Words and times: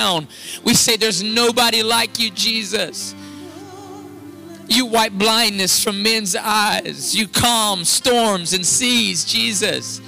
down. 0.00 0.26
We 0.64 0.74
say, 0.74 0.96
There's 0.96 1.22
nobody 1.22 1.82
like 1.82 2.18
you, 2.18 2.30
Jesus. 2.30 3.14
You 4.66 4.86
wipe 4.86 5.12
blindness 5.12 5.82
from 5.82 6.02
men's 6.02 6.36
eyes. 6.36 7.14
You 7.14 7.28
calm 7.28 7.84
storms 7.84 8.52
and 8.52 8.64
seas, 8.64 9.24
Jesus. 9.24 10.00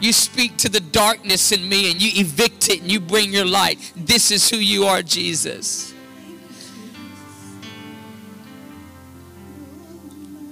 You 0.00 0.12
speak 0.12 0.56
to 0.58 0.68
the 0.68 0.80
darkness 0.80 1.52
in 1.52 1.68
me 1.68 1.90
and 1.90 2.00
you 2.00 2.10
evict 2.20 2.68
it 2.68 2.80
and 2.80 2.90
you 2.90 3.00
bring 3.00 3.32
your 3.32 3.44
light. 3.44 3.92
This 3.94 4.30
is 4.30 4.48
who 4.50 4.56
you 4.56 4.86
are, 4.86 5.02
Jesus. 5.02 5.94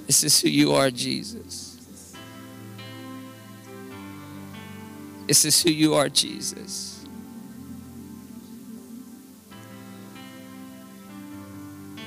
This 0.05 0.23
is 0.23 0.39
who 0.39 0.49
you 0.49 0.73
are, 0.73 0.89
Jesus. 0.89 1.77
This 5.27 5.45
is 5.45 5.61
who 5.61 5.71
you 5.71 5.93
are, 5.95 6.09
Jesus. 6.09 6.88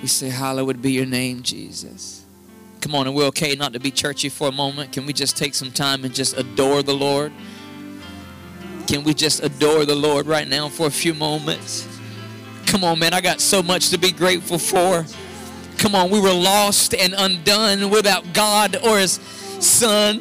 We 0.02 0.08
say, 0.08 0.28
Hallowed 0.28 0.82
be 0.82 0.92
your 0.92 1.06
name, 1.06 1.42
Jesus. 1.42 2.24
Come 2.80 2.96
on, 2.96 3.06
and 3.06 3.14
we're 3.14 3.26
okay 3.26 3.54
not 3.54 3.72
to 3.74 3.80
be 3.80 3.92
churchy 3.92 4.28
for 4.28 4.48
a 4.48 4.52
moment. 4.52 4.92
Can 4.92 5.06
we 5.06 5.12
just 5.12 5.36
take 5.36 5.54
some 5.54 5.70
time 5.70 6.04
and 6.04 6.12
just 6.12 6.36
adore 6.36 6.82
the 6.82 6.92
Lord? 6.92 7.32
Can 8.88 9.04
we 9.04 9.14
just 9.14 9.44
adore 9.44 9.84
the 9.84 9.94
Lord 9.94 10.26
right 10.26 10.48
now 10.48 10.68
for 10.68 10.88
a 10.88 10.90
few 10.90 11.14
moments? 11.14 11.86
Come 12.66 12.82
on, 12.82 12.98
man, 12.98 13.14
I 13.14 13.20
got 13.20 13.40
so 13.40 13.62
much 13.62 13.90
to 13.90 13.98
be 13.98 14.10
grateful 14.10 14.58
for. 14.58 15.06
Come 15.78 15.94
on, 15.94 16.10
we 16.10 16.20
were 16.20 16.32
lost 16.32 16.94
and 16.94 17.14
undone 17.16 17.88
without 17.88 18.34
God 18.34 18.76
or 18.84 18.98
His 18.98 19.12
Son. 19.60 20.18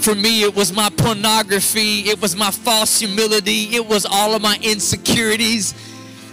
For 0.00 0.16
me, 0.16 0.42
it 0.42 0.56
was 0.56 0.72
my 0.72 0.90
pornography, 0.90 2.08
it 2.08 2.20
was 2.20 2.34
my 2.34 2.50
false 2.50 2.98
humility, 2.98 3.76
it 3.76 3.86
was 3.86 4.04
all 4.04 4.34
of 4.34 4.42
my 4.42 4.58
insecurities. 4.60 5.74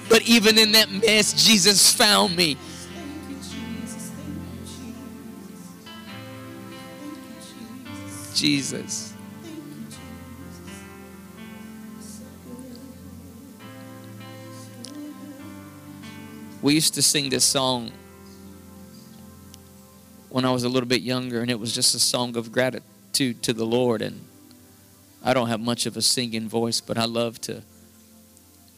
But 0.10 0.24
even 0.24 0.58
in 0.58 0.72
that 0.72 0.90
mess, 0.90 1.34
Jesus 1.46 1.94
found 1.94 2.36
me. 2.36 2.58
Jesus. 8.38 9.14
We 16.62 16.76
used 16.76 16.94
to 16.94 17.02
sing 17.02 17.30
this 17.30 17.44
song 17.44 17.92
when 20.30 20.46
I 20.46 20.52
was 20.52 20.64
a 20.64 20.70
little 20.70 20.88
bit 20.88 21.02
younger, 21.02 21.42
and 21.42 21.50
it 21.50 21.60
was 21.60 21.74
just 21.74 21.96
a 21.96 22.00
song 22.00 22.38
of 22.38 22.52
gratitude 22.52 23.42
to 23.42 23.54
the 23.54 23.66
Lord. 23.66 24.04
And 24.04 24.24
I 25.24 25.34
don't 25.34 25.48
have 25.48 25.60
much 25.60 25.88
of 25.88 25.98
a 25.98 26.02
singing 26.04 26.48
voice, 26.48 26.80
but 26.80 26.96
I 26.96 27.06
love 27.06 27.42
to 27.42 27.64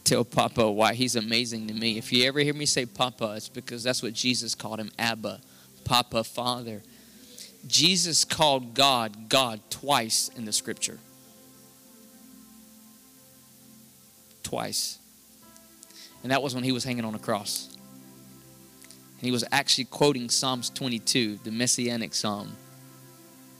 tell 0.04 0.24
Papa 0.24 0.70
why 0.70 0.94
he's 0.94 1.16
amazing 1.16 1.66
to 1.68 1.74
me. 1.74 1.98
If 1.98 2.14
you 2.14 2.26
ever 2.26 2.40
hear 2.40 2.54
me 2.54 2.64
say 2.64 2.86
Papa, 2.86 3.34
it's 3.36 3.50
because 3.50 3.82
that's 3.82 4.02
what 4.02 4.14
Jesus 4.14 4.54
called 4.54 4.80
him 4.80 4.90
Abba, 4.98 5.40
Papa, 5.84 6.24
Father. 6.24 6.82
Jesus 7.66 8.24
called 8.24 8.74
God 8.74 9.28
God 9.28 9.60
twice 9.70 10.30
in 10.36 10.44
the 10.44 10.52
scripture. 10.52 10.98
Twice. 14.42 14.98
And 16.22 16.32
that 16.32 16.42
was 16.42 16.54
when 16.54 16.64
he 16.64 16.72
was 16.72 16.84
hanging 16.84 17.04
on 17.04 17.14
a 17.14 17.18
cross. 17.18 17.68
And 19.20 19.26
he 19.26 19.30
was 19.30 19.44
actually 19.52 19.84
quoting 19.84 20.28
Psalms 20.28 20.70
22, 20.70 21.40
the 21.44 21.50
messianic 21.50 22.14
psalm. 22.14 22.56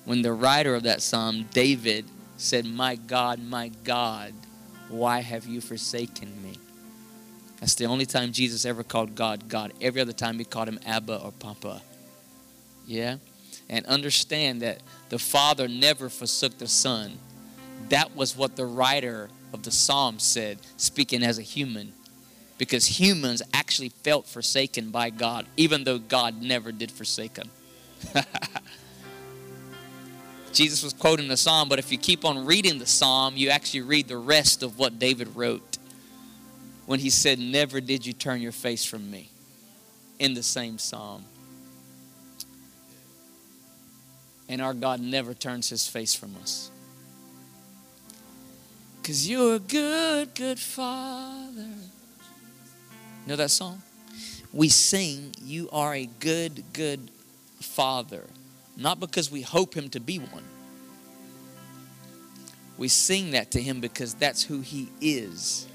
When 0.05 0.23
the 0.23 0.33
writer 0.33 0.75
of 0.75 0.85
that 0.85 1.03
psalm, 1.03 1.47
David, 1.53 2.07
said, 2.37 2.65
My 2.65 2.97
God, 2.97 3.39
my 3.43 3.69
God, 3.85 4.33
why 4.89 5.21
have 5.21 5.47
you 5.47 5.61
forsaken 5.61 6.43
me? 6.43 6.55
That's 7.61 7.75
the 7.75 7.85
only 7.85 8.07
time 8.07 8.33
Jesus 8.33 8.65
ever 8.65 8.83
called 8.83 9.15
God 9.15 9.49
God. 9.49 9.73
Every 9.81 10.01
other 10.01 10.15
time 10.15 10.39
he 10.39 10.45
called 10.45 10.69
him 10.69 10.81
Abba 10.87 11.21
or 11.21 11.33
Papa. 11.33 11.83
Yeah? 12.87 13.17
And 13.71 13.87
understand 13.87 14.61
that 14.61 14.83
the 15.09 15.19
Father 15.19 15.69
never 15.69 16.11
forsook 16.11 16.59
the 16.59 16.67
Son. 16.67 17.13
That 17.89 18.15
was 18.15 18.37
what 18.37 18.57
the 18.57 18.67
writer 18.67 19.31
of 19.55 19.63
the 19.63 19.71
Psalm 19.71 20.19
said, 20.19 20.59
speaking 20.77 21.23
as 21.23 21.39
a 21.39 21.43
human. 21.43 21.93
Because 22.59 22.85
humans 22.87 23.41
actually 23.55 23.89
felt 23.89 24.27
forsaken 24.27 24.91
by 24.91 25.09
God, 25.09 25.47
even 25.57 25.85
though 25.85 25.99
God 25.99 26.43
never 26.43 26.73
did 26.73 26.91
forsake 26.91 27.35
them. 27.35 27.49
Jesus 30.53 30.83
was 30.83 30.93
quoting 30.93 31.29
the 31.29 31.37
Psalm, 31.37 31.69
but 31.69 31.79
if 31.79 31.93
you 31.93 31.97
keep 31.97 32.25
on 32.25 32.45
reading 32.45 32.81
the 32.81 32.87
Psalm, 32.87 33.37
you 33.37 33.51
actually 33.51 33.83
read 33.83 34.09
the 34.09 34.17
rest 34.19 34.65
of 34.65 34.79
what 34.79 34.99
David 34.99 35.37
wrote 35.37 35.79
when 36.87 36.99
he 36.99 37.09
said, 37.09 37.39
Never 37.39 37.81
did 37.81 38.05
you 38.05 38.13
turn 38.13 38.43
your 38.43 38.53
face 38.53 38.85
from 38.85 39.11
me 39.11 39.31
in 40.19 40.35
the 40.35 40.43
same 40.43 40.77
Psalm. 40.77 41.25
And 44.51 44.61
our 44.61 44.75
God 44.75 45.01
never 45.01 45.33
turns 45.33 45.69
his 45.69 45.87
face 45.87 46.13
from 46.13 46.35
us. 46.43 46.73
Because 49.01 49.31
you're 49.31 49.55
a 49.55 49.59
good, 49.61 50.35
good 50.35 50.59
father. 50.59 51.69
Know 53.29 53.37
that 53.37 53.53
song? 53.53 53.81
We 54.53 54.69
sing, 54.69 55.37
You 55.41 55.71
are 55.71 55.95
a 55.95 56.07
good, 56.07 56.65
good 56.73 57.13
father. 57.61 58.25
Not 58.77 58.99
because 58.99 59.31
we 59.31 59.43
hope 59.43 59.73
him 59.73 59.89
to 59.91 60.01
be 60.01 60.19
one. 60.19 60.43
We 62.77 62.89
sing 62.89 63.31
that 63.31 63.53
to 63.53 63.63
him 63.63 63.81
because 63.81 64.15
that's 64.15 64.43
who 64.43 64.63
he 64.63 64.89
is. 65.01 65.69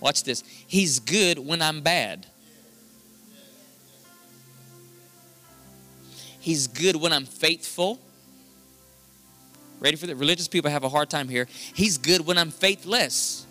Watch 0.00 0.24
this. 0.24 0.44
He's 0.66 1.00
good 1.00 1.38
when 1.38 1.62
I'm 1.62 1.80
bad. 1.80 2.26
He's 6.40 6.66
good 6.66 6.94
when 6.94 7.14
I'm 7.14 7.24
faithful. 7.24 8.00
Ready 9.80 9.96
for 9.96 10.06
that? 10.06 10.16
Religious 10.16 10.48
people 10.48 10.70
have 10.70 10.84
a 10.84 10.88
hard 10.88 11.08
time 11.08 11.28
here. 11.28 11.46
He's 11.74 11.98
good 11.98 12.26
when 12.26 12.36
I'm 12.36 12.50
faithless. 12.50 13.46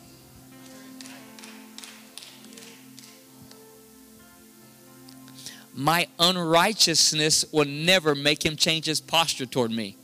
My 5.73 6.07
unrighteousness 6.19 7.45
will 7.51 7.65
never 7.65 8.15
make 8.15 8.43
him 8.43 8.55
change 8.55 8.85
his 8.85 8.99
posture 8.99 9.45
toward 9.45 9.71
me. 9.71 9.95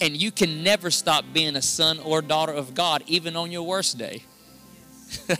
And 0.00 0.16
you 0.16 0.30
can 0.30 0.62
never 0.62 0.90
stop 0.90 1.24
being 1.32 1.56
a 1.56 1.62
son 1.62 1.98
or 2.00 2.20
daughter 2.20 2.52
of 2.52 2.74
God, 2.74 3.02
even 3.06 3.34
on 3.36 3.50
your 3.50 3.62
worst 3.62 3.96
day. 3.96 4.24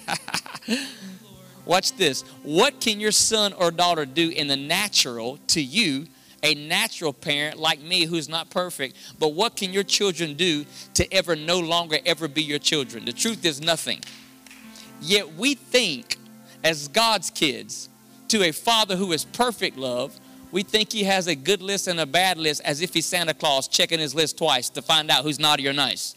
Watch 1.67 1.97
this. 1.97 2.23
What 2.43 2.81
can 2.81 3.01
your 3.01 3.13
son 3.13 3.53
or 3.53 3.71
daughter 3.71 4.07
do 4.07 4.31
in 4.31 4.47
the 4.47 4.57
natural 4.57 5.39
to 5.49 5.61
you 5.61 6.07
a 6.47 6.55
natural 6.55 7.13
parent 7.13 7.59
like 7.59 7.81
me 7.81 8.05
who's 8.05 8.29
not 8.29 8.51
perfect, 8.51 8.97
but 9.19 9.35
what 9.35 9.57
can 9.57 9.73
your 9.73 9.83
children 9.83 10.35
do 10.35 10.65
to 10.95 11.13
ever 11.13 11.35
no 11.35 11.59
longer 11.59 11.99
ever 12.07 12.29
be 12.29 12.43
your 12.43 12.61
children? 12.61 13.05
The 13.05 13.13
truth 13.13 13.45
is 13.45 13.61
nothing. 13.61 14.01
Yet 15.01 15.35
we 15.35 15.57
think, 15.57 16.17
as 16.63 16.87
God's 16.87 17.31
kids, 17.31 17.89
to 18.29 18.45
a 18.45 18.53
father 18.53 18.95
who 18.95 19.11
is 19.11 19.25
perfect 19.25 19.77
love, 19.77 20.19
we 20.53 20.63
think 20.63 20.93
he 20.93 21.03
has 21.03 21.27
a 21.27 21.35
good 21.35 21.61
list 21.61 21.89
and 21.89 21.99
a 21.99 22.07
bad 22.07 22.39
list 22.39 22.63
as 22.65 22.81
if 22.81 22.95
he's 22.95 23.07
Santa 23.07 23.35
Claus 23.35 23.67
checking 23.67 23.99
his 23.99 24.15
list 24.15 24.39
twice 24.39 24.69
to 24.71 24.83
find 24.83 25.11
out 25.11 25.25
who's 25.25 25.41
naughty 25.41 25.67
or 25.67 25.73
nice. 25.73 26.15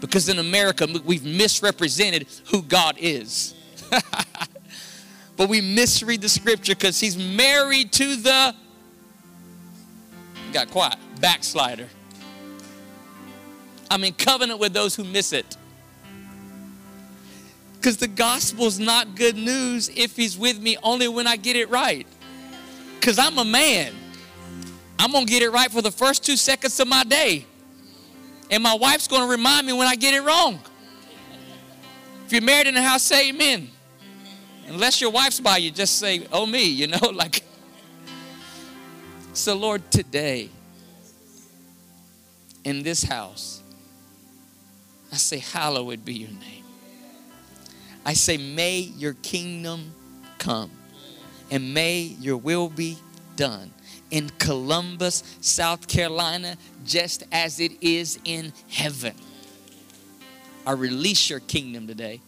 Because 0.00 0.28
in 0.28 0.40
America, 0.40 0.88
we've 1.04 1.24
misrepresented 1.24 2.26
who 2.46 2.62
God 2.62 2.96
is. 2.98 3.54
but 5.36 5.48
we 5.48 5.60
misread 5.60 6.20
the 6.20 6.28
scripture 6.28 6.74
because 6.74 6.98
he's 6.98 7.16
married 7.16 7.92
to 7.92 8.16
the 8.16 8.56
got 10.50 10.70
quiet. 10.70 10.96
Backslider. 11.20 11.88
I'm 13.90 14.04
in 14.04 14.12
covenant 14.12 14.60
with 14.60 14.72
those 14.72 14.94
who 14.94 15.04
miss 15.04 15.32
it. 15.32 15.56
Because 17.74 17.96
the 17.96 18.08
gospel's 18.08 18.78
not 18.78 19.16
good 19.16 19.36
news 19.36 19.88
if 19.88 20.14
he's 20.16 20.36
with 20.36 20.60
me 20.60 20.76
only 20.82 21.08
when 21.08 21.26
I 21.26 21.36
get 21.36 21.56
it 21.56 21.70
right. 21.70 22.06
Because 22.98 23.18
I'm 23.18 23.38
a 23.38 23.44
man. 23.44 23.94
I'm 24.98 25.12
going 25.12 25.24
to 25.24 25.30
get 25.30 25.42
it 25.42 25.50
right 25.50 25.70
for 25.70 25.80
the 25.80 25.90
first 25.90 26.24
two 26.24 26.36
seconds 26.36 26.78
of 26.78 26.86
my 26.86 27.04
day. 27.04 27.46
And 28.50 28.62
my 28.62 28.74
wife's 28.74 29.08
going 29.08 29.22
to 29.22 29.28
remind 29.28 29.66
me 29.66 29.72
when 29.72 29.86
I 29.86 29.96
get 29.96 30.12
it 30.12 30.20
wrong. 30.20 30.60
If 32.26 32.32
you're 32.32 32.42
married 32.42 32.66
in 32.66 32.74
the 32.74 32.82
house, 32.82 33.02
say 33.02 33.30
amen. 33.30 33.70
Unless 34.68 35.00
your 35.00 35.10
wife's 35.10 35.40
by 35.40 35.56
you, 35.56 35.70
just 35.70 35.98
say, 35.98 36.26
oh 36.30 36.46
me, 36.46 36.64
you 36.64 36.86
know, 36.86 37.08
like 37.14 37.42
so, 39.40 39.56
Lord, 39.56 39.90
today 39.90 40.50
in 42.62 42.82
this 42.82 43.02
house, 43.02 43.62
I 45.10 45.16
say, 45.16 45.38
Hallowed 45.38 46.04
be 46.04 46.12
your 46.12 46.28
name. 46.28 46.64
I 48.04 48.12
say, 48.12 48.36
May 48.36 48.80
your 48.80 49.14
kingdom 49.14 49.94
come 50.36 50.70
and 51.50 51.72
may 51.72 52.00
your 52.00 52.36
will 52.36 52.68
be 52.68 52.98
done 53.36 53.72
in 54.10 54.28
Columbus, 54.38 55.22
South 55.40 55.88
Carolina, 55.88 56.56
just 56.84 57.24
as 57.32 57.60
it 57.60 57.72
is 57.82 58.18
in 58.26 58.52
heaven. 58.68 59.14
I 60.66 60.72
release 60.72 61.30
your 61.30 61.40
kingdom 61.40 61.86
today. 61.86 62.20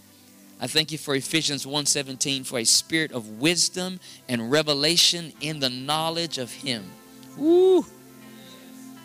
I 0.62 0.66
thank 0.66 0.90
you 0.90 0.96
for 0.96 1.14
Ephesians 1.14 1.66
1:17 1.66 2.44
for 2.44 2.58
a 2.58 2.64
spirit 2.64 3.12
of 3.12 3.28
wisdom 3.40 4.00
and 4.30 4.50
revelation 4.50 5.34
in 5.42 5.60
the 5.60 5.68
knowledge 5.68 6.38
of 6.38 6.50
him. 6.50 6.90
Woo! 7.36 7.84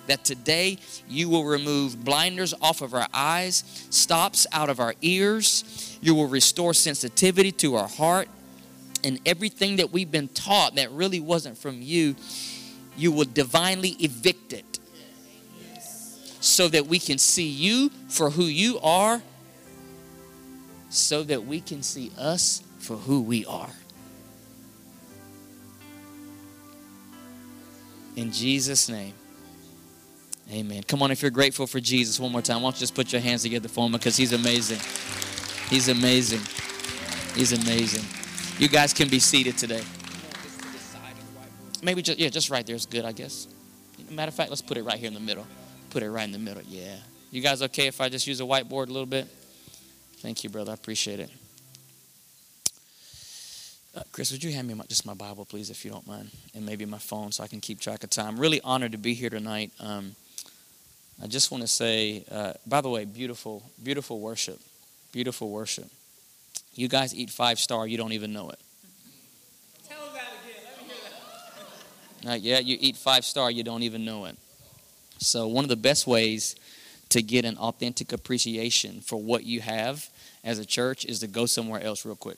That 0.07 0.23
today 0.23 0.79
you 1.09 1.27
will 1.27 1.43
remove 1.43 2.03
blinders 2.03 2.53
off 2.61 2.81
of 2.81 2.93
our 2.93 3.07
eyes, 3.13 3.63
stops 3.89 4.47
out 4.53 4.69
of 4.69 4.79
our 4.79 4.95
ears. 5.01 5.97
You 6.01 6.15
will 6.15 6.27
restore 6.27 6.73
sensitivity 6.73 7.51
to 7.53 7.75
our 7.75 7.87
heart 7.87 8.29
and 9.03 9.19
everything 9.25 9.77
that 9.77 9.91
we've 9.91 10.11
been 10.11 10.27
taught 10.29 10.75
that 10.75 10.91
really 10.91 11.19
wasn't 11.19 11.57
from 11.57 11.81
you, 11.81 12.15
you 12.95 13.11
will 13.11 13.25
divinely 13.25 13.95
evict 13.99 14.53
it 14.53 14.79
so 16.39 16.67
that 16.67 16.87
we 16.87 16.99
can 16.99 17.17
see 17.17 17.47
you 17.47 17.89
for 18.07 18.29
who 18.29 18.43
you 18.43 18.79
are 18.79 19.21
so 20.89 21.23
that 21.23 21.45
we 21.45 21.59
can 21.59 21.83
see 21.83 22.11
us 22.17 22.63
for 22.79 22.95
who 22.95 23.21
we 23.21 23.45
are. 23.45 23.69
In 28.17 28.31
Jesus' 28.31 28.89
name. 28.89 29.13
Amen. 30.51 30.81
Come 30.83 31.03
on, 31.03 31.11
if 31.11 31.21
you're 31.21 31.29
grateful 31.29 31.67
for 31.67 31.79
Jesus, 31.79 32.19
one 32.19 32.31
more 32.31 32.41
time, 32.41 32.63
why 32.63 32.71
don't 32.71 32.75
you 32.75 32.79
just 32.79 32.95
put 32.95 33.13
your 33.13 33.21
hands 33.21 33.43
together 33.43 33.67
for 33.67 33.85
him 33.85 33.91
because 33.91 34.17
he's 34.17 34.33
amazing. 34.33 34.79
He's 35.69 35.87
amazing. 35.87 36.41
He's 37.35 37.53
amazing. 37.53 38.03
You 38.57 38.69
guys 38.69 38.91
can 38.91 39.07
be 39.07 39.19
seated 39.19 39.55
today. 39.55 39.83
Maybe 41.83 42.01
just, 42.01 42.17
yeah, 42.17 42.29
just 42.29 42.49
right 42.49 42.65
there 42.65 42.75
is 42.75 42.87
good, 42.87 43.05
I 43.05 43.11
guess. 43.11 43.47
Matter 44.09 44.29
of 44.29 44.33
fact, 44.33 44.49
let's 44.49 44.63
put 44.63 44.77
it 44.77 44.83
right 44.83 44.97
here 44.97 45.09
in 45.09 45.13
the 45.13 45.19
middle. 45.19 45.45
Put 45.91 46.01
it 46.01 46.09
right 46.09 46.23
in 46.23 46.31
the 46.31 46.39
middle. 46.39 46.63
Yeah. 46.63 46.95
You 47.29 47.43
guys 47.43 47.61
okay 47.61 47.85
if 47.85 48.01
I 48.01 48.09
just 48.09 48.25
use 48.25 48.41
a 48.41 48.45
whiteboard 48.45 48.87
a 48.87 48.93
little 48.93 49.05
bit? 49.05 49.27
Thank 50.21 50.43
you, 50.43 50.49
brother. 50.49 50.71
I 50.71 50.73
appreciate 50.73 51.19
it. 51.19 51.29
Uh, 53.97 54.03
Chris, 54.11 54.31
would 54.31 54.43
you 54.43 54.51
hand 54.51 54.67
me 54.67 54.75
my, 54.75 54.83
just 54.83 55.07
my 55.07 55.15
Bible, 55.15 55.43
please, 55.43 55.71
if 55.71 55.83
you 55.83 55.89
don't 55.89 56.05
mind, 56.05 56.29
and 56.53 56.63
maybe 56.63 56.85
my 56.85 56.99
phone 56.99 57.31
so 57.31 57.43
I 57.43 57.47
can 57.47 57.59
keep 57.59 57.79
track 57.79 58.03
of 58.03 58.11
time. 58.11 58.39
Really 58.39 58.61
honored 58.61 58.91
to 58.91 58.99
be 58.99 59.15
here 59.15 59.31
tonight. 59.31 59.71
Um, 59.79 60.15
I 61.19 61.25
just 61.25 61.49
want 61.49 61.63
to 61.63 61.67
say, 61.67 62.23
uh, 62.29 62.53
by 62.67 62.81
the 62.81 62.89
way, 62.89 63.05
beautiful, 63.05 63.63
beautiful 63.81 64.19
worship, 64.19 64.59
beautiful 65.11 65.49
worship. 65.49 65.87
You 66.75 66.87
guys 66.87 67.15
eat 67.15 67.31
five 67.31 67.57
star, 67.57 67.87
you 67.87 67.97
don't 67.97 68.11
even 68.11 68.31
know 68.33 68.51
it. 68.51 68.59
Tell 69.89 69.97
that 70.13 70.27
again. 70.45 70.61
Let 70.77 70.87
me 70.87 70.93
hear 70.93 72.33
that. 72.33 72.41
Yet. 72.41 72.65
You 72.65 72.77
eat 72.79 72.97
five 72.97 73.25
star, 73.25 73.49
you 73.49 73.63
don't 73.63 73.81
even 73.81 74.05
know 74.05 74.25
it. 74.25 74.37
So 75.17 75.47
one 75.47 75.65
of 75.65 75.69
the 75.69 75.75
best 75.75 76.05
ways 76.05 76.55
to 77.09 77.23
get 77.23 77.45
an 77.45 77.57
authentic 77.57 78.11
appreciation 78.11 79.01
for 79.01 79.19
what 79.19 79.43
you 79.43 79.61
have 79.61 80.07
as 80.43 80.59
a 80.59 80.65
church 80.65 81.03
is 81.03 81.21
to 81.21 81.27
go 81.27 81.47
somewhere 81.47 81.81
else 81.81 82.05
real 82.05 82.15
quick. 82.15 82.37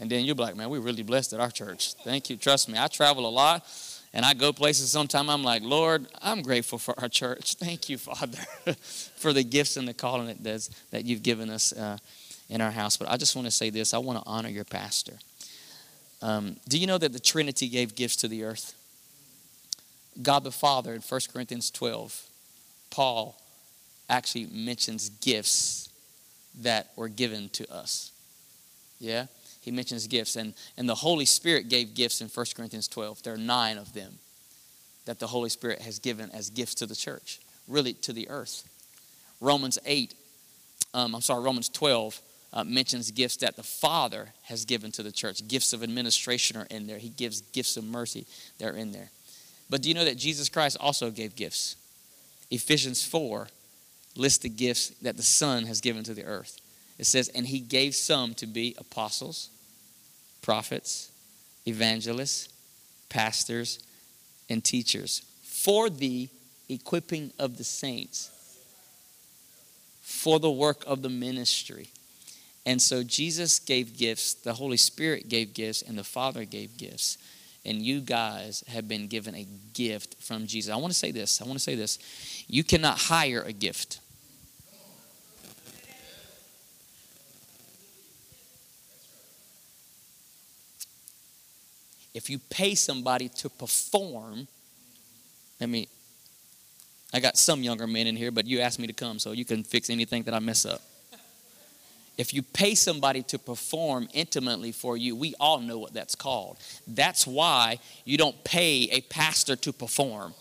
And 0.00 0.10
then 0.10 0.24
you'll 0.24 0.36
be 0.36 0.42
like, 0.42 0.56
man, 0.56 0.70
we're 0.70 0.80
really 0.80 1.02
blessed 1.02 1.32
at 1.32 1.40
our 1.40 1.50
church. 1.50 1.94
Thank 1.94 2.30
you. 2.30 2.36
Trust 2.36 2.68
me, 2.68 2.78
I 2.78 2.88
travel 2.88 3.26
a 3.26 3.30
lot 3.30 3.66
and 4.12 4.24
I 4.24 4.34
go 4.34 4.52
places 4.52 4.90
sometimes. 4.90 5.28
I'm 5.28 5.44
like, 5.44 5.62
Lord, 5.62 6.06
I'm 6.20 6.42
grateful 6.42 6.78
for 6.78 6.98
our 7.00 7.08
church. 7.08 7.54
Thank 7.58 7.88
you, 7.88 7.98
Father, 7.98 8.38
for 9.16 9.32
the 9.32 9.44
gifts 9.44 9.76
and 9.76 9.86
the 9.86 9.94
calling 9.94 10.34
that, 10.42 10.68
that 10.90 11.04
you've 11.04 11.22
given 11.22 11.50
us 11.50 11.72
uh, 11.72 11.98
in 12.48 12.60
our 12.60 12.70
house. 12.70 12.96
But 12.96 13.08
I 13.08 13.16
just 13.16 13.36
want 13.36 13.46
to 13.46 13.52
say 13.52 13.70
this 13.70 13.94
I 13.94 13.98
want 13.98 14.18
to 14.18 14.24
honor 14.26 14.48
your 14.48 14.64
pastor. 14.64 15.14
Um, 16.20 16.56
do 16.68 16.78
you 16.78 16.86
know 16.86 16.98
that 16.98 17.12
the 17.12 17.20
Trinity 17.20 17.68
gave 17.68 17.94
gifts 17.94 18.16
to 18.16 18.28
the 18.28 18.44
earth? 18.44 18.74
God 20.20 20.44
the 20.44 20.52
Father 20.52 20.92
in 20.94 21.00
1 21.00 21.20
Corinthians 21.32 21.70
12 21.70 22.28
Paul 22.92 23.40
actually 24.08 24.46
mentions 24.52 25.08
gifts 25.08 25.88
that 26.60 26.92
were 26.94 27.08
given 27.08 27.48
to 27.50 27.72
us. 27.72 28.12
Yeah? 29.00 29.26
He 29.62 29.70
mentions 29.70 30.06
gifts. 30.08 30.36
And, 30.36 30.54
and 30.76 30.88
the 30.88 30.94
Holy 30.96 31.24
Spirit 31.24 31.68
gave 31.68 31.94
gifts 31.94 32.20
in 32.20 32.28
1 32.28 32.46
Corinthians 32.54 32.88
12. 32.88 33.22
There 33.22 33.34
are 33.34 33.38
nine 33.38 33.78
of 33.78 33.94
them 33.94 34.18
that 35.06 35.18
the 35.18 35.28
Holy 35.28 35.48
Spirit 35.48 35.80
has 35.80 35.98
given 35.98 36.30
as 36.30 36.50
gifts 36.50 36.74
to 36.76 36.86
the 36.86 36.94
church, 36.94 37.40
really 37.66 37.92
to 37.94 38.12
the 38.12 38.28
earth. 38.28 38.68
Romans 39.40 39.78
8, 39.86 40.14
um, 40.94 41.14
I'm 41.14 41.20
sorry, 41.20 41.42
Romans 41.42 41.68
12 41.68 42.20
uh, 42.52 42.64
mentions 42.64 43.10
gifts 43.12 43.36
that 43.38 43.56
the 43.56 43.62
Father 43.62 44.28
has 44.44 44.64
given 44.64 44.92
to 44.92 45.02
the 45.02 45.12
church. 45.12 45.46
Gifts 45.48 45.72
of 45.72 45.82
administration 45.82 46.56
are 46.56 46.66
in 46.70 46.86
there. 46.86 46.98
He 46.98 47.08
gives 47.08 47.40
gifts 47.40 47.76
of 47.76 47.84
mercy, 47.84 48.26
they're 48.58 48.76
in 48.76 48.92
there. 48.92 49.10
But 49.70 49.82
do 49.82 49.88
you 49.88 49.94
know 49.94 50.04
that 50.04 50.18
Jesus 50.18 50.48
Christ 50.48 50.76
also 50.80 51.10
gave 51.10 51.34
gifts? 51.34 51.76
Ephesians 52.50 53.04
4 53.04 53.48
lists 54.16 54.38
the 54.38 54.48
gifts 54.48 54.90
that 55.02 55.16
the 55.16 55.22
Son 55.22 55.64
has 55.66 55.80
given 55.80 56.04
to 56.04 56.14
the 56.14 56.24
earth. 56.24 56.60
It 56.98 57.06
says, 57.06 57.28
And 57.28 57.46
he 57.46 57.60
gave 57.60 57.94
some 57.94 58.34
to 58.34 58.46
be 58.46 58.74
apostles, 58.78 59.50
prophets, 60.40 61.10
evangelists, 61.66 62.48
pastors, 63.08 63.78
and 64.48 64.62
teachers 64.62 65.22
for 65.42 65.88
the 65.90 66.28
equipping 66.68 67.32
of 67.38 67.58
the 67.58 67.64
saints, 67.64 68.30
for 70.00 70.38
the 70.38 70.50
work 70.50 70.84
of 70.86 71.02
the 71.02 71.08
ministry. 71.08 71.88
And 72.64 72.80
so 72.80 73.02
Jesus 73.02 73.58
gave 73.58 73.96
gifts, 73.96 74.34
the 74.34 74.54
Holy 74.54 74.76
Spirit 74.76 75.28
gave 75.28 75.52
gifts, 75.52 75.82
and 75.82 75.98
the 75.98 76.04
Father 76.04 76.44
gave 76.44 76.76
gifts 76.76 77.18
and 77.64 77.80
you 77.80 78.00
guys 78.00 78.64
have 78.68 78.88
been 78.88 79.06
given 79.06 79.34
a 79.34 79.46
gift 79.72 80.16
from 80.20 80.46
Jesus. 80.46 80.72
I 80.72 80.76
want 80.76 80.92
to 80.92 80.98
say 80.98 81.12
this. 81.12 81.40
I 81.40 81.44
want 81.44 81.54
to 81.54 81.62
say 81.62 81.74
this. 81.74 81.98
You 82.48 82.64
cannot 82.64 82.98
hire 82.98 83.42
a 83.42 83.52
gift. 83.52 84.00
If 92.14 92.28
you 92.28 92.38
pay 92.38 92.74
somebody 92.74 93.28
to 93.28 93.48
perform, 93.48 94.46
let 95.60 95.68
me, 95.68 95.88
I 97.12 97.20
got 97.20 97.36
some 97.36 97.62
younger 97.62 97.86
men 97.86 98.06
in 98.06 98.16
here, 98.16 98.30
but 98.30 98.46
you 98.46 98.60
asked 98.60 98.78
me 98.78 98.86
to 98.86 98.92
come, 98.92 99.18
so 99.18 99.32
you 99.32 99.44
can 99.44 99.64
fix 99.64 99.90
anything 99.90 100.24
that 100.24 100.34
I 100.34 100.38
mess 100.38 100.66
up 100.66 100.82
if 102.18 102.34
you 102.34 102.42
pay 102.42 102.74
somebody 102.74 103.22
to 103.22 103.38
perform 103.38 104.08
intimately 104.12 104.72
for 104.72 104.96
you, 104.96 105.16
we 105.16 105.34
all 105.40 105.60
know 105.60 105.78
what 105.78 105.94
that's 105.94 106.14
called. 106.14 106.58
That's 106.86 107.26
why 107.26 107.78
you 108.04 108.18
don't 108.18 108.44
pay 108.44 108.88
a 108.92 109.00
pastor 109.02 109.56
to 109.56 109.72
perform. 109.72 110.34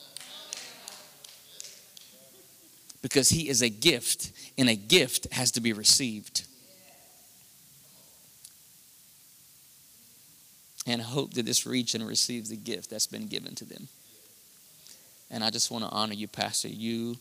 Because 3.01 3.29
he 3.29 3.49
is 3.49 3.61
a 3.61 3.69
gift, 3.69 4.31
and 4.57 4.69
a 4.69 4.75
gift 4.75 5.33
has 5.33 5.51
to 5.51 5.61
be 5.61 5.73
received. 5.73 6.45
And 10.87 11.01
hope 11.01 11.35
that 11.35 11.45
this 11.45 11.67
region 11.67 12.03
receives 12.03 12.49
the 12.49 12.57
gift 12.57 12.89
that's 12.89 13.07
been 13.07 13.27
given 13.27 13.53
to 13.55 13.65
them. 13.65 13.87
And 15.29 15.43
I 15.43 15.49
just 15.49 15.69
want 15.69 15.83
to 15.83 15.89
honor 15.91 16.13
you, 16.13 16.27
Pastor, 16.27 16.67
you 16.67 17.17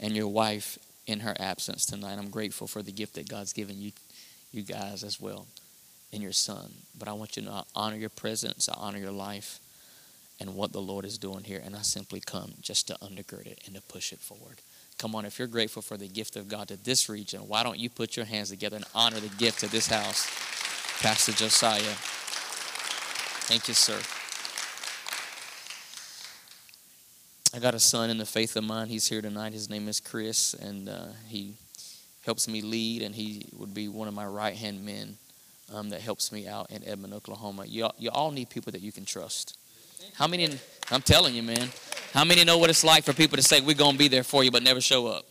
and 0.00 0.16
your 0.16 0.28
wife 0.28 0.78
in 1.06 1.20
her 1.20 1.34
absence 1.38 1.86
tonight. 1.86 2.18
I'm 2.18 2.30
grateful 2.30 2.66
for 2.66 2.82
the 2.82 2.92
gift 2.92 3.14
that 3.14 3.28
God's 3.28 3.52
given 3.52 3.80
you, 3.80 3.92
you 4.52 4.62
guys 4.62 5.04
as 5.04 5.20
well, 5.20 5.46
and 6.12 6.22
your 6.22 6.32
son. 6.32 6.72
But 6.98 7.08
I 7.08 7.12
want 7.12 7.36
you 7.36 7.44
to 7.44 7.64
honor 7.74 7.96
your 7.96 8.10
presence, 8.10 8.68
I 8.68 8.74
honor 8.76 8.98
your 8.98 9.12
life, 9.12 9.60
and 10.40 10.56
what 10.56 10.72
the 10.72 10.82
Lord 10.82 11.04
is 11.04 11.16
doing 11.16 11.44
here. 11.44 11.62
And 11.64 11.76
I 11.76 11.82
simply 11.82 12.20
come 12.20 12.54
just 12.60 12.88
to 12.88 12.94
undergird 12.94 13.46
it 13.46 13.60
and 13.66 13.76
to 13.76 13.82
push 13.82 14.12
it 14.12 14.18
forward. 14.18 14.60
Come 14.98 15.14
on, 15.14 15.24
if 15.24 15.38
you're 15.38 15.48
grateful 15.48 15.82
for 15.82 15.96
the 15.96 16.08
gift 16.08 16.36
of 16.36 16.48
God 16.48 16.68
to 16.68 16.76
this 16.76 17.08
region, 17.08 17.40
why 17.42 17.62
don't 17.62 17.78
you 17.78 17.90
put 17.90 18.16
your 18.16 18.26
hands 18.26 18.50
together 18.50 18.76
and 18.76 18.84
honor 18.94 19.20
the 19.20 19.34
gift 19.36 19.60
to 19.60 19.70
this 19.70 19.86
house, 19.86 20.28
Pastor 21.00 21.32
Josiah? 21.32 21.94
Thank 23.46 23.68
you, 23.68 23.74
sir. 23.74 24.00
I 27.54 27.60
got 27.60 27.74
a 27.74 27.78
son 27.78 28.08
in 28.08 28.16
the 28.16 28.24
faith 28.24 28.56
of 28.56 28.64
mine. 28.64 28.88
He's 28.88 29.06
here 29.06 29.20
tonight. 29.20 29.52
His 29.52 29.68
name 29.68 29.86
is 29.86 30.00
Chris, 30.00 30.54
and 30.54 30.88
uh, 30.88 31.08
he 31.28 31.52
helps 32.24 32.48
me 32.48 32.62
lead, 32.62 33.02
and 33.02 33.14
he 33.14 33.46
would 33.52 33.74
be 33.74 33.86
one 33.88 34.08
of 34.08 34.14
my 34.14 34.24
right 34.24 34.54
hand 34.54 34.82
men 34.82 35.18
um, 35.74 35.90
that 35.90 36.00
helps 36.00 36.32
me 36.32 36.48
out 36.48 36.70
in 36.70 36.82
Edmond, 36.88 37.12
Oklahoma. 37.12 37.66
You, 37.66 37.90
you 37.98 38.08
all 38.08 38.30
need 38.30 38.48
people 38.48 38.72
that 38.72 38.80
you 38.80 38.92
can 38.92 39.04
trust. 39.04 39.58
How 40.14 40.26
many? 40.26 40.48
I'm 40.90 41.02
telling 41.02 41.34
you, 41.34 41.42
man. 41.42 41.68
How 42.14 42.24
many 42.24 42.44
know 42.44 42.56
what 42.56 42.70
it's 42.70 42.82
like 42.82 43.04
for 43.04 43.12
people 43.12 43.36
to 43.36 43.42
say 43.42 43.60
we're 43.60 43.74
gonna 43.74 43.98
be 43.98 44.08
there 44.08 44.24
for 44.24 44.42
you, 44.42 44.50
but 44.50 44.62
never 44.62 44.80
show 44.80 45.06
up? 45.06 45.26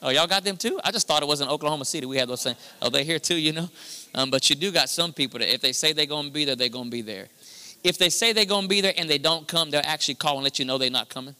Oh, 0.00 0.08
y'all 0.10 0.28
got 0.28 0.44
them 0.44 0.56
too? 0.56 0.80
I 0.82 0.92
just 0.92 1.06
thought 1.06 1.22
it 1.22 1.28
was 1.28 1.40
in 1.40 1.48
Oklahoma 1.48 1.84
City. 1.84 2.06
We 2.06 2.16
had 2.16 2.28
those 2.28 2.42
things. 2.42 2.56
Oh, 2.80 2.88
they're 2.88 3.04
here 3.04 3.18
too, 3.18 3.36
you 3.36 3.52
know. 3.52 3.68
Um, 4.14 4.30
but 4.30 4.48
you 4.48 4.56
do 4.56 4.72
got 4.72 4.88
some 4.88 5.12
people 5.12 5.38
that 5.38 5.52
if 5.52 5.60
they 5.60 5.72
say 5.72 5.92
they're 5.92 6.06
gonna 6.06 6.30
be 6.30 6.44
there, 6.44 6.56
they're 6.56 6.68
gonna 6.68 6.90
be 6.90 7.02
there. 7.02 7.28
If 7.84 7.98
they 7.98 8.10
say 8.10 8.32
they're 8.32 8.44
going 8.44 8.64
to 8.64 8.68
be 8.68 8.80
there 8.80 8.94
and 8.96 9.08
they 9.08 9.18
don't 9.18 9.46
come, 9.46 9.70
they'll 9.70 9.80
actually 9.84 10.16
call 10.16 10.34
and 10.34 10.44
let 10.44 10.58
you 10.58 10.64
know 10.64 10.78
they're 10.78 10.90
not 10.90 11.08
coming. 11.08 11.34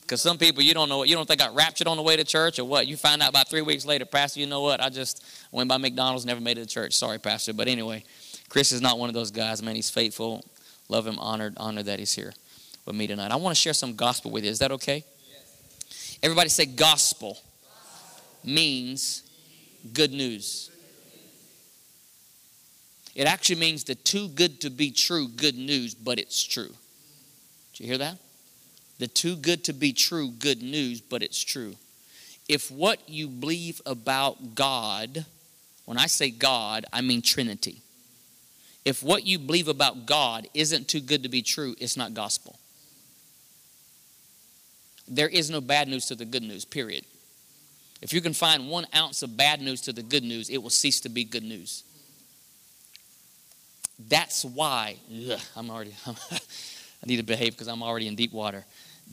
Because 0.00 0.22
some 0.22 0.38
people, 0.38 0.62
you 0.62 0.74
don't 0.74 0.88
know 0.88 0.98
what, 0.98 1.08
you 1.08 1.14
don't 1.14 1.28
think 1.28 1.38
got 1.38 1.54
raptured 1.54 1.86
on 1.86 1.96
the 1.96 2.02
way 2.02 2.16
to 2.16 2.24
church 2.24 2.58
or 2.58 2.64
what. 2.64 2.88
You 2.88 2.96
find 2.96 3.22
out 3.22 3.28
about 3.28 3.48
three 3.48 3.62
weeks 3.62 3.84
later, 3.84 4.04
Pastor, 4.04 4.40
you 4.40 4.46
know 4.46 4.60
what? 4.60 4.80
I 4.80 4.88
just 4.88 5.24
went 5.52 5.68
by 5.68 5.76
McDonald's, 5.76 6.26
never 6.26 6.40
made 6.40 6.58
it 6.58 6.62
to 6.62 6.66
church. 6.66 6.94
Sorry, 6.94 7.18
Pastor. 7.18 7.52
But 7.52 7.68
anyway, 7.68 8.02
Chris 8.48 8.72
is 8.72 8.80
not 8.80 8.98
one 8.98 9.08
of 9.08 9.14
those 9.14 9.30
guys, 9.30 9.62
man. 9.62 9.76
He's 9.76 9.90
faithful. 9.90 10.44
Love 10.88 11.06
him, 11.06 11.16
honored, 11.20 11.54
honored 11.58 11.86
that 11.86 12.00
he's 12.00 12.12
here 12.12 12.32
with 12.86 12.96
me 12.96 13.06
tonight. 13.06 13.30
I 13.30 13.36
want 13.36 13.54
to 13.54 13.60
share 13.60 13.72
some 13.72 13.94
gospel 13.94 14.32
with 14.32 14.42
you. 14.42 14.50
Is 14.50 14.58
that 14.58 14.72
okay? 14.72 15.04
Yes. 15.30 16.18
Everybody 16.24 16.48
say 16.48 16.66
gospel. 16.66 17.38
gospel. 17.62 18.22
means 18.42 19.29
good 19.92 20.12
news. 20.12 20.70
It 23.14 23.26
actually 23.26 23.60
means 23.60 23.84
the 23.84 23.94
too 23.94 24.28
good 24.28 24.60
to 24.60 24.70
be 24.70 24.90
true 24.90 25.28
good 25.28 25.56
news, 25.56 25.94
but 25.94 26.18
it's 26.18 26.42
true. 26.42 26.74
Did 27.72 27.80
you 27.80 27.86
hear 27.86 27.98
that? 27.98 28.18
The 28.98 29.08
too 29.08 29.36
good 29.36 29.64
to 29.64 29.72
be 29.72 29.92
true 29.92 30.30
good 30.30 30.62
news, 30.62 31.00
but 31.00 31.22
it's 31.22 31.42
true. 31.42 31.74
If 32.48 32.70
what 32.70 33.08
you 33.08 33.28
believe 33.28 33.80
about 33.86 34.54
God, 34.54 35.24
when 35.86 35.98
I 35.98 36.06
say 36.06 36.30
God, 36.30 36.84
I 36.92 37.00
mean 37.00 37.22
Trinity. 37.22 37.82
If 38.84 39.02
what 39.02 39.24
you 39.26 39.38
believe 39.38 39.68
about 39.68 40.06
God 40.06 40.48
isn't 40.54 40.88
too 40.88 41.00
good 41.00 41.22
to 41.22 41.28
be 41.28 41.42
true, 41.42 41.74
it's 41.78 41.96
not 41.96 42.14
gospel. 42.14 42.58
There 45.06 45.28
is 45.28 45.50
no 45.50 45.60
bad 45.60 45.88
news 45.88 46.06
to 46.06 46.14
the 46.14 46.24
good 46.24 46.42
news, 46.42 46.64
period. 46.64 47.04
If 48.02 48.12
you 48.12 48.20
can 48.20 48.32
find 48.32 48.68
one 48.68 48.86
ounce 48.94 49.22
of 49.22 49.36
bad 49.36 49.60
news 49.60 49.82
to 49.82 49.92
the 49.92 50.02
good 50.02 50.22
news, 50.22 50.48
it 50.48 50.58
will 50.58 50.70
cease 50.70 51.00
to 51.00 51.08
be 51.08 51.24
good 51.24 51.42
news. 51.42 51.84
That's 54.08 54.44
why, 54.44 54.96
ugh, 55.30 55.40
I'm 55.54 55.70
already, 55.70 55.94
I 56.06 56.40
need 57.06 57.18
to 57.18 57.22
behave 57.22 57.52
because 57.52 57.68
I'm 57.68 57.82
already 57.82 58.06
in 58.06 58.14
deep 58.14 58.32
water. 58.32 58.64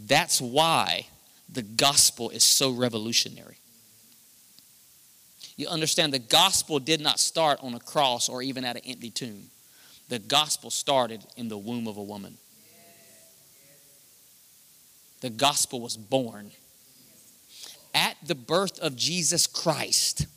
That's 0.06 0.39
why 0.39 1.08
the 1.51 1.63
gospel 1.63 2.29
is 2.29 2.44
so 2.44 2.72
revolutionary. 2.72 3.58
You 5.58 5.67
understand 5.67 6.13
the 6.13 6.20
gospel 6.20 6.79
did 6.79 7.01
not 7.01 7.20
start 7.20 7.60
on 7.62 7.74
a 7.74 7.79
cross 7.79 8.29
or 8.29 8.41
even 8.41 8.63
at 8.63 8.75
an 8.77 8.84
empty 8.86 9.10
tomb. 9.10 9.50
The 10.08 10.20
gospel 10.20 10.70
started 10.70 11.25
in 11.36 11.50
the 11.50 11.58
womb 11.58 11.88
of 11.88 11.98
a 11.98 12.03
woman. 12.03 12.38
The 15.20 15.32
gospel 15.32 15.82
was 15.82 15.98
born 15.98 16.51
at 17.97 18.15
the 18.23 18.35
birth 18.35 18.79
of 18.79 18.95
Jesus 18.95 19.47
Christ. 19.47 20.27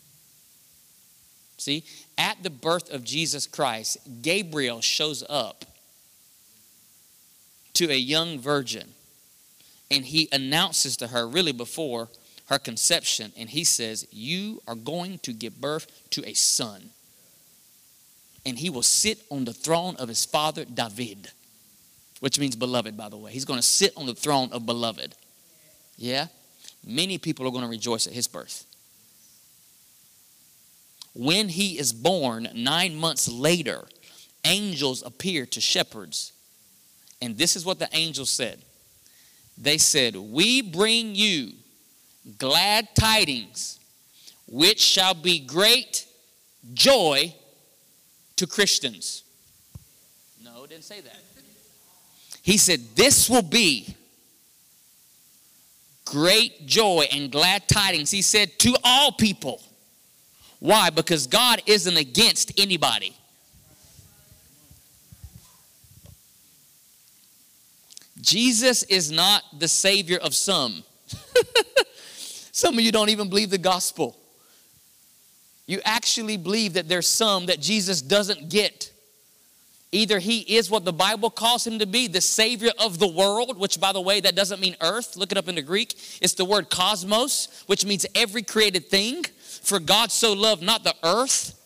See, 1.59 1.85
at 2.17 2.43
the 2.43 2.49
birth 2.49 2.91
of 2.91 3.05
Jesus 3.05 3.47
Christ, 3.47 3.99
Gabriel 4.23 4.81
shows 4.81 5.23
up 5.29 5.67
to 7.75 7.91
a 7.91 7.97
young 7.97 8.39
virgin 8.39 8.89
and 9.91 10.07
he 10.07 10.29
announces 10.33 10.97
to 10.97 11.09
her, 11.09 11.29
really 11.29 11.53
before 11.53 12.09
her 12.47 12.59
conception, 12.59 13.33
and 13.37 13.51
he 13.51 13.65
says, 13.65 14.07
You 14.11 14.63
are 14.67 14.75
going 14.75 15.19
to 15.21 15.33
give 15.33 15.61
birth 15.61 15.87
to 16.11 16.27
a 16.27 16.33
son, 16.33 16.91
and 18.47 18.59
he 18.59 18.71
will 18.71 18.83
sit 18.83 19.21
on 19.31 19.45
the 19.45 19.53
throne 19.53 19.97
of 19.97 20.09
his 20.09 20.25
father 20.25 20.65
David, 20.65 21.29
which 22.21 22.39
means 22.39 22.57
beloved, 22.57 22.97
by 22.97 23.09
the 23.09 23.19
way. 23.19 23.33
He's 23.33 23.45
going 23.45 23.59
to 23.61 23.67
sit 23.67 23.93
on 23.97 24.07
the 24.07 24.15
throne 24.15 24.49
of 24.53 24.65
beloved. 24.65 25.15
Yeah? 25.99 26.29
Many 26.85 27.19
people 27.19 27.47
are 27.47 27.51
going 27.51 27.65
to 27.65 27.69
rejoice 27.69 28.07
at 28.07 28.13
his 28.13 28.27
birth. 28.27 28.67
When 31.15 31.49
he 31.49 31.79
is 31.79 31.93
born, 31.93 32.49
nine 32.55 32.95
months 32.95 33.29
later, 33.29 33.87
angels 34.45 35.03
appear 35.03 35.45
to 35.47 35.61
shepherds. 35.61 36.33
And 37.21 37.37
this 37.37 37.57
is 37.57 37.65
what 37.67 37.79
the 37.79 37.89
angels 37.93 38.31
said 38.31 38.63
they 39.61 39.77
said, 39.77 40.17
We 40.17 40.63
bring 40.63 41.15
you 41.15 41.53
glad 42.39 42.89
tidings, 42.95 43.79
which 44.47 44.81
shall 44.81 45.15
be 45.15 45.39
great 45.39 46.07
joy 46.73 47.35
to 48.37 48.47
Christians. 48.47 49.23
No, 50.43 50.67
didn't 50.67 50.85
say 50.85 51.01
that. 51.03 51.21
He 52.43 52.57
said, 52.57 52.81
This 52.97 53.29
will 53.29 53.43
be 53.43 53.95
great 56.11 56.67
joy 56.67 57.07
and 57.13 57.31
glad 57.31 57.69
tidings. 57.69 58.11
He 58.11 58.21
said, 58.21 58.59
To 58.59 58.77
all 58.83 59.13
people. 59.13 59.63
Why? 60.59 60.91
Because 60.91 61.29
God 61.29 61.63
isn't 61.67 61.97
against 61.97 62.61
anybody. 62.61 63.17
Jesus 68.21 68.83
is 68.83 69.11
not 69.11 69.43
the 69.59 69.69
Savior 69.69 70.19
of 70.19 70.35
some. 70.35 70.83
some 72.53 72.75
of 72.75 72.81
you 72.81 72.93
don't 72.93 73.09
even 73.09 73.29
believe 73.29 73.51
the 73.51 73.57
gospel. 73.57 74.19
You 75.67 75.81
actually 75.85 76.37
believe 76.37 76.75
that 76.75 76.89
there's 76.89 77.07
some 77.07 77.47
that 77.47 77.61
Jesus 77.61 78.03
doesn't 78.03 78.51
get. 78.51 78.91
Either 79.93 80.21
he 80.21 80.41
is 80.41 80.71
what 80.71 80.85
the 80.85 80.93
Bible 80.93 81.31
calls 81.31 81.67
him 81.67 81.79
to 81.81 81.87
be, 81.87 82.07
the 82.07 82.21
Savior 82.21 82.71
of 82.79 83.01
the 83.01 83.09
world, 83.09 83.59
which, 83.59 83.81
by 83.81 83.93
the 83.93 84.01
way, 84.01 84.21
that 84.21 84.37
doesn't 84.37 84.61
mean 84.61 84.77
earth. 84.81 85.17
Look 85.17 85.33
it 85.33 85.39
up 85.39 85.49
in 85.49 85.57
the 85.57 85.63
Greek. 85.63 85.95
It's 86.23 86.35
the 86.35 86.45
word 86.45 86.71
cosmos, 86.71 87.65
which 87.67 87.85
means 87.85 88.07
every 88.15 88.43
created 88.43 88.89
thing. 88.89 89.25
For 89.63 89.81
God 89.81 90.13
so 90.13 90.33
loved 90.33 90.63
not 90.63 90.85
the 90.85 90.95
earth, 91.03 91.57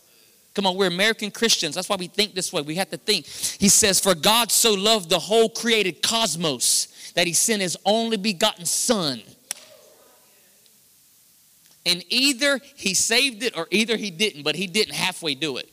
Come 0.55 0.67
on, 0.67 0.77
we're 0.77 0.87
American 0.87 1.33
Christians. 1.33 1.75
That's 1.75 1.89
why 1.89 1.97
we 1.97 2.07
think 2.07 2.35
this 2.35 2.53
way. 2.53 2.63
We 2.63 2.77
have 2.77 2.91
to 2.91 2.97
think. 2.97 3.27
He 3.27 3.69
says, 3.69 3.99
For 3.99 4.15
God 4.15 4.53
so 4.53 4.73
loved 4.73 5.11
the 5.11 5.19
whole 5.19 5.49
created 5.49 6.01
cosmos 6.01 7.13
that 7.15 7.27
he 7.27 7.33
sent 7.33 7.61
his 7.61 7.77
only 7.85 8.17
begotten 8.17 8.65
Son. 8.65 9.21
And 11.85 12.05
either 12.09 12.61
he 12.77 12.95
saved 12.95 13.43
it 13.43 13.57
or 13.57 13.67
either 13.71 13.97
he 13.97 14.11
didn't, 14.11 14.45
but 14.45 14.55
he 14.55 14.69
didn't 14.69 14.95
halfway 14.95 15.35
do 15.35 15.57
it. 15.57 15.71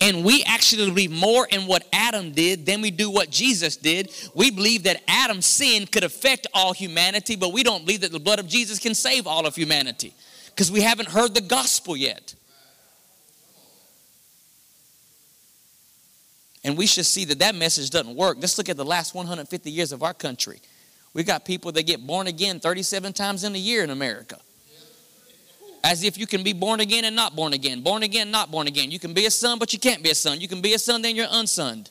And 0.00 0.24
we 0.24 0.42
actually 0.44 0.86
believe 0.86 1.10
more 1.10 1.46
in 1.50 1.66
what 1.66 1.86
Adam 1.92 2.32
did 2.32 2.66
than 2.66 2.80
we 2.80 2.90
do 2.90 3.10
what 3.10 3.30
Jesus 3.30 3.76
did. 3.76 4.12
We 4.34 4.50
believe 4.50 4.84
that 4.84 5.02
Adam's 5.08 5.46
sin 5.46 5.86
could 5.86 6.04
affect 6.04 6.46
all 6.54 6.72
humanity, 6.72 7.36
but 7.36 7.52
we 7.52 7.62
don't 7.62 7.84
believe 7.84 8.00
that 8.02 8.12
the 8.12 8.20
blood 8.20 8.38
of 8.38 8.48
Jesus 8.48 8.78
can 8.78 8.94
save 8.94 9.26
all 9.26 9.46
of 9.46 9.54
humanity 9.54 10.14
because 10.46 10.70
we 10.70 10.80
haven't 10.82 11.08
heard 11.08 11.34
the 11.34 11.40
gospel 11.40 11.96
yet. 11.96 12.34
And 16.64 16.76
we 16.78 16.86
should 16.86 17.06
see 17.06 17.24
that 17.24 17.40
that 17.40 17.54
message 17.54 17.90
doesn't 17.90 18.14
work. 18.14 18.38
Let's 18.40 18.56
look 18.56 18.68
at 18.68 18.76
the 18.76 18.84
last 18.84 19.14
150 19.14 19.70
years 19.70 19.92
of 19.92 20.02
our 20.02 20.14
country. 20.14 20.60
We've 21.14 21.26
got 21.26 21.44
people 21.44 21.72
that 21.72 21.86
get 21.86 22.06
born 22.06 22.26
again 22.26 22.60
37 22.60 23.12
times 23.12 23.44
in 23.44 23.54
a 23.54 23.58
year 23.58 23.82
in 23.82 23.90
America. 23.90 24.38
As 25.84 26.04
if 26.04 26.16
you 26.16 26.26
can 26.26 26.42
be 26.44 26.52
born 26.52 26.80
again 26.80 27.04
and 27.04 27.16
not 27.16 27.34
born 27.34 27.52
again. 27.52 27.82
Born 27.82 28.02
again, 28.02 28.30
not 28.30 28.50
born 28.50 28.68
again. 28.68 28.90
You 28.90 28.98
can 28.98 29.14
be 29.14 29.26
a 29.26 29.30
son, 29.30 29.58
but 29.58 29.72
you 29.72 29.78
can't 29.78 30.02
be 30.02 30.10
a 30.10 30.14
son. 30.14 30.40
You 30.40 30.48
can 30.48 30.60
be 30.60 30.74
a 30.74 30.78
son, 30.78 31.02
then 31.02 31.16
you're 31.16 31.26
unsunned. 31.26 31.90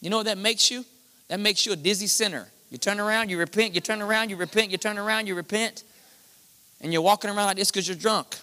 You 0.00 0.10
know 0.10 0.18
what 0.18 0.26
that 0.26 0.38
makes 0.38 0.70
you? 0.70 0.84
That 1.26 1.40
makes 1.40 1.66
you 1.66 1.72
a 1.72 1.76
dizzy 1.76 2.06
sinner. 2.06 2.46
You 2.70 2.78
turn 2.78 3.00
around, 3.00 3.30
you 3.30 3.38
repent, 3.38 3.74
you 3.74 3.80
turn 3.80 4.00
around, 4.00 4.30
you 4.30 4.36
repent, 4.36 4.70
you 4.70 4.78
turn 4.78 4.96
around, 4.96 5.26
you 5.26 5.34
repent, 5.34 5.82
and 6.80 6.92
you're 6.92 7.02
walking 7.02 7.30
around 7.30 7.46
like 7.46 7.56
this 7.56 7.70
because 7.70 7.88
you're 7.88 7.96
drunk 7.96 8.36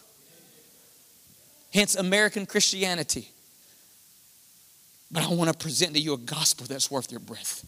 hence 1.76 1.96
American 1.96 2.46
Christianity. 2.46 3.30
But 5.12 5.24
I 5.24 5.34
want 5.34 5.52
to 5.52 5.58
present 5.58 5.94
to 5.94 6.00
you 6.00 6.14
a 6.14 6.18
gospel 6.18 6.66
that's 6.66 6.90
worth 6.90 7.12
your 7.12 7.20
breath. 7.20 7.68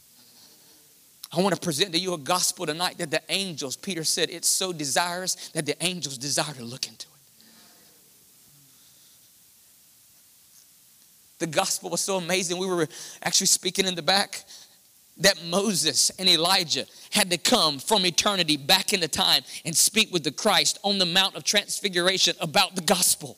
I 1.31 1.41
want 1.41 1.53
to 1.55 1.61
present 1.61 1.91
to 1.93 1.99
you 1.99 2.13
a 2.13 2.17
gospel 2.17 2.65
tonight 2.65 2.97
that 2.99 3.11
the 3.11 3.21
angels, 3.29 3.75
Peter 3.75 4.03
said, 4.03 4.29
it's 4.29 4.47
so 4.47 4.71
desirous 4.71 5.35
that 5.49 5.65
the 5.65 5.75
angels 5.83 6.17
desire 6.17 6.53
to 6.53 6.63
look 6.63 6.87
into 6.87 7.05
it. 7.07 7.13
The 11.39 11.47
gospel 11.47 11.89
was 11.89 12.01
so 12.01 12.17
amazing. 12.17 12.57
We 12.57 12.67
were 12.67 12.87
actually 13.21 13.47
speaking 13.47 13.85
in 13.85 13.95
the 13.95 14.01
back 14.01 14.43
that 15.17 15.43
Moses 15.43 16.11
and 16.11 16.29
Elijah 16.29 16.85
had 17.11 17.29
to 17.31 17.37
come 17.37 17.79
from 17.79 18.05
eternity 18.05 18.55
back 18.55 18.93
into 18.93 19.07
time 19.07 19.43
and 19.65 19.75
speak 19.75 20.13
with 20.13 20.23
the 20.23 20.31
Christ 20.31 20.79
on 20.83 20.97
the 20.97 21.05
Mount 21.05 21.35
of 21.35 21.43
Transfiguration 21.43 22.35
about 22.39 22.75
the 22.75 22.81
gospel. 22.81 23.37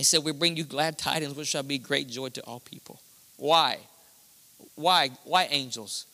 He 0.00 0.04
said, 0.04 0.24
We 0.24 0.32
bring 0.32 0.56
you 0.56 0.64
glad 0.64 0.96
tidings, 0.96 1.34
which 1.34 1.48
shall 1.48 1.62
be 1.62 1.76
great 1.76 2.08
joy 2.08 2.30
to 2.30 2.40
all 2.44 2.60
people. 2.60 3.02
Why? 3.36 3.76
Why? 4.74 5.10
Why 5.24 5.46
angels? 5.50 6.06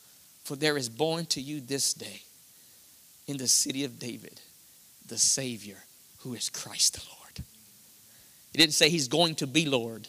For 0.42 0.56
there 0.56 0.76
is 0.76 0.88
born 0.88 1.26
to 1.26 1.40
you 1.40 1.60
this 1.60 1.94
day 1.94 2.22
in 3.28 3.36
the 3.36 3.46
city 3.46 3.84
of 3.84 4.00
David 4.00 4.40
the 5.06 5.16
Savior 5.16 5.76
who 6.22 6.34
is 6.34 6.50
Christ 6.50 6.94
the 6.94 7.02
Lord. 7.16 7.46
He 8.50 8.58
didn't 8.58 8.74
say 8.74 8.90
he's 8.90 9.06
going 9.06 9.36
to 9.36 9.46
be 9.46 9.66
Lord. 9.66 10.08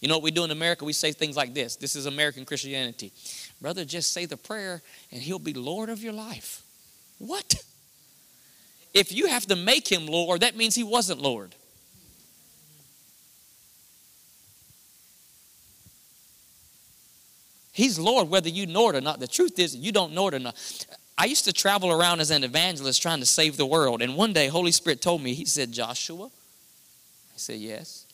You 0.00 0.08
know 0.08 0.16
what 0.16 0.22
we 0.22 0.30
do 0.30 0.44
in 0.44 0.50
America? 0.50 0.84
We 0.84 0.92
say 0.92 1.12
things 1.12 1.38
like 1.38 1.54
this. 1.54 1.76
This 1.76 1.96
is 1.96 2.04
American 2.04 2.44
Christianity. 2.44 3.14
Brother, 3.62 3.86
just 3.86 4.12
say 4.12 4.26
the 4.26 4.36
prayer 4.36 4.82
and 5.10 5.22
he'll 5.22 5.38
be 5.38 5.54
Lord 5.54 5.88
of 5.88 6.02
your 6.02 6.12
life. 6.12 6.62
What? 7.16 7.54
If 8.92 9.10
you 9.10 9.28
have 9.28 9.46
to 9.46 9.56
make 9.56 9.90
him 9.90 10.04
Lord, 10.04 10.42
that 10.42 10.54
means 10.54 10.74
he 10.74 10.84
wasn't 10.84 11.22
Lord. 11.22 11.54
He's 17.76 17.98
Lord 17.98 18.30
whether 18.30 18.48
you 18.48 18.66
know 18.66 18.88
it 18.88 18.96
or 18.96 19.02
not. 19.02 19.20
The 19.20 19.28
truth 19.28 19.58
is, 19.58 19.76
you 19.76 19.92
don't 19.92 20.14
know 20.14 20.28
it 20.28 20.34
or 20.34 20.38
not. 20.38 20.56
I 21.18 21.26
used 21.26 21.44
to 21.44 21.52
travel 21.52 21.92
around 21.92 22.20
as 22.20 22.30
an 22.30 22.42
evangelist 22.42 23.02
trying 23.02 23.20
to 23.20 23.26
save 23.26 23.58
the 23.58 23.66
world. 23.66 24.00
And 24.00 24.16
one 24.16 24.32
day, 24.32 24.46
Holy 24.46 24.72
Spirit 24.72 25.02
told 25.02 25.20
me, 25.20 25.34
He 25.34 25.44
said, 25.44 25.72
Joshua? 25.72 26.24
I 26.24 27.36
said, 27.36 27.58
Yes. 27.58 28.06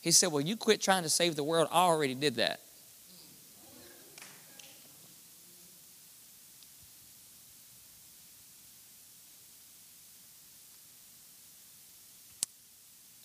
He 0.00 0.10
said, 0.10 0.32
Well, 0.32 0.40
you 0.40 0.56
quit 0.56 0.80
trying 0.80 1.02
to 1.02 1.10
save 1.10 1.36
the 1.36 1.44
world. 1.44 1.68
I 1.70 1.82
already 1.82 2.14
did 2.14 2.36
that. 2.36 2.60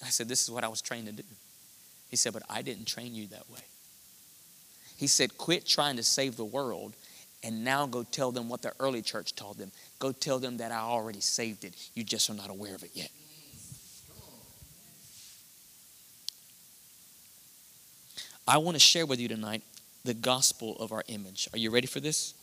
I 0.03 0.09
said, 0.09 0.27
This 0.27 0.43
is 0.43 0.51
what 0.51 0.65
I 0.65 0.67
was 0.67 0.81
trained 0.81 1.05
to 1.05 1.13
do. 1.13 1.23
He 2.09 2.15
said, 2.15 2.33
But 2.33 2.43
I 2.49 2.61
didn't 2.61 2.85
train 2.85 3.15
you 3.15 3.27
that 3.27 3.49
way. 3.49 3.59
He 4.97 5.07
said, 5.07 5.37
Quit 5.37 5.65
trying 5.65 5.97
to 5.97 6.03
save 6.03 6.37
the 6.37 6.45
world 6.45 6.93
and 7.43 7.63
now 7.63 7.85
go 7.85 8.03
tell 8.03 8.31
them 8.31 8.49
what 8.49 8.61
the 8.61 8.73
early 8.79 9.01
church 9.01 9.35
told 9.35 9.57
them. 9.57 9.71
Go 9.99 10.11
tell 10.11 10.39
them 10.39 10.57
that 10.57 10.71
I 10.71 10.79
already 10.79 11.21
saved 11.21 11.63
it. 11.63 11.75
You 11.93 12.03
just 12.03 12.29
are 12.29 12.33
not 12.33 12.49
aware 12.49 12.75
of 12.75 12.83
it 12.83 12.91
yet. 12.93 13.11
I 18.47 18.57
want 18.57 18.75
to 18.75 18.79
share 18.79 19.05
with 19.05 19.19
you 19.19 19.27
tonight 19.27 19.61
the 20.05 20.13
gospel 20.13 20.77
of 20.77 20.91
our 20.91 21.03
image. 21.07 21.49
Are 21.53 21.59
you 21.59 21.69
ready 21.69 21.85
for 21.85 21.99
this? 21.99 22.33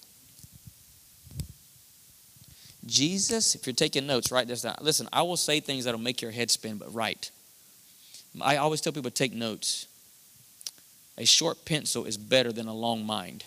Jesus, 2.86 3.54
if 3.54 3.66
you're 3.66 3.74
taking 3.74 4.06
notes, 4.06 4.30
write 4.30 4.46
this 4.46 4.62
down. 4.62 4.76
Listen, 4.82 5.08
I 5.12 5.22
will 5.22 5.38
say 5.38 5.60
things 5.60 5.86
that'll 5.86 5.98
make 5.98 6.20
your 6.20 6.30
head 6.30 6.50
spin, 6.50 6.76
but 6.76 6.92
write. 6.94 7.30
I 8.40 8.56
always 8.56 8.80
tell 8.80 8.92
people 8.92 9.10
take 9.10 9.32
notes. 9.32 9.86
A 11.16 11.24
short 11.24 11.64
pencil 11.64 12.04
is 12.04 12.16
better 12.16 12.52
than 12.52 12.66
a 12.66 12.74
long 12.74 13.06
mind, 13.06 13.44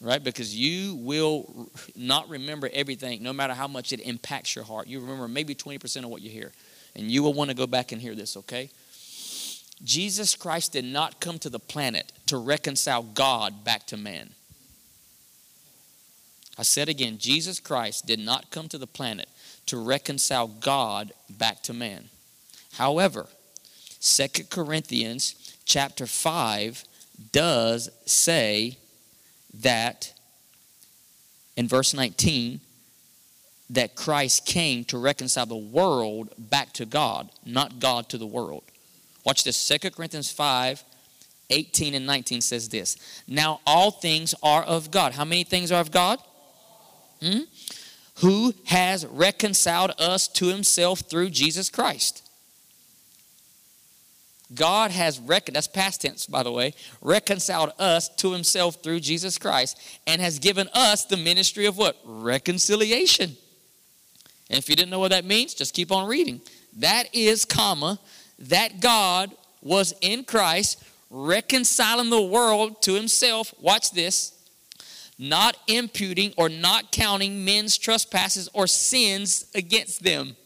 right? 0.00 0.22
Because 0.22 0.54
you 0.54 0.94
will 0.96 1.68
not 1.94 2.28
remember 2.28 2.70
everything, 2.72 3.22
no 3.22 3.34
matter 3.34 3.52
how 3.52 3.68
much 3.68 3.92
it 3.92 4.00
impacts 4.00 4.54
your 4.56 4.64
heart. 4.64 4.86
You 4.86 5.00
remember 5.00 5.28
maybe 5.28 5.54
20% 5.54 6.04
of 6.04 6.08
what 6.08 6.22
you 6.22 6.30
hear, 6.30 6.52
and 6.96 7.10
you 7.10 7.22
will 7.22 7.34
want 7.34 7.50
to 7.50 7.56
go 7.56 7.66
back 7.66 7.92
and 7.92 8.00
hear 8.00 8.14
this, 8.14 8.36
okay? 8.38 8.70
Jesus 9.82 10.34
Christ 10.34 10.72
did 10.72 10.86
not 10.86 11.20
come 11.20 11.38
to 11.40 11.50
the 11.50 11.58
planet 11.58 12.12
to 12.26 12.38
reconcile 12.38 13.02
God 13.02 13.64
back 13.64 13.86
to 13.88 13.98
man. 13.98 14.30
I 16.56 16.62
said 16.62 16.88
again, 16.88 17.18
Jesus 17.18 17.60
Christ 17.60 18.06
did 18.06 18.20
not 18.20 18.50
come 18.50 18.68
to 18.68 18.78
the 18.78 18.86
planet 18.86 19.28
to 19.66 19.76
reconcile 19.76 20.46
God 20.46 21.12
back 21.28 21.62
to 21.64 21.74
man. 21.74 22.04
However, 22.74 23.26
Second 24.04 24.50
Corinthians 24.50 25.56
chapter 25.64 26.06
5 26.06 26.84
does 27.32 27.88
say 28.04 28.76
that 29.54 30.12
in 31.56 31.66
verse 31.66 31.94
19 31.94 32.60
that 33.70 33.96
Christ 33.96 34.44
came 34.44 34.84
to 34.84 34.98
reconcile 34.98 35.46
the 35.46 35.56
world 35.56 36.34
back 36.36 36.74
to 36.74 36.84
God, 36.84 37.30
not 37.46 37.78
God 37.78 38.10
to 38.10 38.18
the 38.18 38.26
world. 38.26 38.64
Watch 39.24 39.42
this. 39.42 39.56
Second 39.56 39.96
Corinthians 39.96 40.30
5 40.30 40.84
18 41.48 41.94
and 41.94 42.04
19 42.04 42.42
says 42.42 42.68
this. 42.68 43.22
Now 43.26 43.60
all 43.66 43.90
things 43.90 44.34
are 44.42 44.64
of 44.64 44.90
God. 44.90 45.14
How 45.14 45.24
many 45.24 45.44
things 45.44 45.72
are 45.72 45.80
of 45.80 45.90
God? 45.90 46.18
Hmm? 47.22 47.40
Who 48.16 48.52
has 48.66 49.06
reconciled 49.06 49.92
us 49.98 50.28
to 50.28 50.48
himself 50.48 51.00
through 51.00 51.30
Jesus 51.30 51.70
Christ 51.70 52.23
God 54.54 54.90
has 54.90 55.18
recon 55.18 55.54
that's 55.54 55.66
past 55.66 56.02
tense 56.02 56.26
by 56.26 56.42
the 56.42 56.52
way, 56.52 56.74
reconciled 57.00 57.72
us 57.78 58.08
to 58.16 58.32
himself 58.32 58.82
through 58.82 59.00
Jesus 59.00 59.38
Christ 59.38 59.80
and 60.06 60.20
has 60.20 60.38
given 60.38 60.68
us 60.74 61.04
the 61.04 61.16
ministry 61.16 61.66
of 61.66 61.76
what? 61.76 61.96
Reconciliation. 62.04 63.36
And 64.50 64.58
if 64.58 64.68
you 64.68 64.76
didn't 64.76 64.90
know 64.90 64.98
what 64.98 65.10
that 65.10 65.24
means, 65.24 65.54
just 65.54 65.74
keep 65.74 65.90
on 65.90 66.06
reading. 66.08 66.40
That 66.76 67.14
is 67.14 67.44
comma 67.44 67.98
that 68.38 68.80
God 68.80 69.32
was 69.62 69.94
in 70.00 70.24
Christ 70.24 70.82
reconciling 71.10 72.10
the 72.10 72.20
world 72.20 72.82
to 72.82 72.94
himself. 72.94 73.54
Watch 73.60 73.92
this. 73.92 74.32
Not 75.16 75.56
imputing 75.68 76.34
or 76.36 76.48
not 76.48 76.90
counting 76.90 77.44
men's 77.44 77.78
trespasses 77.78 78.48
or 78.52 78.66
sins 78.66 79.46
against 79.54 80.02
them. 80.02 80.36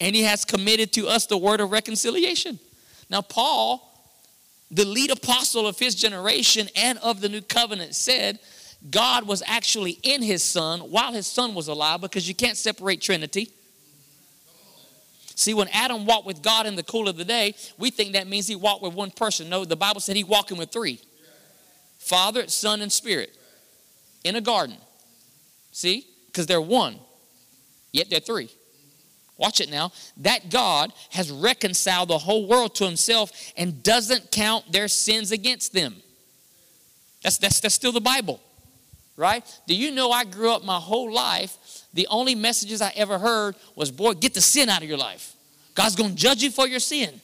And 0.00 0.14
he 0.14 0.24
has 0.24 0.44
committed 0.44 0.92
to 0.94 1.06
us 1.06 1.26
the 1.26 1.38
word 1.38 1.60
of 1.60 1.70
reconciliation. 1.70 2.58
Now, 3.08 3.22
Paul, 3.22 3.82
the 4.70 4.84
lead 4.84 5.10
apostle 5.10 5.66
of 5.66 5.78
his 5.78 5.94
generation 5.94 6.68
and 6.74 6.98
of 6.98 7.20
the 7.20 7.28
new 7.28 7.40
covenant, 7.40 7.94
said 7.94 8.38
God 8.90 9.26
was 9.26 9.42
actually 9.46 9.98
in 10.02 10.22
his 10.22 10.42
son 10.42 10.80
while 10.80 11.12
his 11.12 11.26
son 11.26 11.54
was 11.54 11.68
alive 11.68 12.00
because 12.00 12.28
you 12.28 12.34
can't 12.34 12.56
separate 12.56 13.00
Trinity. 13.00 13.50
See, 15.34 15.52
when 15.52 15.68
Adam 15.68 16.06
walked 16.06 16.26
with 16.26 16.42
God 16.42 16.66
in 16.66 16.76
the 16.76 16.82
cool 16.82 17.08
of 17.08 17.16
the 17.16 17.24
day, 17.24 17.54
we 17.78 17.90
think 17.90 18.14
that 18.14 18.26
means 18.26 18.46
he 18.46 18.56
walked 18.56 18.82
with 18.82 18.94
one 18.94 19.10
person. 19.10 19.50
No, 19.50 19.64
the 19.64 19.76
Bible 19.76 20.00
said 20.00 20.16
he 20.16 20.24
walking 20.24 20.56
with 20.56 20.72
three 20.72 21.00
Father, 21.98 22.46
Son, 22.48 22.80
and 22.80 22.90
Spirit 22.90 23.36
in 24.24 24.36
a 24.36 24.40
garden. 24.40 24.76
See? 25.72 26.06
Because 26.26 26.46
they're 26.46 26.60
one, 26.60 26.96
yet 27.92 28.08
they're 28.08 28.20
three. 28.20 28.50
Watch 29.38 29.60
it 29.60 29.70
now. 29.70 29.92
That 30.18 30.50
God 30.50 30.92
has 31.10 31.30
reconciled 31.30 32.08
the 32.08 32.18
whole 32.18 32.46
world 32.46 32.74
to 32.76 32.84
himself 32.84 33.52
and 33.56 33.82
doesn't 33.82 34.30
count 34.30 34.70
their 34.72 34.88
sins 34.88 35.30
against 35.32 35.72
them. 35.72 35.96
That's, 37.22 37.38
that's, 37.38 37.60
that's 37.60 37.74
still 37.74 37.92
the 37.92 38.00
Bible, 38.00 38.40
right? 39.16 39.44
Do 39.66 39.74
you 39.74 39.90
know 39.90 40.10
I 40.10 40.24
grew 40.24 40.52
up 40.52 40.64
my 40.64 40.78
whole 40.78 41.12
life? 41.12 41.56
The 41.92 42.06
only 42.08 42.34
messages 42.34 42.80
I 42.80 42.92
ever 42.94 43.18
heard 43.18 43.56
was, 43.74 43.90
boy, 43.90 44.14
get 44.14 44.32
the 44.32 44.40
sin 44.40 44.68
out 44.68 44.82
of 44.82 44.88
your 44.88 44.98
life. 44.98 45.34
God's 45.74 45.96
going 45.96 46.10
to 46.10 46.16
judge 46.16 46.42
you 46.42 46.50
for 46.50 46.66
your 46.66 46.80
sin. 46.80 47.20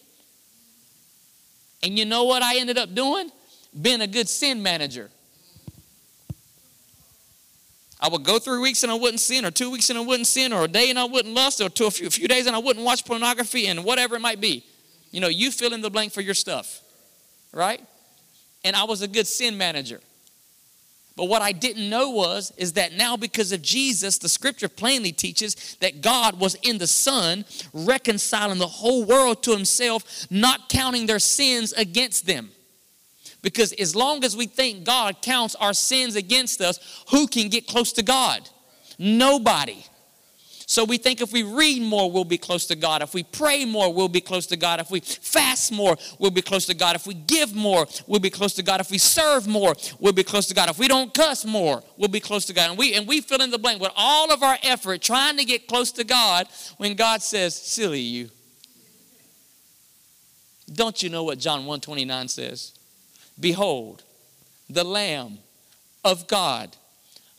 And 1.82 1.98
you 1.98 2.04
know 2.04 2.24
what 2.24 2.42
I 2.42 2.58
ended 2.58 2.78
up 2.78 2.94
doing? 2.94 3.30
Being 3.80 4.02
a 4.02 4.06
good 4.06 4.28
sin 4.28 4.62
manager. 4.62 5.10
I 8.02 8.08
would 8.08 8.24
go 8.24 8.40
three 8.40 8.58
weeks 8.58 8.82
and 8.82 8.90
I 8.90 8.96
wouldn't 8.96 9.20
sin, 9.20 9.44
or 9.44 9.52
two 9.52 9.70
weeks 9.70 9.88
and 9.88 9.96
I 9.96 10.02
wouldn't 10.02 10.26
sin, 10.26 10.52
or 10.52 10.64
a 10.64 10.68
day 10.68 10.90
and 10.90 10.98
I 10.98 11.04
wouldn't 11.04 11.34
lust, 11.34 11.60
or 11.60 11.68
two, 11.68 11.86
a, 11.86 11.90
few, 11.90 12.08
a 12.08 12.10
few 12.10 12.26
days 12.26 12.48
and 12.48 12.56
I 12.56 12.58
wouldn't 12.58 12.84
watch 12.84 13.04
pornography, 13.04 13.68
and 13.68 13.84
whatever 13.84 14.16
it 14.16 14.20
might 14.20 14.40
be. 14.40 14.64
You 15.12 15.20
know, 15.20 15.28
you 15.28 15.52
fill 15.52 15.72
in 15.72 15.80
the 15.80 15.90
blank 15.90 16.12
for 16.12 16.20
your 16.20 16.34
stuff, 16.34 16.80
right? 17.52 17.80
And 18.64 18.74
I 18.74 18.84
was 18.84 19.02
a 19.02 19.08
good 19.08 19.28
sin 19.28 19.56
manager. 19.56 20.00
But 21.14 21.26
what 21.26 21.42
I 21.42 21.52
didn't 21.52 21.88
know 21.88 22.10
was 22.10 22.52
is 22.56 22.72
that 22.72 22.94
now 22.94 23.16
because 23.16 23.52
of 23.52 23.62
Jesus, 23.62 24.18
the 24.18 24.28
scripture 24.28 24.68
plainly 24.68 25.12
teaches 25.12 25.76
that 25.80 26.00
God 26.00 26.40
was 26.40 26.56
in 26.62 26.78
the 26.78 26.86
Son, 26.86 27.44
reconciling 27.72 28.58
the 28.58 28.66
whole 28.66 29.04
world 29.04 29.42
to 29.44 29.52
himself, 29.52 30.26
not 30.30 30.68
counting 30.68 31.06
their 31.06 31.18
sins 31.18 31.72
against 31.74 32.26
them. 32.26 32.50
Because 33.42 33.72
as 33.72 33.94
long 33.96 34.24
as 34.24 34.36
we 34.36 34.46
think 34.46 34.84
God 34.84 35.20
counts 35.20 35.54
our 35.56 35.74
sins 35.74 36.14
against 36.16 36.60
us, 36.60 37.04
who 37.10 37.26
can 37.26 37.48
get 37.48 37.66
close 37.66 37.92
to 37.94 38.02
God? 38.02 38.48
Nobody. 38.98 39.84
So 40.66 40.84
we 40.84 40.96
think 40.96 41.20
if 41.20 41.32
we 41.32 41.42
read 41.42 41.82
more, 41.82 42.10
we'll 42.10 42.24
be 42.24 42.38
close 42.38 42.66
to 42.66 42.76
God. 42.76 43.02
If 43.02 43.12
we 43.12 43.24
pray 43.24 43.66
more, 43.66 43.92
we'll 43.92 44.08
be 44.08 44.22
close 44.22 44.46
to 44.46 44.56
God. 44.56 44.80
If 44.80 44.90
we 44.90 45.00
fast 45.00 45.70
more, 45.70 45.98
we'll 46.18 46.30
be 46.30 46.40
close 46.40 46.64
to 46.66 46.74
God. 46.74 46.96
If 46.96 47.06
we 47.06 47.12
give 47.12 47.54
more, 47.54 47.86
we'll 48.06 48.20
be 48.20 48.30
close 48.30 48.54
to 48.54 48.62
God. 48.62 48.80
If 48.80 48.90
we 48.90 48.96
serve 48.96 49.46
more, 49.46 49.74
we'll 49.98 50.14
be 50.14 50.22
close 50.22 50.46
to 50.46 50.54
God. 50.54 50.70
If 50.70 50.78
we 50.78 50.88
don't 50.88 51.12
cuss 51.12 51.44
more, 51.44 51.82
we'll 51.98 52.08
be 52.08 52.20
close 52.20 52.46
to 52.46 52.54
God. 52.54 52.70
And 52.70 52.78
we 52.78 52.94
and 52.94 53.06
we 53.06 53.20
fill 53.20 53.42
in 53.42 53.50
the 53.50 53.58
blank 53.58 53.82
with 53.82 53.92
all 53.96 54.32
of 54.32 54.42
our 54.42 54.56
effort 54.62 55.02
trying 55.02 55.36
to 55.36 55.44
get 55.44 55.66
close 55.66 55.92
to 55.92 56.04
God 56.04 56.46
when 56.78 56.94
God 56.94 57.22
says, 57.22 57.54
"Silly 57.54 58.00
you." 58.00 58.30
Don't 60.72 61.02
you 61.02 61.10
know 61.10 61.24
what 61.24 61.38
John 61.38 61.66
129 61.66 62.28
says? 62.28 62.72
Behold, 63.42 64.04
the 64.70 64.84
Lamb 64.84 65.38
of 66.02 66.26
God 66.26 66.74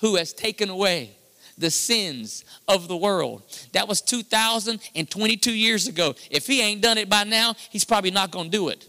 who 0.02 0.18
has 0.18 0.34
taken 0.34 0.70
away 0.70 1.16
the 1.58 1.72
sins 1.72 2.44
of 2.68 2.88
the 2.88 2.98
world. 2.98 3.42
That 3.72 3.88
was 3.88 4.02
2022 4.02 5.52
years 5.52 5.88
ago. 5.88 6.14
If 6.30 6.46
he 6.46 6.62
ain't 6.62 6.82
done 6.82 6.98
it 6.98 7.10
by 7.10 7.24
now, 7.24 7.56
he's 7.70 7.86
probably 7.86 8.12
not 8.12 8.32
going 8.32 8.52
to 8.52 8.58
do 8.58 8.70
it. 8.70 8.88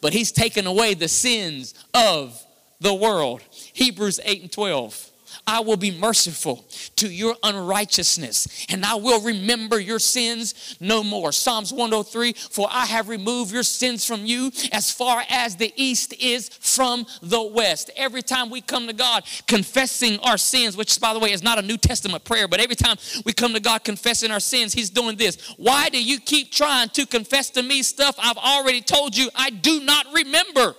But 0.00 0.12
he's 0.12 0.32
taken 0.32 0.66
away 0.66 0.94
the 0.94 1.08
sins 1.08 1.74
of 1.94 2.40
the 2.80 2.94
world. 2.94 3.42
Hebrews 3.72 4.20
8 4.22 4.42
and 4.42 4.52
12. 4.52 5.09
I 5.46 5.60
will 5.60 5.76
be 5.76 5.90
merciful 5.90 6.64
to 6.96 7.08
your 7.08 7.34
unrighteousness, 7.42 8.66
and 8.68 8.84
I 8.84 8.94
will 8.94 9.20
remember 9.20 9.78
your 9.78 9.98
sins 9.98 10.76
no 10.80 11.02
more. 11.02 11.32
Psalms 11.32 11.72
103 11.72 12.32
For 12.32 12.68
I 12.70 12.86
have 12.86 13.08
removed 13.08 13.52
your 13.52 13.62
sins 13.62 14.04
from 14.04 14.24
you 14.26 14.50
as 14.72 14.90
far 14.90 15.22
as 15.28 15.56
the 15.56 15.72
east 15.76 16.14
is 16.20 16.48
from 16.48 17.06
the 17.22 17.42
west. 17.42 17.90
Every 17.96 18.22
time 18.22 18.50
we 18.50 18.60
come 18.60 18.86
to 18.86 18.92
God 18.92 19.24
confessing 19.46 20.18
our 20.20 20.38
sins, 20.38 20.76
which, 20.76 21.00
by 21.00 21.12
the 21.12 21.18
way, 21.18 21.32
is 21.32 21.42
not 21.42 21.58
a 21.58 21.62
New 21.62 21.76
Testament 21.78 22.24
prayer, 22.24 22.48
but 22.48 22.60
every 22.60 22.76
time 22.76 22.96
we 23.24 23.32
come 23.32 23.54
to 23.54 23.60
God 23.60 23.84
confessing 23.84 24.30
our 24.30 24.40
sins, 24.40 24.72
He's 24.72 24.90
doing 24.90 25.16
this. 25.16 25.54
Why 25.56 25.88
do 25.88 26.02
you 26.02 26.20
keep 26.20 26.52
trying 26.52 26.88
to 26.90 27.06
confess 27.06 27.50
to 27.50 27.62
me 27.62 27.82
stuff 27.82 28.16
I've 28.18 28.36
already 28.36 28.80
told 28.80 29.16
you 29.16 29.30
I 29.34 29.50
do 29.50 29.80
not 29.80 30.06
remember? 30.12 30.74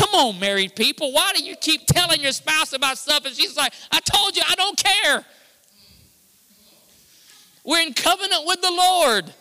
Come 0.00 0.14
on, 0.14 0.40
married 0.40 0.74
people. 0.76 1.12
Why 1.12 1.30
do 1.36 1.44
you 1.44 1.54
keep 1.56 1.86
telling 1.86 2.22
your 2.22 2.32
spouse 2.32 2.72
about 2.72 2.96
stuff? 2.96 3.26
And 3.26 3.34
she's 3.36 3.54
like, 3.54 3.74
I 3.92 4.00
told 4.00 4.34
you, 4.34 4.42
I 4.48 4.54
don't 4.54 4.82
care. 4.82 5.26
We're 7.64 7.82
in 7.82 7.92
covenant 7.92 8.44
with 8.46 8.62
the 8.62 8.70
Lord. 8.70 9.34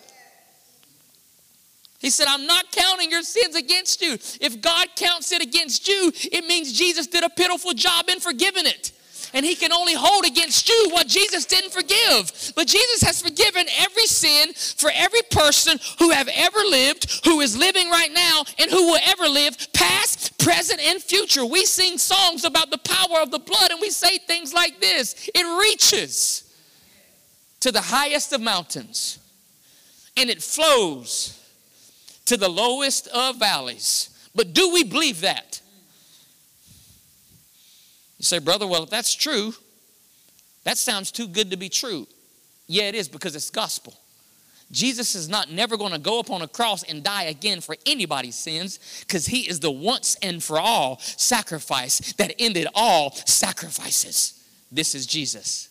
He 2.00 2.10
said, 2.10 2.28
I'm 2.28 2.46
not 2.46 2.74
counting 2.74 3.10
your 3.10 3.22
sins 3.22 3.56
against 3.56 4.02
you. 4.02 4.16
If 4.42 4.60
God 4.60 4.90
counts 4.98 5.32
it 5.32 5.42
against 5.42 5.88
you, 5.88 6.12
it 6.30 6.46
means 6.46 6.78
Jesus 6.78 7.08
did 7.08 7.24
a 7.24 7.30
pitiful 7.30 7.72
job 7.72 8.10
in 8.10 8.20
forgiving 8.20 8.66
it 8.66 8.92
and 9.34 9.46
he 9.46 9.56
can 9.56 9.72
only 9.72 9.94
hold 9.94 10.26
against 10.26 10.68
you 10.68 10.90
what 10.92 11.08
Jesus 11.08 11.46
didn't 11.46 11.72
forgive. 11.72 12.54
But 12.56 12.68
Jesus 12.68 13.02
has 13.04 13.22
forgiven 13.22 13.66
every 13.80 14.06
sin 14.06 14.54
for 14.54 14.92
every 14.94 15.22
person 15.32 15.80
who 16.00 16.12
have 16.12 16.30
ever 16.34 16.60
lived, 16.60 17.26
who 17.26 17.42
is 17.42 17.58
living 17.58 17.90
right 17.90 18.12
now, 18.12 18.44
and 18.58 18.70
who 18.70 18.88
will 18.88 19.00
ever 19.04 19.28
live, 19.28 19.58
past, 19.74 20.38
present, 20.40 20.80
and 20.80 21.02
future. 21.02 21.46
We 21.46 21.66
sing 21.66 21.98
songs 21.98 22.44
about 22.44 22.72
the 22.72 22.78
power 22.80 23.22
of 23.22 23.32
the 23.32 23.40
blood, 23.40 23.72
and 23.72 23.82
we 23.82 23.90
say 23.90 24.18
things 24.18 24.54
like 24.54 24.80
this 24.80 25.30
it 25.34 25.60
reaches 25.60 26.46
to 27.60 27.72
the 27.72 27.82
highest 27.82 28.34
of 28.34 28.42
mountains, 28.42 29.20
and 30.16 30.30
it 30.30 30.42
flows 30.42 31.36
to 32.26 32.38
the 32.38 32.50
lowest 32.50 33.08
of 33.08 33.38
valleys. 33.38 34.10
But 34.36 34.54
do 34.54 34.72
we 34.72 34.84
believe 34.84 35.22
that? 35.22 35.62
You 38.20 38.26
say, 38.26 38.40
brother, 38.40 38.68
well, 38.68 38.84
if 38.84 38.90
that's 38.90 39.16
true, 39.16 39.54
that 40.66 40.78
sounds 40.78 41.12
too 41.12 41.28
good 41.28 41.52
to 41.52 41.58
be 41.58 41.70
true. 41.70 42.06
Yeah, 42.68 42.84
it 42.84 42.96
is 42.96 43.10
because 43.10 43.36
it's 43.36 43.50
gospel. 43.50 43.98
Jesus 44.72 45.16
is 45.16 45.28
not 45.28 45.50
never 45.50 45.78
going 45.78 45.94
to 45.94 46.00
go 46.00 46.20
up 46.20 46.30
on 46.30 46.44
a 46.44 46.48
cross 46.48 46.84
and 46.84 47.02
die 47.04 47.24
again 47.24 47.60
for 47.60 47.76
anybody's 47.88 48.36
sins 48.36 49.04
because 49.08 49.26
he 49.26 49.50
is 49.50 49.60
the 49.60 49.72
once 49.72 50.16
and 50.22 50.44
for 50.44 50.60
all 50.60 51.00
sacrifice 51.00 52.14
that 52.14 52.36
ended 52.38 52.68
all 52.76 53.12
sacrifices. 53.12 54.46
This 54.72 54.94
is 54.94 55.08
Jesus. 55.08 55.70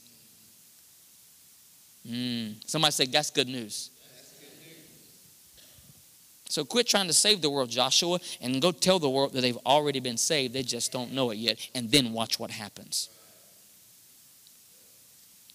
Mm. 2.08 2.54
Somebody 2.68 2.92
say, 2.92 3.06
that's 3.06 3.30
good 3.30 3.46
news. 3.46 3.90
So 6.48 6.64
quit 6.64 6.86
trying 6.86 7.08
to 7.08 7.12
save 7.12 7.42
the 7.42 7.50
world, 7.50 7.68
Joshua, 7.68 8.18
and 8.40 8.60
go 8.62 8.72
tell 8.72 8.98
the 8.98 9.10
world 9.10 9.34
that 9.34 9.42
they've 9.42 9.58
already 9.66 10.00
been 10.00 10.16
saved. 10.16 10.54
They 10.54 10.62
just 10.62 10.92
don't 10.92 11.12
know 11.12 11.30
it 11.30 11.36
yet. 11.36 11.68
And 11.74 11.90
then 11.90 12.12
watch 12.12 12.38
what 12.38 12.50
happens. 12.50 13.10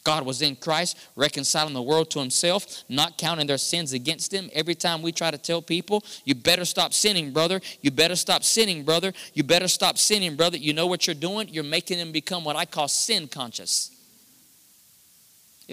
God 0.03 0.25
was 0.25 0.41
in 0.41 0.57
Christ, 0.57 0.97
reconciling 1.15 1.73
the 1.73 1.81
world 1.81 2.11
to 2.11 2.19
himself, 2.19 2.83
not 2.89 3.17
counting 3.17 3.47
their 3.47 3.57
sins 3.57 3.93
against 3.93 4.33
him. 4.33 4.49
Every 4.53 4.75
time 4.75 5.01
we 5.01 5.13
try 5.13 5.31
to 5.31 5.37
tell 5.37 5.61
people, 5.61 6.03
you 6.25 6.35
better 6.35 6.65
stop 6.65 6.93
sinning, 6.93 7.31
brother. 7.31 7.61
You 7.81 7.89
better 7.89 8.17
stop 8.17 8.43
sinning, 8.43 8.83
brother. 8.83 9.13
You 9.33 9.43
better 9.43 9.69
stop 9.69 9.97
sinning, 9.97 10.35
brother. 10.35 10.57
You 10.57 10.73
know 10.73 10.87
what 10.87 11.07
you're 11.07 11.13
doing? 11.15 11.47
You're 11.49 11.63
making 11.63 11.99
them 11.99 12.11
become 12.11 12.43
what 12.43 12.57
I 12.57 12.65
call 12.65 12.89
sin 12.89 13.29
conscious. 13.29 13.91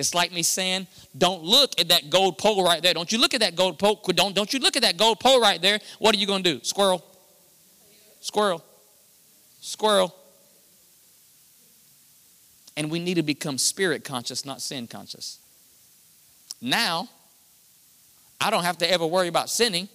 It's 0.00 0.14
like 0.14 0.32
me 0.32 0.42
saying, 0.42 0.86
don't 1.16 1.42
look 1.42 1.78
at 1.78 1.88
that 1.88 2.08
gold 2.08 2.38
pole 2.38 2.64
right 2.64 2.82
there. 2.82 2.94
Don't 2.94 3.12
you 3.12 3.18
look 3.18 3.34
at 3.34 3.40
that 3.40 3.54
gold 3.54 3.78
pole. 3.78 4.00
Don't, 4.14 4.34
don't 4.34 4.50
you 4.50 4.58
look 4.58 4.74
at 4.76 4.82
that 4.82 4.96
gold 4.96 5.20
pole 5.20 5.40
right 5.40 5.60
there. 5.60 5.78
What 5.98 6.14
are 6.14 6.18
you 6.18 6.26
going 6.26 6.42
to 6.42 6.54
do? 6.54 6.64
Squirrel. 6.64 7.04
Squirrel. 8.22 8.64
Squirrel. 9.60 10.14
And 12.78 12.90
we 12.90 12.98
need 12.98 13.14
to 13.14 13.22
become 13.22 13.58
spirit 13.58 14.02
conscious, 14.02 14.46
not 14.46 14.62
sin 14.62 14.86
conscious. 14.86 15.38
Now, 16.62 17.10
I 18.40 18.50
don't 18.50 18.64
have 18.64 18.78
to 18.78 18.90
ever 18.90 19.06
worry 19.06 19.28
about 19.28 19.50
sinning 19.50 19.86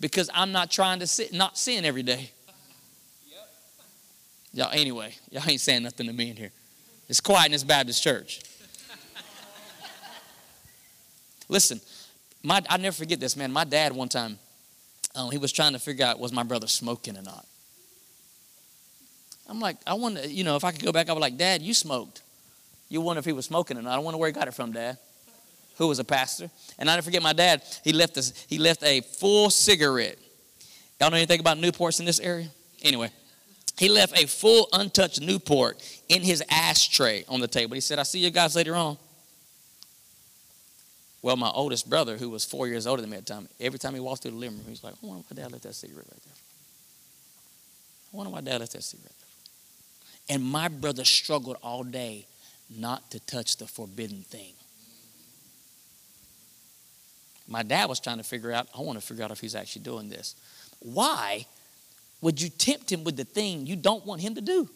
because 0.00 0.28
I'm 0.34 0.50
not 0.50 0.72
trying 0.72 0.98
to 0.98 1.06
sit, 1.06 1.32
not 1.32 1.56
sin 1.56 1.84
every 1.84 2.02
day. 2.02 2.32
Y'all, 4.52 4.72
anyway, 4.72 5.14
y'all 5.30 5.48
ain't 5.48 5.60
saying 5.60 5.84
nothing 5.84 6.08
to 6.08 6.12
me 6.12 6.30
in 6.30 6.36
here. 6.36 6.50
It's 7.08 7.20
quiet 7.20 7.46
in 7.46 7.52
this 7.52 7.62
Baptist 7.62 8.02
church. 8.02 8.40
Listen, 11.48 11.80
my, 12.42 12.62
I 12.68 12.76
never 12.76 12.94
forget 12.94 13.20
this, 13.20 13.36
man. 13.36 13.52
My 13.52 13.64
dad, 13.64 13.92
one 13.92 14.08
time, 14.08 14.38
um, 15.14 15.30
he 15.30 15.38
was 15.38 15.52
trying 15.52 15.72
to 15.72 15.78
figure 15.78 16.04
out 16.04 16.18
was 16.18 16.32
my 16.32 16.42
brother 16.42 16.66
smoking 16.66 17.16
or 17.16 17.22
not. 17.22 17.46
I'm 19.48 19.60
like, 19.60 19.78
I 19.86 19.94
wonder, 19.94 20.26
you 20.26 20.44
know, 20.44 20.56
if 20.56 20.64
I 20.64 20.72
could 20.72 20.84
go 20.84 20.92
back, 20.92 21.08
I 21.08 21.12
was 21.12 21.22
like, 21.22 21.38
Dad, 21.38 21.62
you 21.62 21.72
smoked. 21.72 22.22
You 22.90 23.00
wonder 23.00 23.18
if 23.18 23.24
he 23.24 23.32
was 23.32 23.46
smoking 23.46 23.78
or 23.78 23.82
not. 23.82 23.94
I 23.94 23.98
wonder 23.98 24.18
where 24.18 24.28
he 24.28 24.32
got 24.32 24.48
it 24.48 24.54
from, 24.54 24.72
Dad. 24.72 24.98
Who 25.76 25.88
was 25.88 25.98
a 25.98 26.04
pastor? 26.04 26.50
And 26.78 26.90
I 26.90 26.94
never 26.94 27.04
forget 27.04 27.22
my 27.22 27.32
dad. 27.32 27.62
He 27.84 27.92
left 27.92 28.16
a, 28.16 28.32
he 28.48 28.58
left 28.58 28.82
a 28.82 29.00
full 29.00 29.48
cigarette. 29.48 30.18
Y'all 31.00 31.10
know 31.10 31.16
anything 31.16 31.38
about 31.38 31.58
Newports 31.58 32.00
in 32.00 32.06
this 32.06 32.18
area? 32.18 32.48
Anyway, 32.82 33.10
he 33.78 33.88
left 33.88 34.20
a 34.20 34.26
full 34.26 34.68
untouched 34.72 35.20
Newport 35.20 35.80
in 36.08 36.22
his 36.22 36.42
ashtray 36.50 37.24
on 37.28 37.40
the 37.40 37.46
table. 37.46 37.74
He 37.74 37.80
said, 37.80 38.00
"I 38.00 38.02
see 38.02 38.18
you 38.18 38.30
guys 38.30 38.56
later 38.56 38.74
on." 38.74 38.98
Well, 41.20 41.36
my 41.36 41.50
oldest 41.50 41.90
brother, 41.90 42.16
who 42.16 42.30
was 42.30 42.44
four 42.44 42.68
years 42.68 42.86
older 42.86 43.02
than 43.02 43.10
me 43.10 43.16
at 43.16 43.26
the 43.26 43.34
time, 43.34 43.48
every 43.58 43.78
time 43.78 43.94
he 43.94 44.00
walked 44.00 44.22
through 44.22 44.32
the 44.32 44.36
living 44.36 44.58
room, 44.58 44.66
he 44.66 44.70
was 44.70 44.84
like, 44.84 44.94
I 45.02 45.06
wonder 45.06 45.24
why 45.28 45.42
dad 45.42 45.52
left 45.52 45.64
that 45.64 45.74
cigarette 45.74 46.06
right 46.10 46.22
there. 46.24 46.34
I 48.12 48.16
wonder 48.16 48.32
why 48.32 48.40
dad 48.40 48.60
left 48.60 48.72
that 48.72 48.84
cigarette 48.84 49.12
there. 49.18 50.36
And 50.36 50.44
my 50.44 50.68
brother 50.68 51.04
struggled 51.04 51.56
all 51.62 51.82
day 51.82 52.26
not 52.70 53.10
to 53.10 53.20
touch 53.20 53.56
the 53.56 53.66
forbidden 53.66 54.22
thing. 54.22 54.52
My 57.48 57.62
dad 57.62 57.88
was 57.88 57.98
trying 57.98 58.18
to 58.18 58.24
figure 58.24 58.52
out, 58.52 58.68
I 58.76 58.82
want 58.82 59.00
to 59.00 59.04
figure 59.04 59.24
out 59.24 59.30
if 59.30 59.40
he's 59.40 59.54
actually 59.54 59.82
doing 59.82 60.10
this. 60.10 60.36
Why 60.80 61.46
would 62.20 62.40
you 62.40 62.50
tempt 62.50 62.92
him 62.92 63.04
with 63.04 63.16
the 63.16 63.24
thing 63.24 63.66
you 63.66 63.74
don't 63.74 64.04
want 64.04 64.20
him 64.20 64.34
to 64.34 64.40
do? 64.40 64.68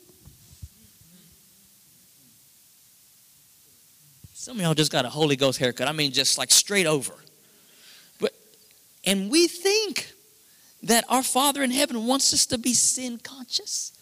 Some 4.42 4.56
of 4.56 4.62
y'all 4.62 4.74
just 4.74 4.90
got 4.90 5.04
a 5.04 5.08
Holy 5.08 5.36
Ghost 5.36 5.60
haircut. 5.60 5.86
I 5.86 5.92
mean, 5.92 6.10
just 6.10 6.36
like 6.36 6.50
straight 6.50 6.86
over. 6.86 7.12
But 8.18 8.32
and 9.04 9.30
we 9.30 9.46
think 9.46 10.10
that 10.82 11.04
our 11.08 11.22
Father 11.22 11.62
in 11.62 11.70
heaven 11.70 12.08
wants 12.08 12.34
us 12.34 12.44
to 12.46 12.58
be 12.58 12.74
sin 12.74 13.18
conscious. 13.22 13.92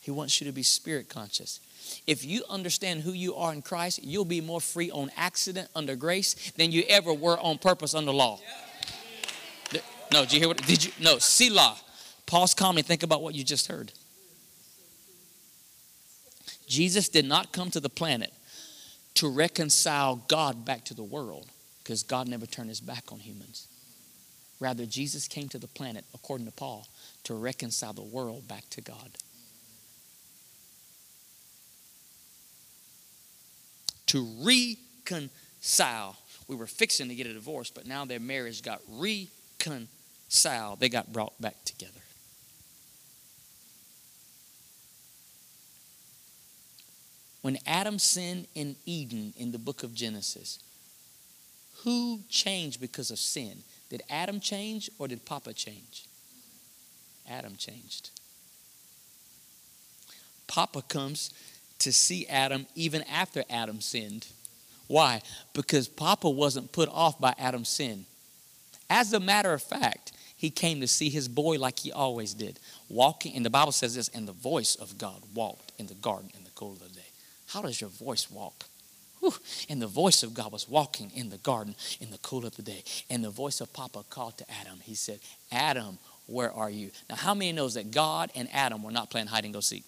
He 0.00 0.10
wants 0.10 0.40
you 0.40 0.46
to 0.46 0.54
be 0.54 0.62
spirit 0.62 1.10
conscious. 1.10 1.60
If 2.06 2.24
you 2.24 2.44
understand 2.48 3.02
who 3.02 3.12
you 3.12 3.34
are 3.34 3.52
in 3.52 3.60
Christ, 3.60 4.02
you'll 4.02 4.24
be 4.24 4.40
more 4.40 4.58
free 4.58 4.90
on 4.90 5.10
accident 5.18 5.68
under 5.76 5.96
grace 5.96 6.52
than 6.52 6.72
you 6.72 6.84
ever 6.88 7.12
were 7.12 7.38
on 7.38 7.58
purpose 7.58 7.94
under 7.94 8.10
law. 8.10 8.40
No, 10.10 10.22
did 10.22 10.32
you 10.32 10.38
hear 10.38 10.48
what? 10.48 10.66
Did 10.66 10.82
you? 10.82 10.92
No, 10.98 11.18
Selah. 11.18 11.76
Pause 12.24 12.54
calmly. 12.54 12.80
Think 12.80 13.02
about 13.02 13.20
what 13.20 13.34
you 13.34 13.44
just 13.44 13.66
heard. 13.66 13.92
Jesus 16.66 17.10
did 17.10 17.26
not 17.26 17.52
come 17.52 17.70
to 17.70 17.80
the 17.80 17.90
planet 17.90 18.32
to 19.14 19.28
reconcile 19.28 20.16
God 20.28 20.64
back 20.64 20.84
to 20.86 20.94
the 20.94 21.02
world 21.02 21.46
because 21.82 22.02
God 22.02 22.28
never 22.28 22.46
turned 22.46 22.68
his 22.68 22.80
back 22.80 23.12
on 23.12 23.20
humans. 23.20 23.68
Rather, 24.60 24.86
Jesus 24.86 25.28
came 25.28 25.48
to 25.50 25.58
the 25.58 25.68
planet, 25.68 26.04
according 26.14 26.46
to 26.46 26.52
Paul, 26.52 26.86
to 27.24 27.34
reconcile 27.34 27.92
the 27.92 28.02
world 28.02 28.48
back 28.48 28.68
to 28.70 28.80
God. 28.80 29.10
To 34.06 34.26
reconcile. 34.42 36.16
We 36.46 36.56
were 36.56 36.66
fixing 36.66 37.08
to 37.08 37.14
get 37.14 37.26
a 37.26 37.32
divorce, 37.32 37.70
but 37.70 37.86
now 37.86 38.04
their 38.04 38.20
marriage 38.20 38.62
got 38.62 38.80
reconciled. 38.88 40.80
They 40.80 40.88
got 40.88 41.12
brought 41.12 41.40
back 41.40 41.64
together. 41.64 42.00
When 47.44 47.58
Adam 47.66 47.98
sinned 47.98 48.46
in 48.54 48.74
Eden 48.86 49.34
in 49.36 49.52
the 49.52 49.58
book 49.58 49.82
of 49.82 49.94
Genesis, 49.94 50.60
who 51.82 52.20
changed 52.30 52.80
because 52.80 53.10
of 53.10 53.18
sin? 53.18 53.58
Did 53.90 54.02
Adam 54.08 54.40
change 54.40 54.88
or 54.98 55.08
did 55.08 55.26
Papa 55.26 55.52
change? 55.52 56.06
Adam 57.28 57.56
changed. 57.56 58.08
Papa 60.46 60.80
comes 60.88 61.34
to 61.80 61.92
see 61.92 62.26
Adam 62.28 62.66
even 62.74 63.02
after 63.02 63.44
Adam 63.50 63.82
sinned. 63.82 64.26
Why? 64.86 65.20
Because 65.52 65.86
Papa 65.86 66.30
wasn't 66.30 66.72
put 66.72 66.88
off 66.88 67.20
by 67.20 67.34
Adam's 67.38 67.68
sin. 67.68 68.06
As 68.88 69.12
a 69.12 69.20
matter 69.20 69.52
of 69.52 69.62
fact, 69.62 70.12
he 70.34 70.48
came 70.48 70.80
to 70.80 70.88
see 70.88 71.10
his 71.10 71.28
boy 71.28 71.58
like 71.58 71.80
he 71.80 71.92
always 71.92 72.32
did, 72.32 72.58
walking, 72.88 73.36
and 73.36 73.44
the 73.44 73.50
Bible 73.50 73.72
says 73.72 73.94
this, 73.94 74.08
and 74.08 74.26
the 74.26 74.32
voice 74.32 74.76
of 74.76 74.96
God 74.96 75.20
walked 75.34 75.72
in 75.76 75.88
the 75.88 75.94
garden 75.94 76.30
in 76.34 76.44
the 76.44 76.50
cool 76.54 76.72
of 76.72 76.78
the. 76.78 76.93
How 77.46 77.62
does 77.62 77.80
your 77.80 77.90
voice 77.90 78.30
walk? 78.30 78.64
Whew. 79.20 79.34
And 79.68 79.80
the 79.80 79.86
voice 79.86 80.22
of 80.22 80.34
God 80.34 80.52
was 80.52 80.68
walking 80.68 81.10
in 81.14 81.30
the 81.30 81.38
garden 81.38 81.74
in 82.00 82.10
the 82.10 82.18
cool 82.18 82.44
of 82.44 82.56
the 82.56 82.62
day. 82.62 82.84
And 83.08 83.24
the 83.24 83.30
voice 83.30 83.60
of 83.60 83.72
Papa 83.72 84.04
called 84.10 84.38
to 84.38 84.50
Adam. 84.60 84.80
He 84.82 84.94
said, 84.94 85.20
Adam, 85.50 85.98
where 86.26 86.52
are 86.52 86.70
you? 86.70 86.90
Now, 87.08 87.16
how 87.16 87.34
many 87.34 87.52
knows 87.52 87.74
that 87.74 87.90
God 87.90 88.30
and 88.34 88.48
Adam 88.52 88.82
were 88.82 88.90
not 88.90 89.10
playing 89.10 89.28
hide 89.28 89.44
and 89.44 89.54
go 89.54 89.60
seek? 89.60 89.84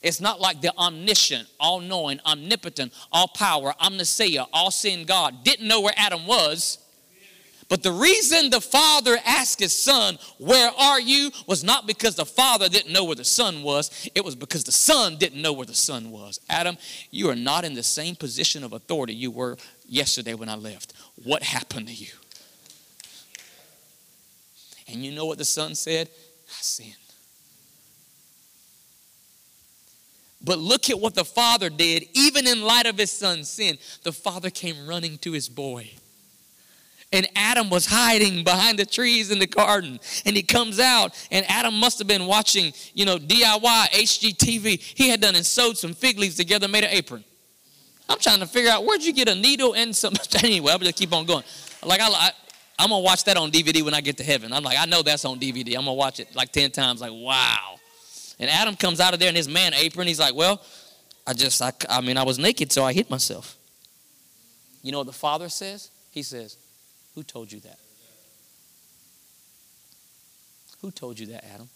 It's 0.00 0.20
not 0.20 0.40
like 0.40 0.60
the 0.60 0.72
omniscient, 0.78 1.48
all 1.58 1.80
knowing, 1.80 2.20
omnipotent, 2.24 2.92
all 3.10 3.28
power, 3.28 3.74
omniscient, 3.80 4.48
all 4.52 4.70
seeing 4.70 5.04
God 5.04 5.42
didn't 5.42 5.66
know 5.66 5.80
where 5.80 5.94
Adam 5.96 6.26
was, 6.26 6.78
But 7.68 7.82
the 7.82 7.92
reason 7.92 8.48
the 8.48 8.62
father 8.62 9.18
asked 9.26 9.60
his 9.60 9.74
son, 9.74 10.18
Where 10.38 10.70
are 10.70 10.98
you? 10.98 11.30
was 11.46 11.62
not 11.62 11.86
because 11.86 12.14
the 12.14 12.24
father 12.24 12.68
didn't 12.68 12.92
know 12.92 13.04
where 13.04 13.14
the 13.14 13.24
son 13.24 13.62
was. 13.62 14.08
It 14.14 14.24
was 14.24 14.34
because 14.34 14.64
the 14.64 14.72
son 14.72 15.16
didn't 15.18 15.42
know 15.42 15.52
where 15.52 15.66
the 15.66 15.74
son 15.74 16.10
was. 16.10 16.40
Adam, 16.48 16.78
you 17.10 17.28
are 17.28 17.36
not 17.36 17.66
in 17.66 17.74
the 17.74 17.82
same 17.82 18.16
position 18.16 18.64
of 18.64 18.72
authority 18.72 19.14
you 19.14 19.30
were 19.30 19.58
yesterday 19.86 20.32
when 20.32 20.48
I 20.48 20.54
left. 20.54 20.94
What 21.22 21.42
happened 21.42 21.88
to 21.88 21.94
you? 21.94 22.12
And 24.90 25.04
you 25.04 25.12
know 25.12 25.26
what 25.26 25.36
the 25.36 25.44
son 25.44 25.74
said? 25.74 26.08
I 26.48 26.62
sinned. 26.62 26.94
But 30.42 30.58
look 30.58 30.88
at 30.88 30.98
what 30.98 31.14
the 31.14 31.24
father 31.24 31.68
did, 31.68 32.04
even 32.14 32.46
in 32.46 32.62
light 32.62 32.86
of 32.86 32.96
his 32.96 33.10
son's 33.10 33.50
sin. 33.50 33.76
The 34.04 34.12
father 34.12 34.48
came 34.48 34.86
running 34.86 35.18
to 35.18 35.32
his 35.32 35.50
boy 35.50 35.90
and 37.12 37.26
Adam 37.34 37.70
was 37.70 37.86
hiding 37.86 38.44
behind 38.44 38.78
the 38.78 38.84
trees 38.84 39.30
in 39.30 39.38
the 39.38 39.46
garden. 39.46 39.98
And 40.26 40.36
he 40.36 40.42
comes 40.42 40.78
out, 40.78 41.14
and 41.30 41.44
Adam 41.48 41.74
must 41.74 41.98
have 41.98 42.06
been 42.06 42.26
watching, 42.26 42.72
you 42.94 43.06
know, 43.06 43.16
DIY, 43.16 43.88
HGTV. 43.90 44.78
He 44.80 45.08
had 45.08 45.20
done 45.20 45.34
and 45.34 45.44
sewed 45.44 45.78
some 45.78 45.94
fig 45.94 46.18
leaves 46.18 46.36
together, 46.36 46.68
made 46.68 46.84
an 46.84 46.90
apron. 46.90 47.24
I'm 48.08 48.18
trying 48.18 48.40
to 48.40 48.46
figure 48.46 48.70
out 48.70 48.84
where'd 48.84 49.02
you 49.02 49.12
get 49.12 49.28
a 49.28 49.34
needle 49.34 49.74
and 49.74 49.94
some. 49.94 50.14
anyway, 50.42 50.72
I'm 50.72 50.80
just 50.80 50.96
keep 50.96 51.12
on 51.12 51.26
going. 51.26 51.44
Like, 51.84 52.00
I, 52.00 52.08
I, 52.08 52.30
I'm 52.78 52.90
gonna 52.90 53.02
watch 53.02 53.24
that 53.24 53.36
on 53.36 53.50
DVD 53.50 53.82
when 53.82 53.94
I 53.94 54.00
get 54.00 54.16
to 54.18 54.24
heaven. 54.24 54.52
I'm 54.52 54.62
like, 54.62 54.78
I 54.78 54.86
know 54.86 55.02
that's 55.02 55.24
on 55.24 55.38
DVD. 55.38 55.76
I'm 55.76 55.84
gonna 55.84 55.94
watch 55.94 56.20
it 56.20 56.34
like 56.34 56.52
10 56.52 56.70
times, 56.70 57.00
like, 57.00 57.12
wow. 57.12 57.76
And 58.38 58.48
Adam 58.50 58.76
comes 58.76 59.00
out 59.00 59.14
of 59.14 59.20
there 59.20 59.28
in 59.28 59.34
his 59.34 59.48
man 59.48 59.74
apron. 59.74 60.06
He's 60.06 60.20
like, 60.20 60.34
well, 60.34 60.62
I 61.26 61.32
just, 61.32 61.60
I, 61.60 61.72
I 61.88 62.00
mean, 62.00 62.16
I 62.16 62.22
was 62.22 62.38
naked, 62.38 62.72
so 62.72 62.84
I 62.84 62.92
hit 62.92 63.10
myself. 63.10 63.56
You 64.82 64.92
know 64.92 64.98
what 64.98 65.08
the 65.08 65.12
father 65.12 65.48
says? 65.48 65.90
He 66.10 66.22
says, 66.22 66.56
who 67.18 67.24
told 67.24 67.50
you 67.50 67.58
that? 67.58 67.80
Who 70.80 70.92
told 70.92 71.18
you 71.18 71.26
that, 71.26 71.44
Adam? 71.52 71.68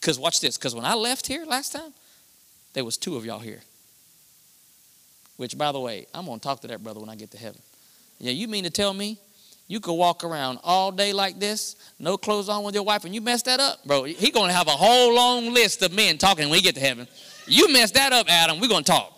Because 0.00 0.18
watch 0.18 0.40
this. 0.40 0.56
Because 0.56 0.74
when 0.74 0.86
I 0.86 0.94
left 0.94 1.26
here 1.26 1.44
last 1.44 1.72
time, 1.72 1.92
there 2.72 2.82
was 2.82 2.96
two 2.96 3.16
of 3.16 3.26
y'all 3.26 3.40
here. 3.40 3.60
Which, 5.36 5.58
by 5.58 5.70
the 5.70 5.80
way, 5.80 6.06
I'm 6.14 6.24
going 6.24 6.40
to 6.40 6.42
talk 6.42 6.60
to 6.60 6.68
that 6.68 6.82
brother 6.82 6.98
when 6.98 7.10
I 7.10 7.14
get 7.14 7.30
to 7.32 7.36
heaven. 7.36 7.60
Yeah, 8.20 8.32
you 8.32 8.48
mean 8.48 8.64
to 8.64 8.70
tell 8.70 8.94
me 8.94 9.18
you 9.68 9.80
could 9.80 9.92
walk 9.92 10.24
around 10.24 10.60
all 10.64 10.90
day 10.90 11.12
like 11.12 11.38
this, 11.38 11.76
no 11.98 12.16
clothes 12.16 12.48
on 12.48 12.64
with 12.64 12.74
your 12.74 12.84
wife, 12.84 13.04
and 13.04 13.14
you 13.14 13.20
mess 13.20 13.42
that 13.42 13.60
up? 13.60 13.84
Bro, 13.84 14.04
he 14.04 14.30
going 14.30 14.48
to 14.48 14.54
have 14.54 14.66
a 14.66 14.70
whole 14.70 15.14
long 15.14 15.52
list 15.52 15.82
of 15.82 15.92
men 15.92 16.16
talking 16.16 16.44
when 16.44 16.52
we 16.52 16.62
get 16.62 16.74
to 16.76 16.80
heaven. 16.80 17.06
You 17.46 17.70
mess 17.70 17.90
that 17.90 18.14
up, 18.14 18.30
Adam, 18.30 18.60
we're 18.60 18.68
going 18.68 18.84
to 18.84 18.92
talk. 18.92 19.12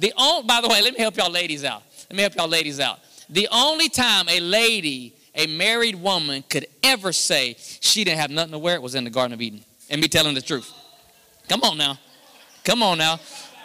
The 0.00 0.12
only, 0.16 0.48
by 0.48 0.60
the 0.60 0.66
way, 0.66 0.82
let 0.82 0.92
me 0.94 0.98
help 0.98 1.16
y'all 1.16 1.30
ladies 1.30 1.62
out. 1.64 1.84
Let 2.10 2.16
me 2.16 2.22
help 2.22 2.34
y'all 2.34 2.48
ladies 2.48 2.80
out. 2.80 2.98
The 3.28 3.48
only 3.50 3.88
time 3.88 4.28
a 4.28 4.40
lady, 4.40 5.14
a 5.34 5.46
married 5.46 5.96
woman, 5.96 6.44
could 6.48 6.66
ever 6.82 7.12
say 7.12 7.56
she 7.58 8.04
didn't 8.04 8.20
have 8.20 8.30
nothing 8.30 8.52
to 8.52 8.58
wear 8.58 8.80
was 8.80 8.94
in 8.94 9.04
the 9.04 9.10
Garden 9.10 9.32
of 9.32 9.40
Eden. 9.40 9.64
And 9.90 10.00
me 10.00 10.08
telling 10.08 10.34
the 10.34 10.42
truth. 10.42 10.72
Come 11.48 11.62
on 11.62 11.76
now. 11.76 11.98
Come 12.64 12.82
on 12.82 12.98
now. 12.98 13.16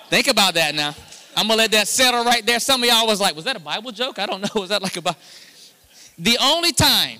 Think 0.09 0.27
about 0.27 0.53
that 0.55 0.75
now. 0.75 0.95
I'm 1.35 1.47
gonna 1.47 1.57
let 1.57 1.71
that 1.71 1.87
settle 1.87 2.25
right 2.25 2.45
there. 2.45 2.59
Some 2.59 2.83
of 2.83 2.89
y'all 2.89 3.07
was 3.07 3.21
like, 3.21 3.35
was 3.35 3.45
that 3.45 3.55
a 3.55 3.59
Bible 3.59 3.91
joke? 3.91 4.19
I 4.19 4.25
don't 4.25 4.41
know. 4.55 4.61
Was 4.61 4.69
that 4.69 4.81
like 4.81 4.97
a 4.97 5.01
Bible? 5.01 5.19
The 6.17 6.37
only 6.41 6.73
time, 6.73 7.19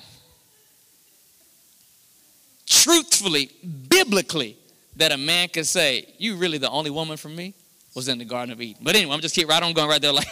truthfully, 2.66 3.50
biblically, 3.88 4.58
that 4.98 5.14
a 5.14 5.18
man 5.18 5.48
could 5.48 5.66
say, 5.66 6.06
You 6.18 6.36
really 6.36 6.58
the 6.58 6.70
only 6.70 6.90
woman 6.90 7.16
for 7.16 7.30
me, 7.30 7.54
was 7.96 8.08
in 8.10 8.18
the 8.18 8.26
Garden 8.26 8.52
of 8.52 8.62
Eden. 8.62 8.82
But 8.84 8.96
anyway, 8.96 9.14
I'm 9.14 9.22
just 9.22 9.36
keep 9.36 9.48
right 9.48 9.64
on 9.64 9.74
going 9.74 9.88
right 9.88 10.02
there 10.02 10.12
like 10.12 10.28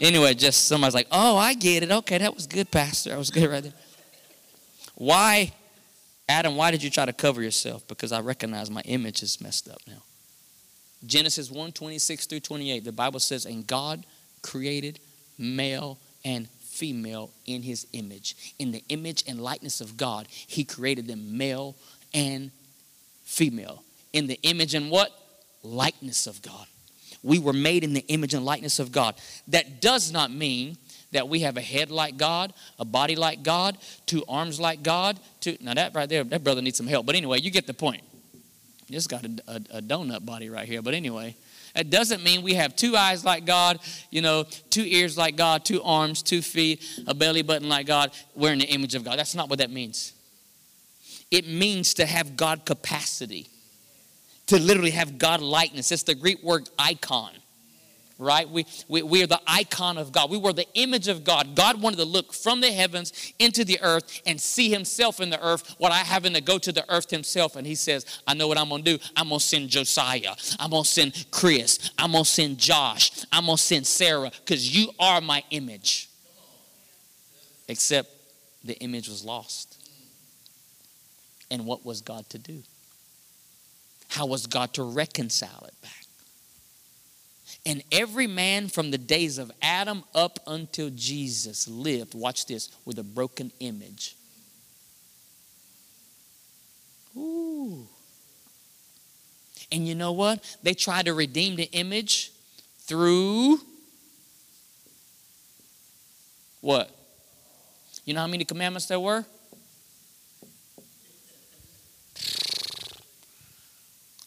Anyway, 0.00 0.34
just 0.34 0.66
somebody's 0.66 0.94
like, 0.94 1.08
oh, 1.10 1.36
I 1.36 1.54
get 1.54 1.82
it. 1.82 1.90
Okay, 1.90 2.18
that 2.18 2.34
was 2.34 2.46
good, 2.46 2.70
Pastor. 2.70 3.10
That 3.10 3.18
was 3.18 3.30
good 3.30 3.50
right 3.50 3.62
there. 3.62 3.72
Why, 4.94 5.52
Adam, 6.28 6.56
why 6.56 6.70
did 6.70 6.82
you 6.82 6.90
try 6.90 7.04
to 7.04 7.12
cover 7.12 7.42
yourself? 7.42 7.86
Because 7.88 8.12
I 8.12 8.20
recognize 8.20 8.70
my 8.70 8.82
image 8.82 9.22
is 9.22 9.40
messed 9.40 9.68
up 9.68 9.80
now. 9.86 10.02
Genesis 11.06 11.50
1 11.50 11.72
26 11.72 12.26
through 12.26 12.40
28, 12.40 12.84
the 12.84 12.92
Bible 12.92 13.20
says, 13.20 13.44
And 13.44 13.66
God 13.66 14.04
created 14.42 14.98
male 15.38 15.98
and 16.24 16.48
female 16.48 17.30
in 17.46 17.62
his 17.62 17.86
image. 17.92 18.54
In 18.58 18.72
the 18.72 18.84
image 18.88 19.24
and 19.26 19.40
likeness 19.40 19.80
of 19.80 19.96
God, 19.96 20.26
he 20.30 20.64
created 20.64 21.06
them 21.06 21.36
male 21.36 21.76
and 22.14 22.50
female. 23.24 23.82
In 24.12 24.26
the 24.26 24.38
image 24.42 24.74
and 24.74 24.90
what? 24.90 25.10
Likeness 25.62 26.26
of 26.26 26.40
God. 26.42 26.66
We 27.22 27.38
were 27.38 27.52
made 27.52 27.84
in 27.84 27.92
the 27.92 28.04
image 28.08 28.34
and 28.34 28.44
likeness 28.44 28.78
of 28.78 28.92
God. 28.92 29.16
That 29.48 29.80
does 29.80 30.12
not 30.12 30.30
mean 30.30 30.76
that 31.12 31.28
we 31.28 31.40
have 31.40 31.56
a 31.56 31.60
head 31.60 31.90
like 31.90 32.16
God, 32.16 32.52
a 32.78 32.84
body 32.84 33.16
like 33.16 33.42
God, 33.42 33.78
two 34.06 34.24
arms 34.28 34.60
like 34.60 34.82
God. 34.82 35.18
Two, 35.40 35.56
now, 35.60 35.74
that 35.74 35.94
right 35.94 36.08
there, 36.08 36.22
that 36.24 36.44
brother 36.44 36.62
needs 36.62 36.76
some 36.76 36.86
help. 36.86 37.06
But 37.06 37.14
anyway, 37.14 37.40
you 37.40 37.50
get 37.50 37.66
the 37.66 37.74
point. 37.74 38.02
Just 38.90 39.08
got 39.08 39.24
a, 39.24 39.30
a, 39.46 39.78
a 39.78 39.82
donut 39.82 40.24
body 40.24 40.48
right 40.48 40.66
here. 40.66 40.80
But 40.82 40.94
anyway, 40.94 41.36
it 41.74 41.90
doesn't 41.90 42.22
mean 42.24 42.42
we 42.42 42.54
have 42.54 42.74
two 42.74 42.96
eyes 42.96 43.24
like 43.24 43.44
God, 43.44 43.78
you 44.10 44.22
know, 44.22 44.44
two 44.70 44.84
ears 44.84 45.18
like 45.18 45.36
God, 45.36 45.64
two 45.64 45.82
arms, 45.82 46.22
two 46.22 46.42
feet, 46.42 46.84
a 47.06 47.14
belly 47.14 47.42
button 47.42 47.68
like 47.68 47.86
God. 47.86 48.12
We're 48.34 48.52
in 48.52 48.58
the 48.58 48.66
image 48.66 48.94
of 48.94 49.04
God. 49.04 49.18
That's 49.18 49.34
not 49.34 49.50
what 49.50 49.58
that 49.58 49.70
means. 49.70 50.12
It 51.30 51.46
means 51.46 51.94
to 51.94 52.06
have 52.06 52.36
God 52.36 52.64
capacity 52.64 53.48
to 54.48 54.58
literally 54.58 54.90
have 54.90 55.18
God 55.18 55.40
likeness. 55.40 55.92
It's 55.92 56.02
the 56.02 56.14
Greek 56.14 56.42
word 56.42 56.68
icon, 56.78 57.32
right? 58.18 58.48
We, 58.48 58.66
we, 58.88 59.02
we 59.02 59.22
are 59.22 59.26
the 59.26 59.40
icon 59.46 59.98
of 59.98 60.10
God. 60.10 60.30
We 60.30 60.38
were 60.38 60.52
the 60.52 60.66
image 60.74 61.06
of 61.08 61.22
God. 61.22 61.54
God 61.54 61.80
wanted 61.80 61.98
to 61.98 62.04
look 62.04 62.32
from 62.32 62.60
the 62.60 62.72
heavens 62.72 63.32
into 63.38 63.64
the 63.64 63.78
earth 63.82 64.22
and 64.26 64.40
see 64.40 64.70
himself 64.70 65.20
in 65.20 65.30
the 65.30 65.42
earth 65.42 65.74
What 65.78 65.92
I 65.92 65.98
having 65.98 66.34
to 66.34 66.40
go 66.40 66.58
to 66.58 66.72
the 66.72 66.90
earth 66.92 67.10
himself. 67.10 67.56
And 67.56 67.66
he 67.66 67.74
says, 67.74 68.04
I 68.26 68.34
know 68.34 68.48
what 68.48 68.58
I'm 68.58 68.70
going 68.70 68.84
to 68.84 68.96
do. 68.96 69.04
I'm 69.16 69.28
going 69.28 69.38
to 69.38 69.44
send 69.44 69.68
Josiah. 69.68 70.34
I'm 70.58 70.70
going 70.70 70.84
to 70.84 70.88
send 70.88 71.26
Chris. 71.30 71.90
I'm 71.98 72.12
going 72.12 72.24
to 72.24 72.30
send 72.30 72.58
Josh. 72.58 73.24
I'm 73.30 73.46
going 73.46 73.56
to 73.56 73.62
send 73.62 73.86
Sarah 73.86 74.30
because 74.44 74.74
you 74.74 74.90
are 74.98 75.20
my 75.20 75.44
image. 75.50 76.08
Except 77.68 78.08
the 78.64 78.74
image 78.78 79.08
was 79.08 79.24
lost. 79.24 79.74
And 81.50 81.66
what 81.66 81.84
was 81.84 82.00
God 82.00 82.28
to 82.30 82.38
do? 82.38 82.62
How 84.08 84.26
was 84.26 84.46
God 84.46 84.74
to 84.74 84.82
reconcile 84.82 85.64
it 85.66 85.74
back? 85.82 85.92
And 87.66 87.82
every 87.92 88.26
man 88.26 88.68
from 88.68 88.90
the 88.90 88.98
days 88.98 89.36
of 89.36 89.52
Adam 89.60 90.02
up 90.14 90.38
until 90.46 90.90
Jesus 90.90 91.68
lived, 91.68 92.14
watch 92.14 92.46
this, 92.46 92.70
with 92.84 92.98
a 92.98 93.02
broken 93.02 93.52
image. 93.60 94.16
Ooh. 97.16 97.86
And 99.70 99.86
you 99.86 99.94
know 99.94 100.12
what? 100.12 100.56
They 100.62 100.72
tried 100.72 101.06
to 101.06 101.14
redeem 101.14 101.56
the 101.56 101.68
image 101.72 102.32
through 102.80 103.58
what? 106.60 106.90
You 108.04 108.14
know 108.14 108.20
how 108.20 108.26
many 108.26 108.44
commandments 108.44 108.86
there 108.86 108.98
were? 108.98 109.24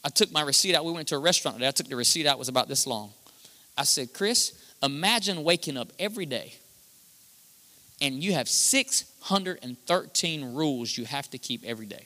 I 0.03 0.09
took 0.09 0.31
my 0.31 0.41
receipt 0.41 0.75
out. 0.75 0.85
We 0.85 0.91
went 0.91 1.07
to 1.09 1.15
a 1.15 1.19
restaurant 1.19 1.57
today. 1.57 1.67
I 1.67 1.71
took 1.71 1.87
the 1.87 1.95
receipt 1.95 2.25
out, 2.25 2.35
it 2.35 2.39
was 2.39 2.49
about 2.49 2.67
this 2.67 2.87
long. 2.87 3.11
I 3.77 3.83
said, 3.83 4.13
Chris, 4.13 4.53
imagine 4.83 5.43
waking 5.43 5.77
up 5.77 5.91
every 5.99 6.25
day 6.25 6.55
and 8.01 8.21
you 8.23 8.33
have 8.33 8.49
613 8.49 10.53
rules 10.53 10.97
you 10.97 11.05
have 11.05 11.29
to 11.29 11.37
keep 11.37 11.63
every 11.63 11.85
day. 11.85 12.03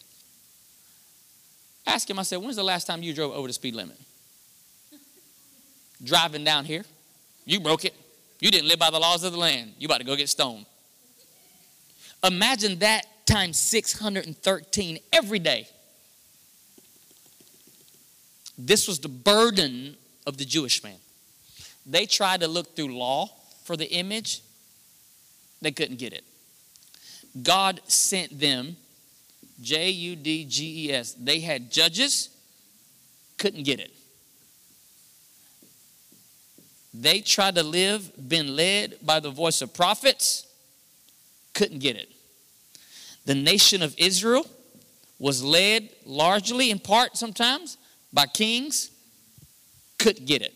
Ask 1.88 2.10
him, 2.10 2.20
I 2.20 2.24
said, 2.24 2.42
when's 2.42 2.58
the 2.58 2.64
last 2.64 2.86
time 2.86 3.02
you 3.02 3.14
drove 3.14 3.32
over 3.32 3.48
the 3.48 3.54
speed 3.54 3.76
limit? 3.76 3.98
Driving 6.04 6.44
down 6.44 6.66
here, 6.66 6.84
you 7.46 7.62
broke 7.62 7.86
it. 7.86 7.94
You 8.42 8.52
didn't 8.52 8.68
live 8.68 8.80
by 8.80 8.90
the 8.90 9.00
laws 9.00 9.24
of 9.24 9.32
the 9.32 9.40
land. 9.40 9.72
You 9.80 9.86
about 9.86 10.00
to 10.00 10.04
go 10.04 10.18
get 10.18 10.28
stoned. 10.30 10.66
Imagine 12.24 12.80
that 12.80 13.06
times 13.26 13.58
613 13.58 15.00
every 15.14 15.40
day. 15.40 15.70
This 18.58 18.88
was 18.88 19.00
the 19.00 19.10
burden 19.10 19.96
of 20.26 20.38
the 20.38 20.46
Jewish 20.46 20.84
man. 20.84 20.98
They 21.86 22.06
tried 22.06 22.42
to 22.42 22.48
look 22.48 22.76
through 22.76 22.98
law 22.98 23.30
for 23.64 23.76
the 23.76 23.92
image, 23.92 24.42
they 25.62 25.72
couldn't 25.72 25.98
get 25.98 26.14
it. 26.14 26.24
God 27.42 27.82
sent 27.88 28.40
them, 28.40 28.78
J 29.62 29.90
U 29.90 30.16
D 30.16 30.46
G 30.46 30.88
E 30.88 30.94
S. 30.94 31.14
They 31.14 31.40
had 31.40 31.72
judges, 31.72 32.30
couldn't 33.38 33.64
get 33.64 33.80
it. 33.80 33.92
They 36.94 37.20
tried 37.20 37.56
to 37.56 37.64
live, 37.64 38.12
been 38.30 38.56
led 38.56 38.96
by 39.02 39.20
the 39.20 39.30
voice 39.30 39.62
of 39.62 39.74
prophets, 39.74 40.48
couldn't 41.54 41.80
get 41.80 41.98
it. 41.98 42.10
The 43.26 43.36
nation 43.36 43.82
of 43.82 43.96
Israel 43.98 44.46
was 45.20 45.44
led 45.44 45.90
largely, 46.06 46.72
in 46.72 46.80
part 46.80 47.18
sometimes, 47.18 47.78
by 48.16 48.26
kings, 48.26 48.90
couldn't 50.00 50.26
get 50.26 50.42
it. 50.42 50.54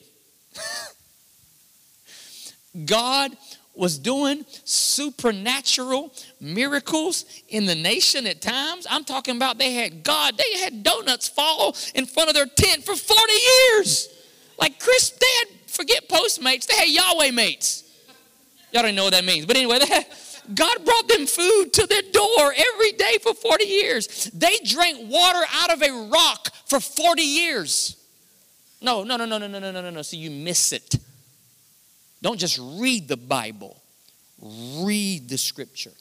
God 2.85 3.35
was 3.75 3.97
doing 3.97 4.45
supernatural 4.65 6.13
miracles 6.41 7.25
in 7.49 7.65
the 7.65 7.75
nation 7.75 8.25
at 8.27 8.41
times. 8.41 8.87
I'm 8.89 9.03
talking 9.03 9.35
about 9.35 9.57
they 9.57 9.73
had 9.73 10.03
God, 10.03 10.37
they 10.37 10.59
had 10.59 10.83
donuts 10.83 11.27
fall 11.27 11.75
in 11.95 12.05
front 12.05 12.29
of 12.29 12.35
their 12.35 12.45
tent 12.45 12.83
for 12.83 12.95
40 12.95 13.33
years. 13.33 14.09
Like 14.57 14.79
Chris, 14.79 15.11
they 15.11 15.25
had, 15.39 15.47
forget 15.69 16.09
Postmates, 16.09 16.65
they 16.65 16.75
had 16.75 16.89
Yahweh 16.89 17.31
mates. 17.31 17.83
Y'all 18.71 18.83
don't 18.83 18.95
know 18.95 19.05
what 19.05 19.13
that 19.13 19.25
means. 19.25 19.45
But 19.45 19.55
anyway, 19.55 19.79
they 19.87 19.87
had, 19.87 20.05
God 20.53 20.83
brought 20.83 21.07
them 21.07 21.27
food 21.27 21.73
to 21.73 21.85
their 21.85 22.01
door 22.01 22.53
every 22.55 22.91
day 22.93 23.17
for 23.21 23.33
40 23.33 23.65
years. 23.65 24.31
They 24.33 24.57
drank 24.65 25.09
water 25.11 25.45
out 25.53 25.71
of 25.71 25.81
a 25.81 26.09
rock 26.11 26.49
for 26.65 26.79
40 26.79 27.21
years. 27.21 27.95
No, 28.81 29.03
no, 29.03 29.17
no, 29.17 29.25
no, 29.25 29.37
no, 29.37 29.47
no, 29.47 29.59
no, 29.59 29.71
no, 29.71 29.89
no. 29.89 30.01
So 30.01 30.17
you 30.17 30.31
miss 30.31 30.71
it. 30.71 30.95
Don't 32.21 32.39
just 32.39 32.59
read 32.59 33.07
the 33.07 33.17
Bible, 33.17 33.81
read 34.41 35.29
the 35.29 35.37
scripture. 35.37 35.91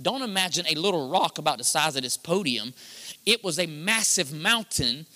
Don't 0.00 0.22
imagine 0.22 0.64
a 0.68 0.74
little 0.74 1.10
rock 1.10 1.38
about 1.38 1.58
the 1.58 1.64
size 1.64 1.96
of 1.96 2.02
this 2.02 2.16
podium. 2.16 2.72
It 3.26 3.42
was 3.42 3.58
a 3.58 3.66
massive 3.66 4.32
mountain 4.32 5.06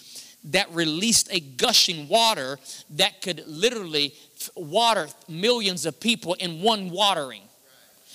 that 0.45 0.69
released 0.73 1.33
a 1.33 1.39
gushing 1.39 2.09
water 2.09 2.59
that 2.91 3.23
could 3.23 3.45
literally 3.47 4.15
water 4.57 5.07
millions 5.29 5.87
of 5.87 6.01
people 6.01 6.35
in 6.35 6.63
one 6.63 6.91
watering. 6.91 7.43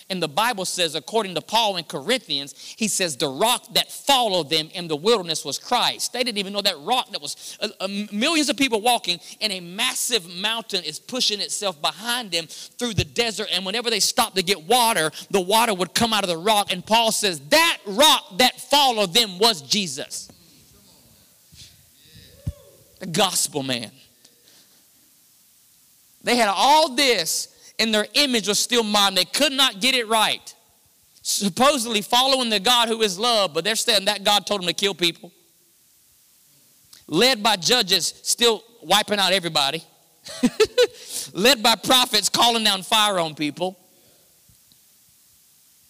And 0.09 0.23
the 0.23 0.29
Bible 0.29 0.63
says, 0.63 0.95
according 0.95 1.35
to 1.35 1.41
Paul 1.41 1.75
in 1.75 1.83
Corinthians, 1.83 2.53
he 2.77 2.87
says 2.87 3.17
the 3.17 3.27
rock 3.27 3.73
that 3.73 3.91
followed 3.91 4.49
them 4.49 4.69
in 4.73 4.87
the 4.87 4.95
wilderness 4.95 5.43
was 5.43 5.59
Christ. 5.59 6.13
They 6.13 6.23
didn't 6.23 6.37
even 6.37 6.53
know 6.53 6.61
that 6.61 6.79
rock 6.79 7.11
that 7.11 7.21
was 7.21 7.57
uh, 7.59 7.67
uh, 7.81 7.87
millions 8.13 8.47
of 8.47 8.55
people 8.55 8.79
walking, 8.79 9.19
and 9.41 9.51
a 9.51 9.59
massive 9.59 10.33
mountain 10.33 10.85
is 10.85 10.97
pushing 10.97 11.41
itself 11.41 11.81
behind 11.81 12.31
them 12.31 12.47
through 12.47 12.93
the 12.93 13.03
desert. 13.03 13.49
And 13.51 13.65
whenever 13.65 13.89
they 13.89 13.99
stopped 13.99 14.37
to 14.37 14.43
get 14.43 14.63
water, 14.63 15.11
the 15.29 15.41
water 15.41 15.73
would 15.73 15.93
come 15.93 16.13
out 16.13 16.23
of 16.23 16.29
the 16.29 16.37
rock. 16.37 16.71
And 16.71 16.85
Paul 16.85 17.11
says 17.11 17.41
that 17.49 17.79
rock 17.85 18.37
that 18.37 18.61
followed 18.61 19.13
them 19.13 19.39
was 19.39 19.61
Jesus. 19.61 20.31
The 22.99 23.07
gospel 23.07 23.61
man. 23.61 23.91
They 26.23 26.37
had 26.37 26.49
all 26.49 26.95
this 26.95 27.56
and 27.79 27.93
their 27.93 28.07
image 28.13 28.47
was 28.47 28.59
still 28.59 28.83
mine. 28.83 29.15
They 29.15 29.25
could 29.25 29.51
not 29.51 29.79
get 29.79 29.95
it 29.95 30.07
right. 30.07 30.53
Supposedly 31.21 32.01
following 32.01 32.49
the 32.49 32.59
God 32.59 32.87
who 32.87 33.01
is 33.01 33.19
love, 33.19 33.53
but 33.53 33.63
they're 33.63 33.75
saying 33.75 34.05
that 34.05 34.23
God 34.23 34.45
told 34.45 34.61
them 34.61 34.67
to 34.67 34.73
kill 34.73 34.93
people. 34.93 35.31
Led 37.07 37.41
by 37.41 37.55
judges 37.55 38.13
still 38.23 38.63
wiping 38.81 39.19
out 39.19 39.33
everybody. 39.33 39.83
Led 41.33 41.61
by 41.61 41.75
prophets 41.75 42.29
calling 42.29 42.63
down 42.63 42.83
fire 42.83 43.19
on 43.19 43.35
people. 43.35 43.77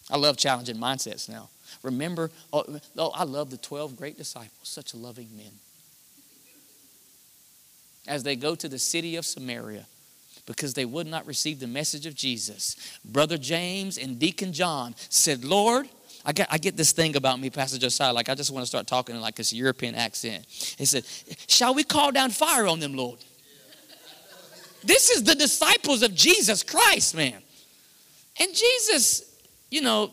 I 0.09 0.17
love 0.17 0.37
challenging 0.37 0.77
mindsets 0.77 1.27
now. 1.27 1.49
Remember, 1.83 2.31
oh, 2.51 2.79
oh, 2.97 3.11
I 3.13 3.23
love 3.23 3.49
the 3.49 3.57
12 3.57 3.95
great 3.95 4.17
disciples, 4.17 4.51
such 4.63 4.93
loving 4.93 5.29
men. 5.35 5.51
As 8.07 8.23
they 8.23 8.35
go 8.35 8.55
to 8.55 8.69
the 8.69 8.79
city 8.79 9.17
of 9.17 9.25
Samaria, 9.25 9.85
because 10.47 10.73
they 10.73 10.85
would 10.85 11.05
not 11.05 11.27
receive 11.27 11.59
the 11.59 11.67
message 11.67 12.07
of 12.07 12.15
Jesus. 12.15 12.75
Brother 13.05 13.37
James 13.37 13.99
and 13.99 14.17
Deacon 14.17 14.53
John 14.53 14.95
said, 15.09 15.45
Lord, 15.45 15.87
I 16.25 16.31
get, 16.31 16.47
I 16.49 16.57
get 16.57 16.75
this 16.75 16.93
thing 16.93 17.15
about 17.15 17.39
me, 17.39 17.51
Pastor 17.51 17.77
Josiah, 17.77 18.11
like 18.11 18.29
I 18.29 18.33
just 18.33 18.49
want 18.49 18.63
to 18.63 18.67
start 18.67 18.87
talking 18.87 19.13
in 19.13 19.21
like 19.21 19.35
this 19.35 19.53
European 19.53 19.93
accent. 19.93 20.45
He 20.77 20.85
said, 20.85 21.05
Shall 21.47 21.75
we 21.75 21.83
call 21.83 22.11
down 22.11 22.31
fire 22.31 22.65
on 22.65 22.79
them, 22.79 22.95
Lord? 22.95 23.19
This 24.83 25.09
is 25.09 25.23
the 25.23 25.35
disciples 25.35 26.01
of 26.01 26.15
Jesus 26.15 26.63
Christ, 26.63 27.15
man. 27.15 27.41
And 28.39 28.53
Jesus, 28.55 29.37
you 29.69 29.81
know, 29.81 30.11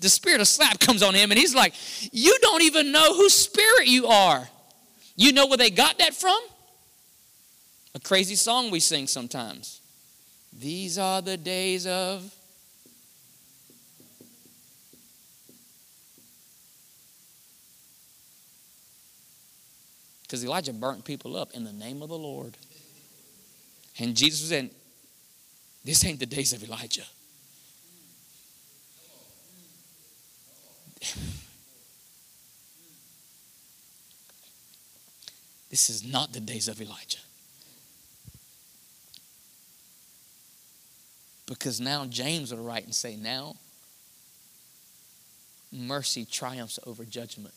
the 0.00 0.08
spirit 0.08 0.40
of 0.40 0.48
slap 0.48 0.80
comes 0.80 1.02
on 1.02 1.14
him 1.14 1.30
and 1.30 1.40
he's 1.40 1.54
like, 1.54 1.74
You 2.12 2.36
don't 2.42 2.62
even 2.62 2.92
know 2.92 3.14
whose 3.14 3.32
spirit 3.32 3.86
you 3.86 4.06
are. 4.06 4.46
You 5.16 5.32
know 5.32 5.46
where 5.46 5.58
they 5.58 5.70
got 5.70 5.98
that 5.98 6.14
from? 6.14 6.38
A 7.94 8.00
crazy 8.00 8.34
song 8.34 8.70
we 8.70 8.80
sing 8.80 9.06
sometimes. 9.06 9.80
These 10.52 10.98
are 10.98 11.20
the 11.20 11.36
days 11.36 11.86
of. 11.86 12.34
Because 20.22 20.44
Elijah 20.44 20.72
burnt 20.72 21.04
people 21.04 21.36
up 21.36 21.52
in 21.52 21.64
the 21.64 21.72
name 21.72 22.00
of 22.00 22.08
the 22.08 22.16
Lord. 22.16 22.56
And 23.98 24.16
Jesus 24.16 24.48
said, 24.48 24.70
This 25.84 26.02
ain't 26.06 26.20
the 26.20 26.26
days 26.26 26.54
of 26.54 26.62
Elijah. 26.62 27.04
This 35.72 35.88
is 35.88 36.04
not 36.04 36.34
the 36.34 36.40
days 36.40 36.68
of 36.68 36.82
Elijah. 36.82 37.16
Because 41.52 41.80
now 41.80 42.06
James 42.06 42.50
would 42.50 42.64
write 42.64 42.84
and 42.84 42.94
say, 42.94 43.14
now 43.14 43.56
mercy 45.70 46.24
triumphs 46.24 46.78
over 46.86 47.04
judgment. 47.04 47.52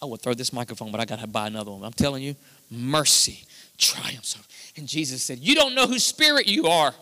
I 0.00 0.06
would 0.06 0.22
throw 0.22 0.32
this 0.32 0.52
microphone, 0.52 0.92
but 0.92 1.00
I 1.00 1.04
got 1.04 1.18
to 1.18 1.26
buy 1.26 1.48
another 1.48 1.72
one. 1.72 1.82
I'm 1.82 1.92
telling 1.92 2.22
you, 2.22 2.36
mercy 2.70 3.44
triumphs 3.76 4.36
over. 4.36 4.46
And 4.76 4.88
Jesus 4.88 5.22
said, 5.22 5.40
You 5.40 5.54
don't 5.54 5.74
know 5.74 5.86
whose 5.86 6.04
spirit 6.04 6.46
you 6.46 6.68
are. 6.68 6.94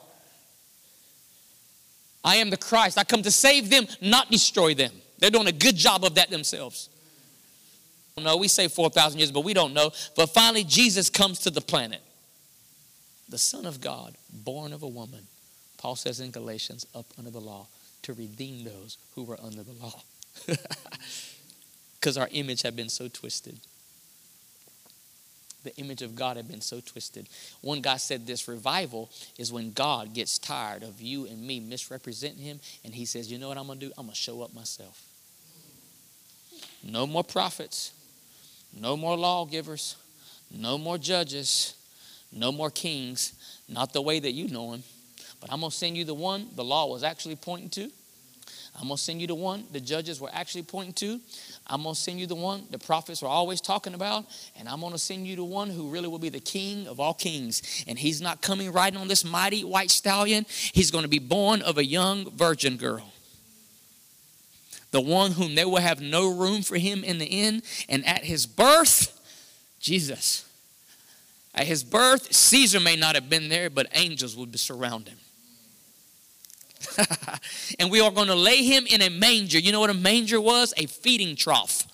I 2.24 2.36
am 2.36 2.50
the 2.50 2.56
Christ. 2.56 2.98
I 2.98 3.04
come 3.04 3.22
to 3.22 3.30
save 3.30 3.70
them, 3.70 3.86
not 4.00 4.30
destroy 4.30 4.74
them. 4.74 4.90
They're 5.18 5.30
doing 5.30 5.46
a 5.46 5.52
good 5.52 5.76
job 5.76 6.04
of 6.04 6.16
that 6.16 6.30
themselves 6.30 6.88
know. 8.24 8.36
We 8.36 8.48
say 8.48 8.68
4,000 8.68 9.18
years, 9.18 9.32
but 9.32 9.44
we 9.44 9.54
don't 9.54 9.74
know. 9.74 9.90
But 10.16 10.30
finally, 10.30 10.64
Jesus 10.64 11.10
comes 11.10 11.40
to 11.40 11.50
the 11.50 11.60
planet. 11.60 12.00
The 13.28 13.38
Son 13.38 13.66
of 13.66 13.80
God, 13.80 14.16
born 14.32 14.72
of 14.72 14.82
a 14.82 14.88
woman. 14.88 15.26
Paul 15.76 15.96
says 15.96 16.20
in 16.20 16.30
Galatians, 16.30 16.86
up 16.94 17.06
under 17.18 17.30
the 17.30 17.40
law, 17.40 17.66
to 18.02 18.12
redeem 18.14 18.64
those 18.64 18.96
who 19.14 19.24
were 19.24 19.38
under 19.42 19.62
the 19.62 19.72
law. 19.72 20.02
Because 22.00 22.16
our 22.16 22.28
image 22.30 22.62
had 22.62 22.76
been 22.76 22.88
so 22.88 23.08
twisted. 23.08 23.58
The 25.64 25.74
image 25.76 26.02
of 26.02 26.14
God 26.14 26.36
had 26.36 26.46
been 26.46 26.60
so 26.60 26.80
twisted. 26.80 27.28
One 27.60 27.80
guy 27.80 27.96
said 27.96 28.26
this 28.26 28.46
revival 28.46 29.10
is 29.36 29.52
when 29.52 29.72
God 29.72 30.14
gets 30.14 30.38
tired 30.38 30.84
of 30.84 31.00
you 31.00 31.26
and 31.26 31.44
me 31.44 31.58
misrepresenting 31.58 32.42
him, 32.42 32.60
and 32.84 32.94
he 32.94 33.04
says, 33.04 33.30
You 33.30 33.38
know 33.38 33.48
what 33.48 33.58
I'm 33.58 33.66
going 33.66 33.80
to 33.80 33.86
do? 33.86 33.92
I'm 33.98 34.06
going 34.06 34.14
to 34.14 34.20
show 34.20 34.42
up 34.42 34.54
myself. 34.54 35.04
No 36.84 37.06
more 37.06 37.24
prophets, 37.24 37.92
no 38.72 38.96
more 38.96 39.16
lawgivers, 39.16 39.96
no 40.50 40.78
more 40.78 40.98
judges, 40.98 41.74
no 42.32 42.52
more 42.52 42.70
kings, 42.70 43.34
not 43.68 43.92
the 43.92 44.02
way 44.02 44.18
that 44.18 44.32
you 44.32 44.48
know 44.48 44.72
him. 44.72 44.82
But 45.40 45.52
I'm 45.52 45.60
going 45.60 45.70
to 45.70 45.76
send 45.76 45.96
you 45.96 46.04
the 46.04 46.14
one 46.14 46.48
the 46.54 46.64
law 46.64 46.86
was 46.86 47.02
actually 47.02 47.36
pointing 47.36 47.70
to. 47.70 47.90
I'm 48.80 48.86
going 48.86 48.96
to 48.96 49.02
send 49.02 49.20
you 49.20 49.26
the 49.26 49.34
one 49.34 49.64
the 49.72 49.80
judges 49.80 50.20
were 50.20 50.30
actually 50.32 50.62
pointing 50.62 50.92
to. 50.94 51.20
I'm 51.66 51.82
going 51.82 51.94
to 51.94 52.00
send 52.00 52.20
you 52.20 52.26
the 52.26 52.36
one 52.36 52.64
the 52.70 52.78
prophets 52.78 53.22
were 53.22 53.28
always 53.28 53.60
talking 53.60 53.94
about. 53.94 54.24
And 54.56 54.68
I'm 54.68 54.80
going 54.80 54.92
to 54.92 54.98
send 54.98 55.26
you 55.26 55.36
the 55.36 55.44
one 55.44 55.68
who 55.68 55.88
really 55.88 56.08
will 56.08 56.18
be 56.20 56.28
the 56.28 56.40
king 56.40 56.86
of 56.86 57.00
all 57.00 57.14
kings. 57.14 57.84
And 57.88 57.98
he's 57.98 58.20
not 58.20 58.40
coming 58.40 58.70
riding 58.72 58.98
on 58.98 59.08
this 59.08 59.24
mighty 59.24 59.64
white 59.64 59.90
stallion, 59.90 60.46
he's 60.48 60.90
going 60.90 61.02
to 61.02 61.08
be 61.08 61.18
born 61.18 61.62
of 61.62 61.78
a 61.78 61.84
young 61.84 62.30
virgin 62.30 62.76
girl 62.76 63.12
the 64.90 65.00
one 65.00 65.32
whom 65.32 65.54
they 65.54 65.64
will 65.64 65.76
have 65.76 66.00
no 66.00 66.32
room 66.32 66.62
for 66.62 66.76
him 66.76 67.04
in 67.04 67.18
the 67.18 67.26
inn. 67.26 67.62
And 67.88 68.06
at 68.06 68.24
his 68.24 68.46
birth, 68.46 69.14
Jesus. 69.80 70.44
At 71.54 71.66
his 71.66 71.84
birth, 71.84 72.32
Caesar 72.32 72.80
may 72.80 72.96
not 72.96 73.14
have 73.14 73.28
been 73.28 73.48
there, 73.48 73.68
but 73.68 73.88
angels 73.92 74.36
would 74.36 74.58
surround 74.58 75.08
him. 75.08 75.18
and 77.78 77.90
we 77.90 78.00
are 78.00 78.10
going 78.10 78.28
to 78.28 78.34
lay 78.34 78.62
him 78.62 78.86
in 78.86 79.02
a 79.02 79.08
manger. 79.08 79.58
You 79.58 79.72
know 79.72 79.80
what 79.80 79.90
a 79.90 79.94
manger 79.94 80.40
was? 80.40 80.72
A 80.76 80.86
feeding 80.86 81.36
trough. 81.36 81.86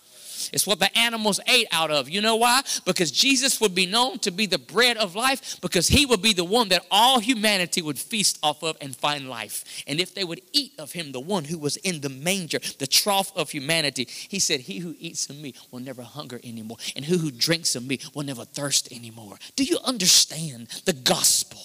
It's 0.53 0.67
what 0.67 0.79
the 0.79 0.97
animals 0.97 1.41
ate 1.49 1.67
out 1.73 1.91
of. 1.91 2.09
You 2.09 2.21
know 2.21 2.37
why? 2.37 2.63
Because 2.85 3.11
Jesus 3.11 3.61
would 3.61 3.75
be 3.75 3.87
known 3.87 4.19
to 4.21 4.31
be 4.31 4.47
the 4.47 4.59
bread 4.59 4.97
of 4.97 5.17
life, 5.17 5.61
because 5.61 5.89
he 5.89 6.07
would 6.07 6.23
be 6.23 6.33
the 6.33 6.45
one 6.45 6.69
that 6.69 6.87
all 6.91 7.19
humanity 7.19 7.83
would 7.83 7.99
feast 7.99 8.39
off 8.43 8.63
of 8.63 8.77
and 8.81 8.95
find 8.95 9.29
life. 9.29 9.65
And 9.87 10.01
if 10.01 10.15
they 10.15 10.25
would 10.25 10.41
eat 10.53 10.73
of 10.79 10.93
him, 10.93 11.13
the 11.13 11.21
one 11.21 11.45
who 11.45 11.59
was 11.59 11.77
in 11.79 12.01
the 12.01 12.09
manger, 12.09 12.61
the 12.79 12.87
trough 12.87 13.33
of 13.37 13.51
humanity, 13.51 14.07
he 14.29 14.39
said, 14.39 14.61
He 14.61 14.79
who 14.79 14.95
eats 14.99 15.29
of 15.29 15.39
me 15.39 15.55
will 15.71 15.81
never 15.81 16.03
hunger 16.03 16.41
anymore, 16.45 16.77
and 16.95 17.05
who 17.05 17.25
who 17.25 17.31
drinks 17.31 17.75
of 17.75 17.87
me 17.87 17.99
will 18.13 18.25
never 18.25 18.45
thirst 18.45 18.93
anymore. 18.93 19.39
Do 19.57 19.65
you 19.65 19.79
understand 19.83 20.69
the 20.85 20.93
gospel? 20.93 21.61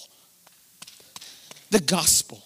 The 1.70 1.80
gospel. 1.80 2.42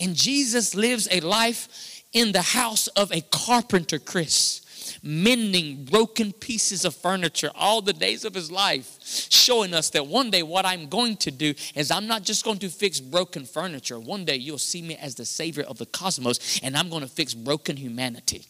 And 0.00 0.16
Jesus 0.16 0.74
lives 0.74 1.06
a 1.10 1.20
life 1.20 2.02
in 2.12 2.32
the 2.32 2.42
house 2.42 2.88
of 2.88 3.12
a 3.12 3.20
carpenter, 3.20 4.00
Chris 4.00 4.62
mending 5.02 5.84
broken 5.84 6.32
pieces 6.32 6.84
of 6.84 6.94
furniture 6.94 7.50
all 7.54 7.80
the 7.80 7.92
days 7.92 8.24
of 8.24 8.34
his 8.34 8.50
life, 8.50 8.98
showing 9.02 9.72
us 9.72 9.90
that 9.90 10.06
one 10.06 10.30
day 10.30 10.42
what 10.42 10.66
I'm 10.66 10.88
going 10.88 11.16
to 11.18 11.30
do 11.30 11.54
is 11.74 11.90
I'm 11.90 12.06
not 12.06 12.22
just 12.22 12.44
going 12.44 12.58
to 12.58 12.68
fix 12.68 13.00
broken 13.00 13.44
furniture. 13.44 13.98
One 13.98 14.24
day 14.24 14.36
you'll 14.36 14.58
see 14.58 14.82
me 14.82 14.96
as 14.96 15.14
the 15.14 15.24
Savior 15.24 15.64
of 15.64 15.78
the 15.78 15.86
cosmos, 15.86 16.60
and 16.62 16.76
I'm 16.76 16.90
going 16.90 17.02
to 17.02 17.08
fix 17.08 17.34
broken 17.34 17.76
humanity. 17.76 18.44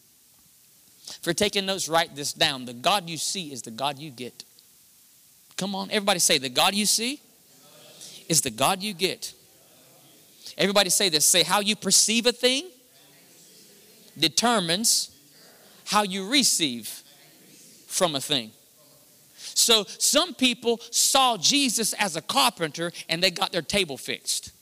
If 1.09 1.21
you're 1.25 1.35
taking 1.35 1.67
notes, 1.67 1.89
write 1.89 2.17
this 2.17 2.33
down. 2.33 2.65
The 2.65 2.73
God 2.73 3.09
you 3.09 3.17
see 3.17 3.53
is 3.53 3.63
the 3.63 3.71
God 3.71 3.99
you 3.99 4.11
get. 4.11 4.45
Come 5.57 5.75
on, 5.75 5.91
everybody 5.91 6.21
say, 6.21 6.39
the 6.39 6.49
God 6.49 6.75
you 6.75 6.87
see 6.87 7.21
is 8.29 8.41
the 8.41 8.51
God 8.51 8.83
you 8.83 8.95
get. 8.95 9.35
Everybody 10.57 10.91
say 10.91 11.09
this. 11.09 11.25
Say, 11.25 11.43
how 11.43 11.61
you 11.61 11.77
perceive 11.77 12.27
a 12.27 12.33
thing 12.33 12.71
determines 14.19 15.11
how 15.91 16.05
you 16.05 16.31
receive 16.31 17.03
from 17.89 18.15
a 18.15 18.21
thing. 18.21 18.53
So 19.37 19.85
some 19.99 20.35
people 20.35 20.79
saw 20.93 21.37
Jesus 21.37 21.95
as 21.95 22.15
a 22.15 22.23
carpenter 22.23 22.93
and 23.09 23.21
they 23.21 23.33
got 23.33 23.51
their 23.51 23.61
table 23.61 23.97
fixed. 23.97 24.53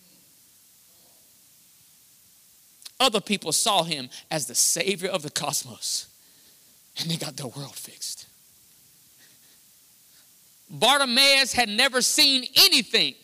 Other 2.98 3.20
people 3.20 3.52
saw 3.52 3.82
him 3.82 4.08
as 4.30 4.46
the 4.46 4.54
savior 4.54 5.10
of 5.10 5.20
the 5.20 5.28
cosmos 5.28 6.06
and 6.98 7.10
they 7.10 7.16
got 7.16 7.36
their 7.36 7.48
world 7.48 7.76
fixed. 7.76 8.26
Bartimaeus 10.70 11.52
had 11.52 11.68
never 11.68 12.00
seen 12.00 12.46
anything. 12.56 13.14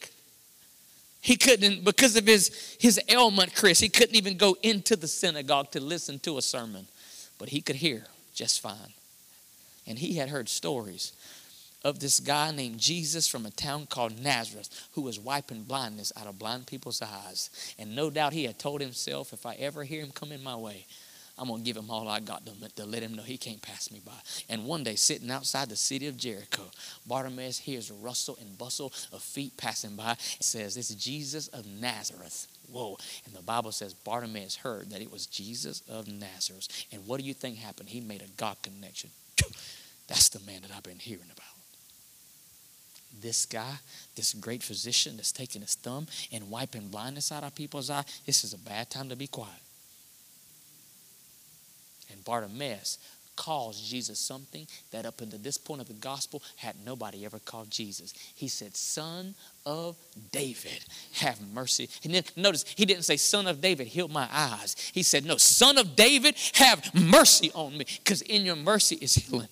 He 1.22 1.36
couldn't, 1.36 1.84
because 1.84 2.16
of 2.16 2.26
his, 2.26 2.76
his 2.78 3.00
ailment, 3.08 3.54
Chris, 3.54 3.80
he 3.80 3.88
couldn't 3.88 4.14
even 4.14 4.36
go 4.36 4.58
into 4.62 4.94
the 4.94 5.08
synagogue 5.08 5.70
to 5.70 5.80
listen 5.80 6.18
to 6.18 6.36
a 6.36 6.42
sermon. 6.42 6.86
But 7.38 7.50
he 7.50 7.60
could 7.60 7.76
hear 7.76 8.04
just 8.34 8.60
fine. 8.60 8.94
And 9.86 9.98
he 9.98 10.14
had 10.14 10.30
heard 10.30 10.48
stories 10.48 11.12
of 11.84 12.00
this 12.00 12.18
guy 12.18 12.50
named 12.50 12.78
Jesus 12.78 13.28
from 13.28 13.44
a 13.44 13.50
town 13.50 13.86
called 13.86 14.18
Nazareth 14.18 14.88
who 14.92 15.02
was 15.02 15.20
wiping 15.20 15.64
blindness 15.64 16.12
out 16.16 16.26
of 16.26 16.38
blind 16.38 16.66
people's 16.66 17.02
eyes. 17.02 17.50
And 17.78 17.94
no 17.94 18.08
doubt 18.08 18.32
he 18.32 18.44
had 18.44 18.58
told 18.58 18.80
himself, 18.80 19.32
if 19.32 19.44
I 19.44 19.54
ever 19.56 19.84
hear 19.84 20.00
him 20.00 20.10
come 20.10 20.32
in 20.32 20.42
my 20.42 20.56
way, 20.56 20.86
I'm 21.36 21.48
going 21.48 21.60
to 21.60 21.64
give 21.64 21.76
him 21.76 21.90
all 21.90 22.08
I 22.08 22.20
got 22.20 22.46
to, 22.46 22.52
to 22.76 22.86
let 22.86 23.02
him 23.02 23.14
know 23.14 23.22
he 23.22 23.36
can't 23.36 23.60
pass 23.60 23.90
me 23.90 24.00
by. 24.04 24.12
And 24.48 24.66
one 24.66 24.84
day, 24.84 24.94
sitting 24.94 25.30
outside 25.30 25.68
the 25.68 25.76
city 25.76 26.06
of 26.06 26.16
Jericho, 26.16 26.62
Bartimaeus 27.06 27.58
hears 27.58 27.90
a 27.90 27.94
rustle 27.94 28.38
and 28.40 28.56
bustle 28.56 28.92
of 29.12 29.20
feet 29.20 29.56
passing 29.56 29.96
by. 29.96 30.12
It 30.12 30.44
says, 30.44 30.76
This 30.76 30.90
is 30.90 30.96
Jesus 30.96 31.48
of 31.48 31.66
Nazareth. 31.66 32.46
Whoa. 32.74 32.98
And 33.24 33.32
the 33.32 33.42
Bible 33.42 33.70
says 33.70 33.94
Bartimaeus 33.94 34.56
heard 34.56 34.90
that 34.90 35.00
it 35.00 35.12
was 35.12 35.26
Jesus 35.26 35.80
of 35.88 36.08
Nazareth. 36.08 36.86
And 36.90 37.06
what 37.06 37.20
do 37.20 37.26
you 37.26 37.32
think 37.32 37.58
happened? 37.58 37.88
He 37.88 38.00
made 38.00 38.20
a 38.20 38.26
God 38.36 38.56
connection. 38.62 39.10
That's 40.08 40.28
the 40.28 40.40
man 40.40 40.62
that 40.62 40.72
I've 40.76 40.82
been 40.82 40.98
hearing 40.98 41.30
about. 41.32 41.46
This 43.22 43.46
guy, 43.46 43.76
this 44.16 44.32
great 44.34 44.60
physician 44.60 45.16
that's 45.16 45.30
taking 45.30 45.62
his 45.62 45.76
thumb 45.76 46.08
and 46.32 46.50
wiping 46.50 46.88
blindness 46.88 47.30
out 47.30 47.44
of 47.44 47.54
people's 47.54 47.90
eyes, 47.90 48.22
this 48.26 48.42
is 48.42 48.52
a 48.54 48.58
bad 48.58 48.90
time 48.90 49.08
to 49.08 49.14
be 49.14 49.28
quiet. 49.28 49.52
And 52.10 52.24
Bartimaeus 52.24 52.98
calls 53.36 53.80
Jesus 53.80 54.18
something 54.18 54.66
that 54.90 55.06
up 55.06 55.20
until 55.20 55.38
this 55.38 55.58
point 55.58 55.80
of 55.80 55.88
the 55.88 55.94
gospel 55.94 56.42
had 56.56 56.76
nobody 56.84 57.24
ever 57.24 57.38
called 57.38 57.70
Jesus. 57.70 58.12
He 58.34 58.48
said, 58.48 58.76
Son 58.76 59.34
of 59.66 59.96
David, 60.32 60.84
have 61.14 61.40
mercy. 61.52 61.88
And 62.04 62.14
then 62.14 62.24
notice, 62.36 62.64
he 62.76 62.84
didn't 62.84 63.04
say, 63.04 63.16
Son 63.16 63.46
of 63.46 63.60
David, 63.60 63.86
heal 63.86 64.08
my 64.08 64.28
eyes. 64.32 64.76
He 64.92 65.02
said, 65.02 65.24
No, 65.24 65.36
Son 65.36 65.78
of 65.78 65.96
David, 65.96 66.36
have 66.54 66.94
mercy 66.94 67.50
on 67.54 67.76
me. 67.76 67.86
Because 67.98 68.22
in 68.22 68.44
your 68.44 68.56
mercy 68.56 68.96
is 69.00 69.14
healing. 69.14 69.48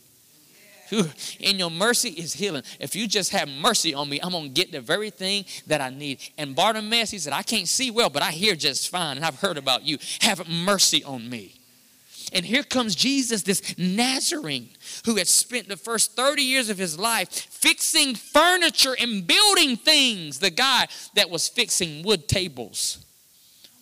In 1.40 1.58
your 1.58 1.70
mercy 1.70 2.10
is 2.10 2.34
healing. 2.34 2.62
If 2.78 2.94
you 2.94 3.08
just 3.08 3.32
have 3.32 3.48
mercy 3.48 3.94
on 3.94 4.08
me, 4.08 4.20
I'm 4.22 4.32
going 4.32 4.44
to 4.44 4.50
get 4.50 4.72
the 4.72 4.80
very 4.80 5.10
thing 5.10 5.44
that 5.66 5.80
I 5.80 5.90
need. 5.90 6.20
And 6.36 6.54
Bartimaeus, 6.54 7.10
he 7.10 7.18
said, 7.18 7.32
I 7.32 7.42
can't 7.42 7.68
see 7.68 7.90
well, 7.90 8.10
but 8.10 8.22
I 8.22 8.30
hear 8.30 8.54
just 8.54 8.90
fine, 8.90 9.16
and 9.16 9.24
I've 9.24 9.40
heard 9.40 9.56
about 9.56 9.84
you. 9.84 9.98
Have 10.20 10.46
mercy 10.48 11.02
on 11.02 11.28
me. 11.28 11.61
And 12.32 12.44
here 12.44 12.62
comes 12.62 12.94
Jesus, 12.94 13.42
this 13.42 13.76
Nazarene, 13.76 14.70
who 15.04 15.16
had 15.16 15.28
spent 15.28 15.68
the 15.68 15.76
first 15.76 16.16
30 16.16 16.42
years 16.42 16.70
of 16.70 16.78
his 16.78 16.98
life 16.98 17.28
fixing 17.30 18.14
furniture 18.14 18.96
and 18.98 19.26
building 19.26 19.76
things. 19.76 20.38
The 20.38 20.50
guy 20.50 20.86
that 21.14 21.30
was 21.30 21.48
fixing 21.48 22.02
wood 22.02 22.28
tables 22.28 23.04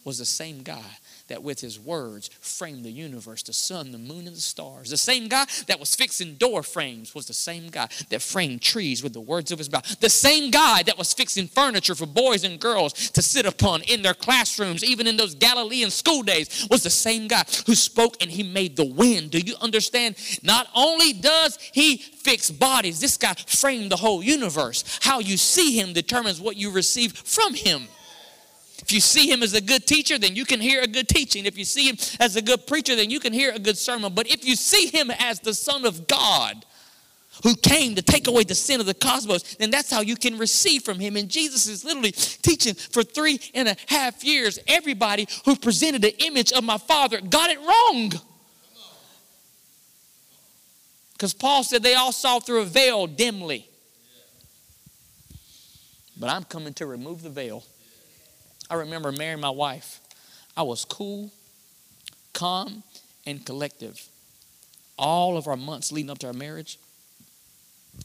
was 0.05 0.19
the 0.19 0.25
same 0.25 0.63
guy 0.63 0.99
that 1.31 1.43
with 1.43 1.61
his 1.61 1.81
words 1.81 2.29
framed 2.41 2.85
the 2.85 2.91
universe, 2.91 3.43
the 3.43 3.53
sun, 3.53 3.93
the 3.93 3.99
moon, 3.99 4.27
and 4.27 4.37
the 4.37 4.41
stars. 4.41 4.91
The 4.91 4.97
same 4.97 5.29
guy 5.29 5.47
that 5.69 5.81
was 5.81 5.95
fixing 5.95 6.35
door 6.35 6.63
frames 6.63 7.15
was 7.15 7.27
the 7.27 7.33
same 7.33 7.69
guy 7.71 7.89
that 8.11 8.21
framed 8.21 8.61
trees 8.61 9.03
with 9.03 9.15
the 9.15 9.21
words 9.21 9.51
of 9.51 9.59
his 9.59 9.71
mouth. 9.71 9.99
The 10.01 10.11
same 10.11 10.51
guy 10.51 10.83
that 10.83 10.99
was 10.99 11.15
fixing 11.15 11.47
furniture 11.49 11.95
for 11.95 12.07
boys 12.07 12.45
and 12.45 12.61
girls 12.61 12.93
to 13.11 13.23
sit 13.23 13.47
upon 13.47 13.83
in 13.83 14.03
their 14.03 14.15
classrooms, 14.15 14.85
even 14.85 15.07
in 15.07 15.17
those 15.17 15.35
Galilean 15.35 15.91
school 15.91 16.23
days, 16.23 16.67
was 16.71 16.83
the 16.83 16.91
same 16.91 17.29
guy 17.29 17.45
who 17.67 17.75
spoke 17.75 18.17
and 18.21 18.31
he 18.31 18.43
made 18.43 18.77
the 18.77 18.85
wind. 18.85 19.31
Do 19.31 19.39
you 19.39 19.55
understand? 19.61 20.17
Not 20.43 20.69
only 20.75 21.13
does 21.13 21.59
he 21.73 21.97
fix 21.97 22.51
bodies, 22.51 23.01
this 23.01 23.17
guy 23.17 23.35
framed 23.47 23.93
the 23.93 23.97
whole 23.97 24.23
universe. 24.23 24.99
How 25.01 25.21
you 25.21 25.37
see 25.37 25.79
him 25.79 25.93
determines 25.93 26.41
what 26.41 26.57
you 26.57 26.73
receive 26.73 27.13
from 27.13 27.55
him. 27.55 27.89
If 28.83 28.93
you 28.93 29.01
see 29.01 29.31
him 29.31 29.43
as 29.43 29.55
a 29.55 29.61
good 29.61 29.87
teacher, 29.87 30.19
then 30.19 30.37
you 30.37 30.45
can 30.45 30.61
hear 30.61 30.83
a 30.83 30.87
good 30.87 31.09
teaching. 31.09 31.47
If 31.47 31.59
you 31.59 31.65
see 31.65 31.89
him 31.89 31.97
as 32.19 32.37
a 32.37 32.43
good 32.43 32.67
preacher, 32.67 32.97
then 32.97 33.11
you 33.11 33.21
can 33.21 33.33
hear 33.33 33.53
a 33.53 33.59
good 33.59 33.77
sermon. 33.77 34.15
But 34.15 34.29
if 34.29 34.45
you 34.45 34.57
see 34.57 34.87
him 34.87 35.11
as 35.11 35.41
the 35.41 35.55
Son 35.55 35.85
of 35.85 36.07
God, 36.07 36.65
who 37.43 37.55
came 37.55 37.95
to 37.95 38.03
take 38.03 38.27
away 38.27 38.45
the 38.45 38.55
sin 38.55 38.81
of 38.81 38.87
the 38.87 38.95
cosmos, 38.95 39.55
then 39.55 39.71
that's 39.71 39.91
how 39.91 40.01
you 40.01 40.17
can 40.17 40.37
receive 40.39 40.83
from 40.83 40.99
him. 40.99 41.17
And 41.17 41.29
Jesus 41.29 41.67
is 41.67 41.85
literally 41.85 42.13
teaching 42.13 42.75
for 42.75 43.03
three 43.03 43.41
and 43.55 43.69
a 43.69 43.77
half 43.87 44.23
years. 44.25 44.59
Everybody 44.67 45.27
who 45.45 45.57
presented 45.57 46.03
the 46.03 46.17
image 46.25 46.53
of 46.53 46.65
my 46.65 46.79
Father 46.79 47.21
got 47.21 47.51
it 47.51 47.59
wrong. 47.59 48.13
Because 51.13 51.35
Paul 51.35 51.65
said 51.65 51.83
they 51.83 51.95
all 51.95 52.13
saw 52.13 52.41
through 52.41 52.63
a 52.63 52.67
veil 52.67 53.07
dimly. 53.07 53.67
But 56.19 56.31
I'm 56.31 56.45
coming 56.45 56.75
to 56.75 56.87
remove 56.87 57.23
the 57.23 57.31
veil. 57.31 57.65
I 58.71 58.75
remember 58.77 59.11
marrying 59.13 59.41
my 59.41 59.51
wife. 59.51 60.01
I 60.57 60.63
was 60.63 60.85
cool, 60.85 61.31
calm, 62.33 62.83
and 63.27 63.45
collective. 63.45 64.01
All 64.97 65.37
of 65.37 65.49
our 65.49 65.57
months 65.57 65.91
leading 65.91 66.11
up 66.11 66.19
to 66.19 66.29
our 66.29 66.33
marriage, 66.33 66.79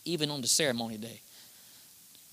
even 0.05 0.31
on 0.31 0.41
the 0.41 0.47
ceremony 0.47 0.97
day. 0.97 1.21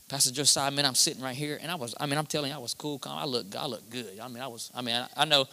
Pastor 0.09 0.31
Josiah, 0.31 0.71
man, 0.71 0.85
I'm 0.85 0.95
sitting 0.95 1.23
right 1.23 1.35
here, 1.35 1.59
and 1.63 1.71
I 1.71 1.75
was, 1.75 1.95
I 1.99 2.05
mean, 2.05 2.19
I'm 2.19 2.27
telling 2.27 2.51
you, 2.51 2.57
I 2.57 2.61
was 2.61 2.75
cool, 2.75 2.99
calm. 2.99 3.19
I 3.19 3.25
look, 3.25 3.57
I 3.57 3.65
look 3.65 3.89
good. 3.89 4.19
I 4.23 4.29
mean, 4.29 4.43
I 4.43 4.47
was, 4.47 4.71
I 4.75 4.83
mean, 4.83 4.95
I, 4.95 5.09
I 5.17 5.25
know, 5.25 5.47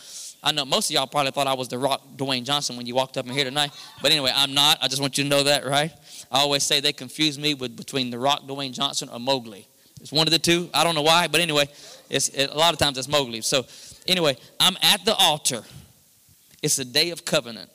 I 0.43 0.51
know 0.51 0.65
most 0.65 0.89
of 0.89 0.95
y'all 0.95 1.07
probably 1.07 1.32
thought 1.32 1.47
I 1.47 1.53
was 1.53 1.69
the 1.69 1.77
rock 1.77 2.01
Dwayne 2.17 2.43
Johnson 2.43 2.75
when 2.75 2.86
you 2.86 2.93
walked 2.93 3.15
up 3.15 3.25
in 3.25 3.32
here 3.32 3.45
tonight. 3.45 3.71
But 4.01 4.11
anyway, 4.11 4.34
I'm 4.36 4.53
not. 4.53 4.77
I 4.82 4.89
just 4.89 5.01
want 5.01 5.17
you 5.17 5.23
to 5.23 5.30
know 5.30 5.43
that, 5.43 5.65
right? 5.65 5.93
I 6.30 6.39
always 6.39 6.63
say 6.63 6.82
they 6.82 6.91
confuse 6.91 7.39
me 7.39 7.53
with 7.53 7.77
between 7.77 8.09
the 8.09 8.19
rock 8.19 8.41
Dwayne 8.47 8.73
Johnson 8.73 9.07
or 9.07 9.17
Mowgli. 9.17 9.65
It's 10.02 10.12
one 10.12 10.28
of 10.28 10.32
the 10.32 10.39
two. 10.39 10.70
I 10.74 10.84
don't 10.84 10.95
know 10.95 11.02
why, 11.02 11.28
but 11.28 11.41
anyway, 11.41 11.68
it's, 12.10 12.30
it, 12.30 12.50
a 12.50 12.58
lot 12.58 12.74
of 12.74 12.80
times 12.80 12.97
it's 12.97 13.08
Mowgli. 13.08 13.41
So, 13.41 13.66
anyway, 14.08 14.38
I'm 14.60 14.78
at 14.82 15.04
the 15.06 15.16
altar. 15.16 15.64
It's 16.62 16.80
a 16.80 16.86
day 16.86 17.10
of 17.12 17.26
covenant. 17.26 17.70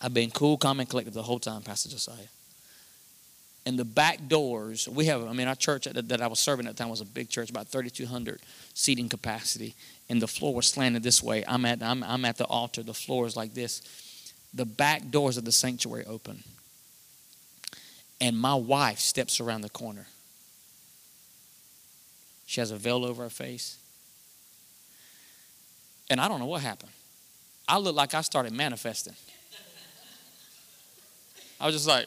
I've 0.00 0.14
been 0.14 0.30
cool, 0.30 0.58
calm, 0.58 0.80
and 0.80 0.88
collected 0.88 1.14
the 1.14 1.22
whole 1.22 1.38
time, 1.38 1.62
Pastor 1.62 1.88
Josiah. 1.88 2.28
And 3.66 3.78
the 3.78 3.84
back 3.84 4.28
doors, 4.28 4.86
we 4.86 5.06
have, 5.06 5.24
I 5.24 5.32
mean, 5.32 5.48
our 5.48 5.54
church 5.54 5.84
that, 5.84 6.08
that 6.08 6.20
I 6.20 6.26
was 6.26 6.38
serving 6.38 6.66
at 6.66 6.76
the 6.76 6.82
time 6.82 6.90
was 6.90 7.00
a 7.00 7.06
big 7.06 7.30
church, 7.30 7.48
about 7.48 7.68
3,200 7.68 8.40
seating 8.74 9.08
capacity. 9.08 9.74
And 10.10 10.20
the 10.20 10.28
floor 10.28 10.54
was 10.54 10.66
slanted 10.66 11.02
this 11.02 11.22
way. 11.22 11.44
I'm 11.48 11.64
at, 11.64 11.82
I'm, 11.82 12.04
I'm 12.04 12.26
at 12.26 12.36
the 12.36 12.44
altar. 12.44 12.82
The 12.82 12.92
floor 12.92 13.26
is 13.26 13.36
like 13.36 13.54
this. 13.54 13.80
The 14.52 14.66
back 14.66 15.10
doors 15.10 15.38
of 15.38 15.46
the 15.46 15.52
sanctuary 15.52 16.04
open. 16.04 16.44
And 18.20 18.38
my 18.38 18.54
wife 18.54 18.98
steps 18.98 19.40
around 19.40 19.62
the 19.62 19.70
corner. 19.70 20.06
She 22.46 22.60
has 22.60 22.70
a 22.70 22.76
veil 22.76 23.04
over 23.04 23.22
her 23.22 23.30
face. 23.30 23.78
And 26.10 26.20
I 26.20 26.28
don't 26.28 26.38
know 26.38 26.46
what 26.46 26.62
happened. 26.62 26.92
I 27.66 27.78
looked 27.78 27.96
like 27.96 28.14
I 28.14 28.20
started 28.20 28.52
manifesting. 28.52 29.14
I 31.60 31.66
was 31.66 31.74
just 31.74 31.88
like, 31.88 32.06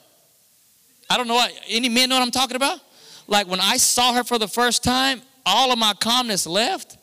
I 1.10 1.18
don't 1.18 1.28
know 1.28 1.36
what, 1.36 1.52
any 1.68 1.90
men 1.90 2.10
know 2.10 2.16
what 2.16 2.22
I'm 2.22 2.32
talking 2.32 2.56
about? 2.56 2.80
Like 3.28 3.48
when 3.48 3.60
I 3.60 3.78
saw 3.78 4.14
her 4.14 4.24
for 4.24 4.38
the 4.38 4.48
first 4.48 4.84
time, 4.84 5.22
all 5.46 5.72
of 5.72 5.80
my 5.80 5.94
calmness 6.00 6.46
left. 6.46 6.98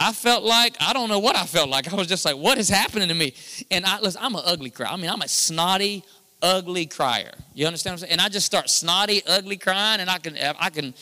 I 0.00 0.12
felt 0.12 0.42
like, 0.42 0.76
I 0.80 0.92
don't 0.92 1.08
know 1.08 1.20
what 1.20 1.36
I 1.36 1.46
felt 1.46 1.68
like. 1.68 1.92
I 1.92 1.96
was 1.96 2.08
just 2.08 2.24
like, 2.24 2.36
what 2.36 2.58
is 2.58 2.68
happening 2.68 3.08
to 3.08 3.14
me? 3.14 3.34
And 3.70 3.86
I, 3.86 4.00
listen, 4.00 4.20
I'm 4.24 4.34
an 4.34 4.42
ugly 4.44 4.70
crier. 4.70 4.88
I 4.90 4.96
mean, 4.96 5.10
I'm 5.10 5.22
a 5.22 5.28
snotty, 5.28 6.02
ugly 6.42 6.86
crier. 6.86 7.32
You 7.54 7.66
understand 7.66 7.92
what 7.92 7.94
I'm 7.94 8.08
saying? 8.08 8.12
And 8.12 8.20
I 8.20 8.28
just 8.28 8.46
start 8.46 8.68
snotty, 8.68 9.22
ugly 9.26 9.56
crying, 9.56 10.00
and 10.00 10.10
I 10.10 10.18
can, 10.18 10.36
I 10.36 10.70
can, 10.70 10.94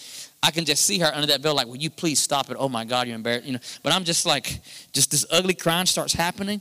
I 0.43 0.51
can 0.51 0.65
just 0.65 0.85
see 0.85 0.99
her 0.99 1.11
under 1.15 1.29
that 1.29 1.41
veil, 1.41 1.55
like, 1.55 1.69
will 1.69 1.77
you 1.77 1.91
please 1.91 2.19
stop 2.19 2.51
it? 2.51 2.57
Oh 2.59 2.69
my 2.69 2.85
God, 2.85 3.07
you're 3.07 3.15
embarrassed. 3.15 3.47
You 3.47 3.53
know, 3.55 3.61
but 3.83 3.93
I'm 3.93 4.05
just 4.05 4.27
like, 4.27 4.61
just 4.93 5.11
this 5.11 5.25
ugly 5.31 5.55
crying 5.55 5.87
starts 5.87 6.13
happening, 6.13 6.61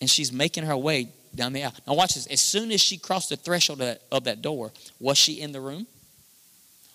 and 0.00 0.08
she's 0.08 0.32
making 0.32 0.64
her 0.64 0.76
way 0.76 1.08
down 1.34 1.52
the 1.52 1.64
aisle. 1.64 1.74
Now, 1.86 1.94
watch 1.94 2.14
this. 2.14 2.26
As 2.28 2.40
soon 2.40 2.70
as 2.70 2.80
she 2.80 2.98
crossed 2.98 3.30
the 3.30 3.36
threshold 3.36 3.80
of 3.80 3.86
that, 3.86 4.02
of 4.12 4.24
that 4.24 4.42
door, 4.42 4.72
was 5.00 5.18
she 5.18 5.40
in 5.40 5.52
the 5.52 5.60
room? 5.60 5.86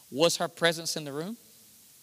Was 0.10 0.38
her 0.38 0.48
presence 0.48 0.96
in 0.96 1.04
the 1.04 1.12
room? 1.12 1.38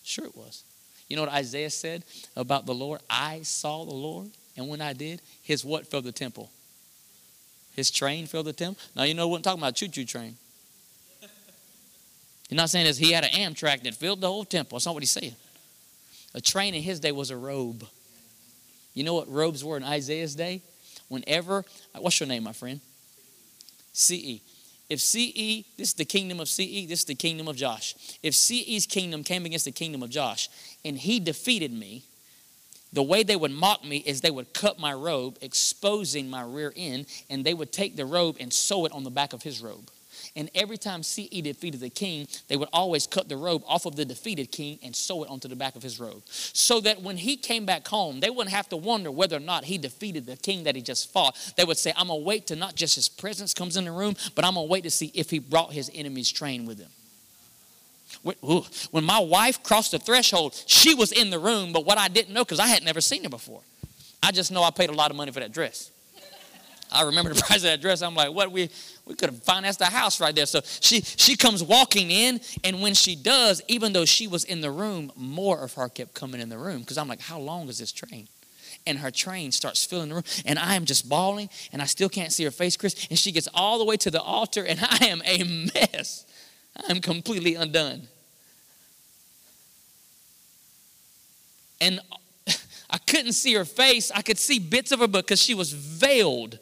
Sure, 0.03 0.27
it 0.27 0.37
was. 0.37 0.63
You 1.09 1.17
know 1.17 1.23
what 1.23 1.33
Isaiah 1.33 1.71
said 1.71 2.05
about 2.37 2.67
the 2.67 2.75
Lord? 2.75 3.01
I 3.09 3.41
saw 3.43 3.85
the 3.85 3.95
Lord, 3.95 4.29
and 4.57 4.69
when 4.69 4.83
I 4.83 4.93
did, 4.93 5.23
his 5.43 5.65
what 5.65 5.87
filled 5.87 6.05
the 6.05 6.13
temple? 6.13 6.51
His 7.75 7.91
train 7.91 8.27
filled 8.27 8.47
the 8.47 8.53
temple. 8.53 8.83
Now, 8.95 9.05
you 9.05 9.15
know 9.15 9.29
what 9.29 9.37
I'm 9.39 9.43
talking 9.43 9.61
about 9.61 9.75
choo 9.75 9.89
choo 9.89 10.05
train. 10.05 10.37
You're 12.49 12.57
not 12.57 12.71
saying 12.71 12.87
this, 12.87 12.97
he 12.97 13.13
had 13.13 13.25
an 13.25 13.31
Amtrak 13.31 13.83
that 13.83 13.95
filled 13.95 14.21
the 14.21 14.29
whole 14.29 14.45
temple. 14.45 14.77
That's 14.77 14.87
not 14.87 14.95
what 14.95 15.03
he's 15.03 15.11
saying. 15.11 15.35
A 16.35 16.41
train 16.41 16.75
in 16.75 16.83
his 16.83 17.01
day 17.01 17.13
was 17.13 17.31
a 17.31 17.37
robe. 17.37 17.87
You 18.95 19.05
know 19.05 19.15
what 19.15 19.31
robes 19.31 19.65
were 19.65 19.77
in 19.77 19.85
Isaiah's 19.85 20.35
day? 20.35 20.63
Whenever, 21.09 21.65
what's 21.97 22.19
your 22.21 22.29
name, 22.29 22.45
my 22.45 22.53
friend? 22.53 22.81
CE. 23.93 24.41
If 24.89 25.01
CE, 25.01 25.65
this 25.77 25.89
is 25.89 25.95
the 25.95 26.05
kingdom 26.05 26.41
of 26.41 26.49
CE, 26.49 26.87
this 26.89 27.01
is 27.01 27.05
the 27.05 27.15
kingdom 27.15 27.49
of 27.49 27.57
Josh. 27.57 27.95
If 28.23 28.35
CE's 28.35 28.87
kingdom 28.87 29.23
came 29.23 29.45
against 29.45 29.67
the 29.67 29.73
kingdom 29.73 30.03
of 30.03 30.11
Josh 30.11 30.49
and 30.85 30.97
he 30.97 31.21
defeated 31.21 31.73
me, 31.73 32.05
the 32.93 33.03
way 33.03 33.23
they 33.23 33.37
would 33.37 33.51
mock 33.51 33.85
me 33.85 33.99
is 33.99 34.23
they 34.23 34.31
would 34.31 34.55
cut 34.55 34.79
my 34.79 34.95
robe, 34.95 35.37
exposing 35.43 36.31
my 36.31 36.43
rear 36.43 36.73
end, 36.75 37.07
and 37.29 37.45
they 37.45 37.53
would 37.53 37.71
take 37.71 37.97
the 37.97 38.07
robe 38.07 38.39
and 38.41 38.51
sew 38.51 38.87
it 38.87 38.93
on 38.93 39.05
the 39.05 39.11
back 39.11 39.35
of 39.35 39.43
his 39.43 39.61
robe. 39.61 39.91
And 40.37 40.51
every 40.55 40.79
time 40.79 41.03
CE 41.03 41.29
defeated 41.43 41.81
the 41.81 41.91
king, 41.91 42.29
they 42.49 42.57
would 42.57 42.69
always 42.73 43.07
cut 43.07 43.29
the 43.29 43.37
robe 43.37 43.63
off 43.67 43.87
of 43.87 43.97
the 43.97 44.05
defeated 44.05 44.53
king 44.53 44.79
and 44.83 44.95
sew 44.95 45.25
it 45.25 45.31
onto 45.31 45.49
the 45.49 45.57
back 45.57 45.77
of 45.77 45.83
his 45.83 45.99
robe. 46.01 46.23
So 46.27 46.81
that 46.81 47.03
when 47.03 47.17
he 47.17 47.37
came 47.37 47.67
back 47.67 47.87
home, 47.89 48.21
they 48.21 48.31
wouldn't 48.31 48.55
have 48.55 48.69
to 48.71 48.77
wonder 48.77 49.11
whether 49.11 49.37
or 49.37 49.41
not 49.41 49.65
he 49.65 49.79
defeated 49.79 50.27
the 50.27 50.37
king 50.37 50.65
that 50.65 50.77
he 50.77 50.83
just 50.83 51.13
fought. 51.13 51.37
They 51.57 51.65
would 51.65 51.79
say, 51.79 51.93
I'm 51.97 52.09
going 52.09 52.21
to 52.21 52.27
wait 52.27 52.47
to 52.49 52.57
not 52.57 52.75
just 52.75 52.95
his 52.95 53.09
presence 53.09 53.55
comes 53.55 53.77
in 53.77 53.85
the 53.85 53.93
room, 53.93 54.17
but 54.35 54.45
I'm 54.45 54.55
going 54.55 54.67
to 54.67 54.71
wait 54.71 54.85
to 54.85 54.91
see 54.91 55.11
if 55.15 55.31
he 55.31 55.39
brought 55.39 55.73
his 55.73 55.91
enemy's 55.95 56.31
train 56.31 56.67
with 56.67 56.79
him. 56.79 56.91
When 58.91 59.05
my 59.05 59.21
wife 59.21 59.63
crossed 59.63 59.93
the 59.93 59.99
threshold, 59.99 60.61
she 60.67 60.95
was 60.95 61.13
in 61.13 61.31
the 61.31 61.39
room, 61.39 61.73
but 61.73 61.85
what 61.85 61.99
I 61.99 62.09
didn't 62.09 62.33
know, 62.35 62.45
because 62.45 62.59
I 62.59 62.67
had 62.67 62.83
never 62.83 63.01
seen 63.01 63.23
her 63.25 63.29
before, 63.29 63.61
I 64.23 64.33
just 64.33 64.51
know 64.51 64.63
I 64.63 64.71
paid 64.71 64.91
a 64.91 64.95
lot 64.95 65.11
of 65.11 65.17
money 65.17 65.31
for 65.31 65.41
that 65.41 65.53
dress. 65.53 65.91
I 66.91 67.03
remember 67.03 67.33
the 67.33 67.43
price 67.47 67.59
of 67.59 67.65
that 67.65 67.81
dress. 67.81 68.03
I'm 68.03 68.15
like, 68.15 68.33
what? 68.33 68.51
We 68.51 68.71
we 69.09 69.15
could 69.15 69.31
have 69.31 69.43
financed 69.43 69.81
a 69.81 69.87
house 69.87 70.21
right 70.21 70.35
there. 70.35 70.47
So 70.47 70.61
she 70.65 71.01
she 71.01 71.35
comes 71.35 71.65
walking 71.65 72.11
in, 72.11 72.41
and 72.63 72.83
when 72.83 72.93
she 72.93 73.17
does, 73.17 73.63
even 73.67 73.95
though 73.95 74.05
she 74.05 74.29
was 74.29 74.45
in 74.45 74.61
the 74.61 74.71
room, 74.71 75.11
more 75.17 75.65
of 75.65 75.73
her 75.75 75.89
kept 75.89 76.15
coming 76.15 76.41
in 76.41 76.51
the 76.51 76.59
room 76.59 76.81
because 76.81 76.99
I'm 76.99 77.09
like, 77.09 77.21
how 77.21 77.39
long 77.39 77.69
is 77.69 77.79
this 77.79 77.91
train? 77.91 78.29
And 78.87 78.99
her 78.99 79.11
train 79.11 79.51
starts 79.51 79.85
filling 79.85 80.11
the 80.11 80.17
room, 80.17 80.25
and 80.45 80.59
I 80.59 80.75
am 80.75 80.85
just 80.85 81.09
bawling, 81.09 81.49
and 81.73 81.81
I 81.81 81.87
still 81.87 82.11
can't 82.11 82.33
see 82.33 82.45
her 82.45 82.51
face, 82.51 82.77
Chris. 82.77 83.07
And 83.09 83.19
she 83.19 83.33
gets 83.33 83.49
all 83.55 83.79
the 83.79 83.85
way 83.85 83.97
to 83.97 84.11
the 84.11 84.21
altar, 84.21 84.65
and 84.65 84.79
I 84.83 85.07
am 85.07 85.23
a 85.25 85.69
mess. 85.75 86.27
I'm 86.89 87.01
completely 87.01 87.55
undone. 87.55 88.09
And 91.81 92.01
I 92.91 92.99
couldn't 92.99 93.33
see 93.33 93.55
her 93.55 93.65
face. 93.65 94.13
I 94.15 94.21
could 94.21 94.39
see 94.39 94.59
bits 94.59 94.93
of 94.93 95.01
her 95.01 95.09
but 95.09 95.25
because 95.25 95.41
she 95.41 95.55
was 95.55 95.73
veiled. 95.73 96.59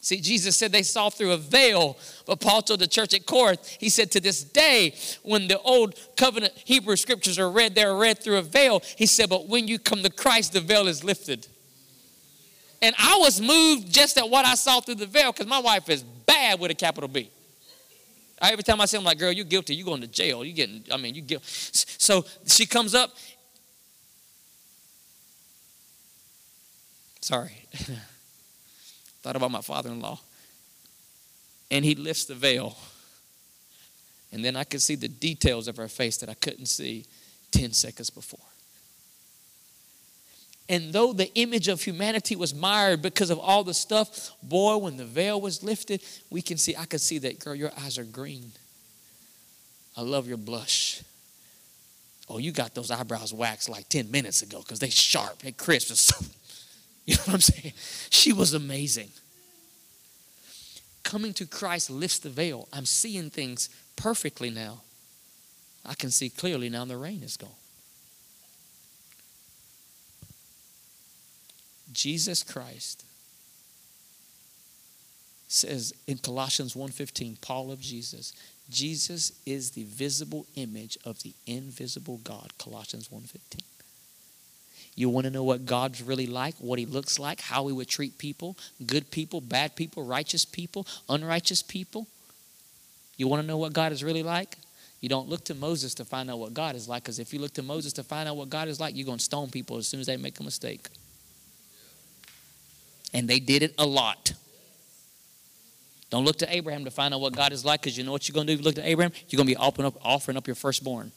See, 0.00 0.20
Jesus 0.20 0.56
said 0.56 0.70
they 0.70 0.84
saw 0.84 1.10
through 1.10 1.32
a 1.32 1.36
veil, 1.36 1.98
but 2.24 2.40
Paul 2.40 2.62
told 2.62 2.80
the 2.80 2.86
church 2.86 3.14
at 3.14 3.26
Corinth, 3.26 3.76
he 3.80 3.88
said, 3.88 4.12
To 4.12 4.20
this 4.20 4.44
day, 4.44 4.94
when 5.22 5.48
the 5.48 5.58
old 5.60 5.98
covenant 6.16 6.52
Hebrew 6.56 6.96
scriptures 6.96 7.38
are 7.38 7.50
read, 7.50 7.74
they're 7.74 7.96
read 7.96 8.22
through 8.22 8.38
a 8.38 8.42
veil. 8.42 8.80
He 8.96 9.06
said, 9.06 9.28
But 9.28 9.48
when 9.48 9.66
you 9.66 9.78
come 9.78 10.02
to 10.02 10.10
Christ, 10.10 10.52
the 10.52 10.60
veil 10.60 10.86
is 10.86 11.02
lifted. 11.02 11.48
And 12.80 12.94
I 12.96 13.16
was 13.18 13.40
moved 13.40 13.92
just 13.92 14.16
at 14.18 14.30
what 14.30 14.46
I 14.46 14.54
saw 14.54 14.80
through 14.80 14.96
the 14.96 15.06
veil 15.06 15.32
because 15.32 15.48
my 15.48 15.58
wife 15.58 15.88
is 15.88 16.04
bad 16.04 16.60
with 16.60 16.70
a 16.70 16.74
capital 16.74 17.08
B. 17.08 17.30
Every 18.40 18.62
time 18.62 18.80
I 18.80 18.84
say, 18.84 18.98
I'm 18.98 19.04
like, 19.04 19.18
girl, 19.18 19.32
you're 19.32 19.44
guilty. 19.44 19.74
You're 19.74 19.84
going 19.84 20.00
to 20.00 20.06
jail. 20.06 20.44
You're 20.44 20.54
getting, 20.54 20.84
I 20.92 20.96
mean, 20.96 21.16
you 21.16 21.22
guilty. 21.22 21.44
So 21.44 22.24
she 22.46 22.66
comes 22.66 22.94
up. 22.94 23.16
Sorry. 27.20 27.66
Thought 29.22 29.36
about 29.36 29.50
my 29.50 29.60
father 29.60 29.90
in 29.90 30.00
law. 30.00 30.20
And 31.70 31.84
he 31.84 31.94
lifts 31.94 32.24
the 32.24 32.34
veil. 32.34 32.76
And 34.32 34.44
then 34.44 34.56
I 34.56 34.64
could 34.64 34.82
see 34.82 34.94
the 34.94 35.08
details 35.08 35.68
of 35.68 35.76
her 35.76 35.88
face 35.88 36.18
that 36.18 36.28
I 36.28 36.34
couldn't 36.34 36.66
see 36.66 37.04
10 37.52 37.72
seconds 37.72 38.10
before. 38.10 38.40
And 40.68 40.92
though 40.92 41.14
the 41.14 41.32
image 41.34 41.68
of 41.68 41.82
humanity 41.82 42.36
was 42.36 42.54
mired 42.54 43.00
because 43.00 43.30
of 43.30 43.38
all 43.38 43.64
the 43.64 43.72
stuff, 43.72 44.32
boy, 44.42 44.76
when 44.76 44.98
the 44.98 45.04
veil 45.04 45.40
was 45.40 45.62
lifted, 45.62 46.02
we 46.28 46.42
can 46.42 46.58
see, 46.58 46.76
I 46.76 46.84
could 46.84 47.00
see 47.00 47.18
that, 47.18 47.38
girl, 47.38 47.54
your 47.54 47.72
eyes 47.80 47.96
are 47.96 48.04
green. 48.04 48.52
I 49.96 50.02
love 50.02 50.28
your 50.28 50.36
blush. 50.36 51.02
Oh, 52.28 52.36
you 52.36 52.52
got 52.52 52.74
those 52.74 52.90
eyebrows 52.90 53.32
waxed 53.32 53.70
like 53.70 53.88
10 53.88 54.10
minutes 54.10 54.42
ago 54.42 54.58
because 54.58 54.78
they 54.78 54.90
sharp, 54.90 55.38
they 55.38 55.52
crisp. 55.52 56.22
You 57.08 57.14
know 57.14 57.22
what 57.24 57.34
I'm 57.36 57.40
saying? 57.40 57.72
She 58.10 58.34
was 58.34 58.52
amazing. 58.52 59.08
Coming 61.04 61.32
to 61.34 61.46
Christ 61.46 61.88
lifts 61.88 62.18
the 62.18 62.28
veil. 62.28 62.68
I'm 62.70 62.84
seeing 62.84 63.30
things 63.30 63.70
perfectly 63.96 64.50
now. 64.50 64.82
I 65.86 65.94
can 65.94 66.10
see 66.10 66.28
clearly 66.28 66.68
now 66.68 66.84
the 66.84 66.98
rain 66.98 67.22
is 67.22 67.38
gone. 67.38 67.48
Jesus 71.94 72.42
Christ 72.42 73.06
says 75.46 75.94
in 76.06 76.18
Colossians 76.18 76.74
1:15, 76.74 77.40
Paul 77.40 77.72
of 77.72 77.80
Jesus, 77.80 78.34
Jesus 78.68 79.32
is 79.46 79.70
the 79.70 79.84
visible 79.84 80.44
image 80.56 80.98
of 81.06 81.22
the 81.22 81.32
invisible 81.46 82.18
God, 82.18 82.52
Colossians 82.58 83.10
1:15. 83.10 83.62
You 84.98 85.08
want 85.08 85.26
to 85.26 85.30
know 85.30 85.44
what 85.44 85.64
God's 85.64 86.02
really 86.02 86.26
like, 86.26 86.56
what 86.56 86.80
He 86.80 86.84
looks 86.84 87.20
like, 87.20 87.40
how 87.40 87.68
He 87.68 87.72
would 87.72 87.86
treat 87.86 88.18
people 88.18 88.56
good 88.84 89.12
people, 89.12 89.40
bad 89.40 89.76
people, 89.76 90.02
righteous 90.02 90.44
people, 90.44 90.88
unrighteous 91.08 91.62
people? 91.62 92.08
You 93.16 93.28
want 93.28 93.40
to 93.40 93.46
know 93.46 93.58
what 93.58 93.72
God 93.72 93.92
is 93.92 94.02
really 94.02 94.24
like? 94.24 94.58
You 95.00 95.08
don't 95.08 95.28
look 95.28 95.44
to 95.44 95.54
Moses 95.54 95.94
to 95.94 96.04
find 96.04 96.28
out 96.28 96.40
what 96.40 96.52
God 96.52 96.74
is 96.74 96.88
like, 96.88 97.04
because 97.04 97.20
if 97.20 97.32
you 97.32 97.38
look 97.38 97.54
to 97.54 97.62
Moses 97.62 97.92
to 97.92 98.02
find 98.02 98.28
out 98.28 98.36
what 98.36 98.50
God 98.50 98.66
is 98.66 98.80
like, 98.80 98.96
you're 98.96 99.06
going 99.06 99.18
to 99.18 99.24
stone 99.24 99.50
people 99.50 99.76
as 99.76 99.86
soon 99.86 100.00
as 100.00 100.06
they 100.06 100.16
make 100.16 100.40
a 100.40 100.42
mistake. 100.42 100.88
And 103.14 103.28
they 103.28 103.38
did 103.38 103.62
it 103.62 103.74
a 103.78 103.86
lot. 103.86 104.32
Don't 106.10 106.24
look 106.24 106.38
to 106.38 106.52
Abraham 106.52 106.84
to 106.86 106.90
find 106.90 107.14
out 107.14 107.20
what 107.20 107.36
God 107.36 107.52
is 107.52 107.64
like, 107.64 107.82
because 107.82 107.96
you 107.96 108.02
know 108.02 108.10
what 108.10 108.28
you're 108.28 108.34
going 108.34 108.48
to 108.48 108.52
do 108.52 108.54
if 108.54 108.60
you 108.60 108.64
look 108.64 108.74
to 108.74 108.88
Abraham? 108.88 109.12
You're 109.28 109.36
going 109.36 109.46
to 109.46 109.54
be 109.54 109.56
offering 109.56 109.86
up, 109.86 109.94
offering 110.04 110.36
up 110.36 110.48
your 110.48 110.56
firstborn. 110.56 111.12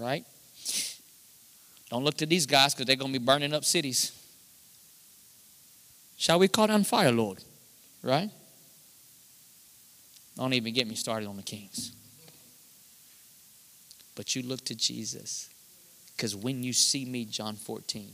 Right? 0.00 0.24
Don't 1.90 2.04
look 2.04 2.16
to 2.18 2.26
these 2.26 2.46
guys 2.46 2.74
because 2.74 2.86
they're 2.86 2.96
going 2.96 3.12
to 3.12 3.18
be 3.18 3.24
burning 3.24 3.52
up 3.52 3.64
cities. 3.64 4.12
Shall 6.16 6.38
we 6.38 6.48
call 6.48 6.68
down 6.68 6.84
fire, 6.84 7.12
Lord? 7.12 7.42
Right? 8.02 8.30
Don't 10.36 10.52
even 10.54 10.72
get 10.72 10.86
me 10.86 10.94
started 10.94 11.28
on 11.28 11.36
the 11.36 11.42
kings. 11.42 11.92
But 14.14 14.34
you 14.34 14.42
look 14.42 14.64
to 14.66 14.74
Jesus 14.74 15.48
because 16.16 16.36
when 16.36 16.62
you 16.62 16.72
see 16.72 17.04
me, 17.04 17.24
John 17.24 17.56
14, 17.56 18.10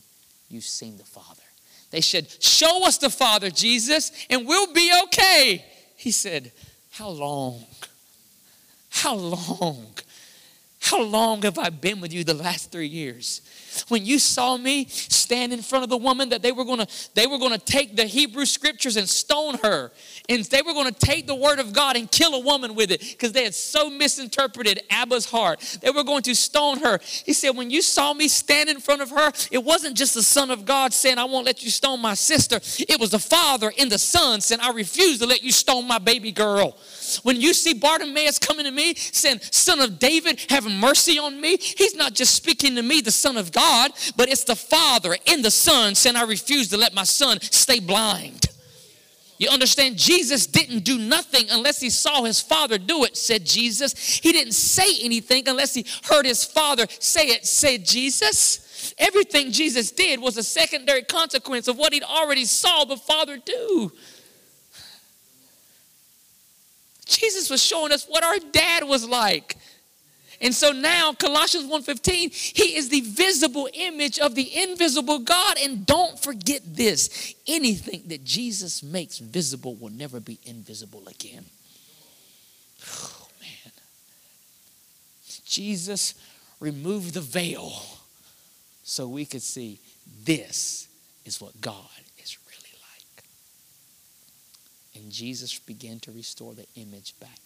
you've 0.49 0.65
seen 0.65 0.97
the 0.97 1.05
Father. 1.05 1.43
They 1.91 2.01
said, 2.01 2.31
Show 2.43 2.87
us 2.87 2.99
the 2.99 3.11
Father, 3.11 3.51
Jesus, 3.51 4.13
and 4.31 4.47
we'll 4.47 4.73
be 4.73 4.93
okay. 5.05 5.65
He 5.97 6.11
said, 6.11 6.53
How 6.91 7.09
long? 7.11 7.65
How 8.91 9.15
long? 9.15 9.87
How 10.87 11.03
long 11.03 11.43
have 11.43 11.59
I 11.59 11.71
been 11.71 12.01
with 12.01 12.13
you 12.13 12.23
the 12.23 12.33
last 12.33 12.71
three 12.71 12.87
years? 12.87 13.41
When 13.89 14.05
you 14.05 14.19
saw 14.19 14.57
me 14.57 14.87
stand 14.87 15.53
in 15.53 15.63
front 15.63 15.83
of 15.83 15.91
the 15.91 15.97
woman 15.97 16.31
that 16.31 16.43
they 16.43 16.53
were 16.53 16.65
gonna 16.65 16.87
they 17.15 17.27
were 17.27 17.39
gonna 17.39 17.59
take 17.59 17.97
the 17.97 18.05
Hebrew 18.05 18.45
scriptures 18.45 18.97
and 18.97 19.09
stone 19.09 19.59
her, 19.63 19.93
and 20.29 20.45
they 20.45 20.63
were 20.63 20.73
gonna 20.73 20.93
take 20.93 21.27
the 21.27 21.35
word 21.35 21.59
of 21.59 21.73
God 21.73 21.97
and 21.97 22.11
kill 22.11 22.35
a 22.35 22.41
woman 22.41 22.75
with 22.75 22.91
it 22.91 23.01
because 23.01 23.33
they 23.33 23.45
had 23.45 23.55
so 23.55 23.91
misinterpreted 23.91 24.83
Abba's 24.91 25.27
heart. 25.27 25.79
They 25.83 25.91
were 25.91 26.05
going 26.05 26.23
to 26.23 26.35
stone 26.35 26.79
her. 26.81 27.01
He 27.03 27.33
said, 27.33 27.51
When 27.51 27.71
you 27.71 27.83
saw 27.83 28.13
me 28.13 28.29
stand 28.29 28.69
in 28.69 28.81
front 28.81 29.03
of 29.03 29.11
her, 29.11 29.33
it 29.51 29.63
wasn't 29.63 29.97
just 29.97 30.15
the 30.15 30.23
Son 30.23 30.51
of 30.51 30.65
God 30.65 30.93
saying, 30.93 31.19
I 31.19 31.25
won't 31.25 31.47
let 31.47 31.63
you 31.63 31.71
stone 31.71 32.01
my 32.01 32.15
sister. 32.15 32.61
It 32.89 32.99
was 33.01 33.11
the 33.11 33.19
Father 33.19 33.73
and 33.79 33.91
the 33.91 33.99
Son 33.99 34.41
saying, 34.41 34.61
I 34.61 34.71
refuse 34.71 35.19
to 35.19 35.27
let 35.27 35.43
you 35.43 35.53
stone 35.53 35.87
my 35.87 35.99
baby 35.99 36.33
girl. 36.33 36.77
When 37.23 37.41
you 37.41 37.55
see 37.55 37.75
Bartimaeus 37.75 38.39
coming 38.39 38.65
to 38.65 38.71
me 38.71 38.95
saying, 38.95 39.41
Son 39.51 39.81
of 39.81 39.99
David, 39.99 40.45
have 40.51 40.65
mercy 40.71 41.19
on 41.19 41.41
me, 41.41 41.57
he's 41.57 41.95
not 41.95 42.15
just 42.15 42.35
speaking 42.35 42.75
to 42.77 42.83
me, 42.83 43.01
the 43.01 43.11
Son 43.11 43.37
of 43.37 43.53
God, 43.53 43.66
but 44.17 44.29
it's 44.29 44.45
the 44.45 44.57
Father 44.57 45.17
and 45.27 45.45
the 45.45 45.51
Son 45.51 45.95
saying, 45.95 46.17
I 46.17 46.23
refuse 46.23 46.69
to 46.69 46.77
let 46.77 46.95
my 46.95 47.05
son 47.05 47.41
stay 47.41 47.81
blind. 47.81 48.47
You 49.39 49.51
understand? 49.51 49.99
Jesus 49.99 50.47
didn't 50.47 50.81
do 50.85 50.99
nothing 50.99 51.47
unless 51.51 51.79
he 51.79 51.91
saw 51.91 52.23
his 52.23 52.41
father 52.41 52.79
do 52.79 53.05
it, 53.05 53.17
said 53.17 53.45
Jesus. 53.45 53.93
He 54.19 54.33
didn't 54.33 54.55
say 54.55 54.99
anything 55.03 55.47
unless 55.47 55.75
he 55.75 55.85
heard 56.05 56.25
his 56.25 56.43
father 56.43 56.87
say 57.01 57.29
it, 57.29 57.45
said 57.45 57.85
Jesus. 57.85 58.95
Everything 58.99 59.53
Jesus 59.53 59.91
did 59.91 60.21
was 60.21 60.39
a 60.39 60.43
secondary 60.43 61.03
consequence 61.03 61.69
of 61.69 61.77
what 61.77 61.93
he'd 61.93 62.03
already 62.03 62.45
saw 62.45 62.85
the 62.85 62.97
Father 62.97 63.37
do. 63.37 63.93
Jesus 67.05 67.51
was 67.51 67.63
showing 67.63 67.93
us 67.93 68.07
what 68.07 68.25
our 68.25 68.39
dad 68.53 68.85
was 68.85 69.07
like. 69.07 69.57
And 70.41 70.55
so 70.55 70.73
now 70.73 71.13
Colossians 71.13 71.67
1:15, 71.67 72.31
he 72.31 72.77
is 72.77 72.89
the 72.89 73.01
visible 73.01 73.69
image 73.73 74.19
of 74.19 74.35
the 74.35 74.63
invisible 74.63 75.19
God 75.19 75.57
and 75.63 75.87
don't 75.87 76.19
forget 76.19 76.63
this. 76.65 77.35
Anything 77.47 78.03
that 78.09 78.25
Jesus 78.25 78.83
makes 78.83 79.19
visible 79.19 79.75
will 79.75 79.93
never 79.93 80.21
be 80.21 80.39
invisible 80.45 81.07
again. 81.09 81.47
Oh 82.87 83.29
man. 83.41 83.73
Jesus 85.45 86.15
removed 86.61 87.15
the 87.15 87.21
veil 87.21 87.83
so 88.83 89.09
we 89.09 89.25
could 89.25 89.43
see 89.43 89.81
this 90.25 90.89
is 91.25 91.41
what 91.41 91.61
God 91.61 92.03
is 92.23 92.39
really 92.47 92.75
like. 92.83 93.25
And 94.95 95.11
Jesus 95.11 95.59
began 95.59 95.99
to 96.01 96.13
restore 96.13 96.55
the 96.55 96.67
image 96.77 97.15
back. 97.21 97.46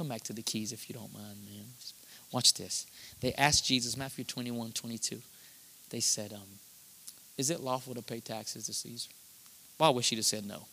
Come 0.00 0.08
back 0.08 0.22
to 0.22 0.32
the 0.32 0.40
keys 0.40 0.72
if 0.72 0.88
you 0.88 0.94
don't 0.94 1.12
mind, 1.12 1.36
man. 1.44 1.66
Watch 2.32 2.54
this. 2.54 2.86
They 3.20 3.34
asked 3.34 3.66
Jesus, 3.66 3.98
Matthew 3.98 4.24
21, 4.24 4.72
22. 4.72 5.20
They 5.90 6.00
said, 6.00 6.32
um, 6.32 6.40
Is 7.36 7.50
it 7.50 7.60
lawful 7.60 7.94
to 7.94 8.00
pay 8.00 8.20
taxes 8.20 8.64
to 8.64 8.72
Caesar? 8.72 9.10
Well, 9.78 9.90
I 9.90 9.92
wish 9.92 10.08
he'd 10.08 10.16
have 10.16 10.24
said 10.24 10.46
no. 10.46 10.64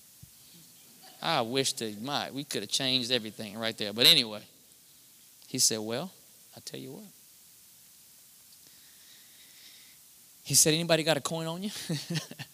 I 1.22 1.42
wish 1.42 1.74
that 1.74 2.02
my, 2.02 2.32
we 2.32 2.46
could 2.46 2.62
have 2.62 2.70
changed 2.70 3.12
everything 3.12 3.58
right 3.58 3.78
there. 3.78 3.92
But 3.92 4.06
anyway, 4.06 4.44
he 5.50 5.60
said, 5.60 5.80
Well, 5.80 6.10
I'll 6.56 6.62
tell 6.64 6.80
you 6.80 6.94
what. 6.94 7.04
He 10.44 10.56
said, 10.56 10.74
Anybody 10.74 11.04
got 11.04 11.18
a 11.18 11.22
coin 11.22 11.48
on 11.48 11.64
you? 11.64 11.72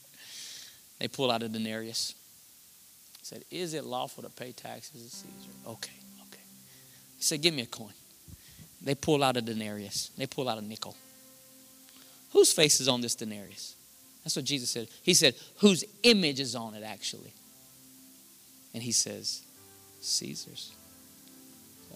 they 0.98 1.08
pull 1.08 1.30
out 1.30 1.44
a 1.44 1.50
denarius. 1.50 2.16
He 3.20 3.26
said, 3.26 3.44
Is 3.52 3.76
it 3.76 3.84
lawful 3.84 4.24
to 4.24 4.30
pay 4.32 4.54
taxes 4.54 5.04
to 5.04 5.16
Caesar? 5.18 5.52
Okay. 5.68 5.92
He 7.24 7.28
said, 7.28 7.42
Give 7.42 7.54
me 7.54 7.62
a 7.62 7.68
coin. 7.68 7.94
They 8.82 8.96
pull 8.96 9.24
out 9.24 9.38
a 9.38 9.42
denarius, 9.42 10.12
they 10.18 10.28
pull 10.28 10.50
out 10.50 10.58
a 10.58 10.62
nickel. 10.62 10.94
Whose 12.34 12.52
face 12.52 12.82
is 12.82 12.90
on 12.90 13.00
this 13.00 13.16
denarius? 13.16 13.76
That's 14.26 14.36
what 14.36 14.44
Jesus 14.44 14.70
said. 14.70 14.90
He 15.04 15.14
said, 15.14 15.34
Whose 15.60 15.86
image 16.04 16.42
is 16.42 16.54
on 16.54 16.74
it, 16.74 16.84
actually? 16.84 17.32
And 18.74 18.84
he 18.84 18.92
says, 18.92 19.42
Caesar's. 20.02 20.74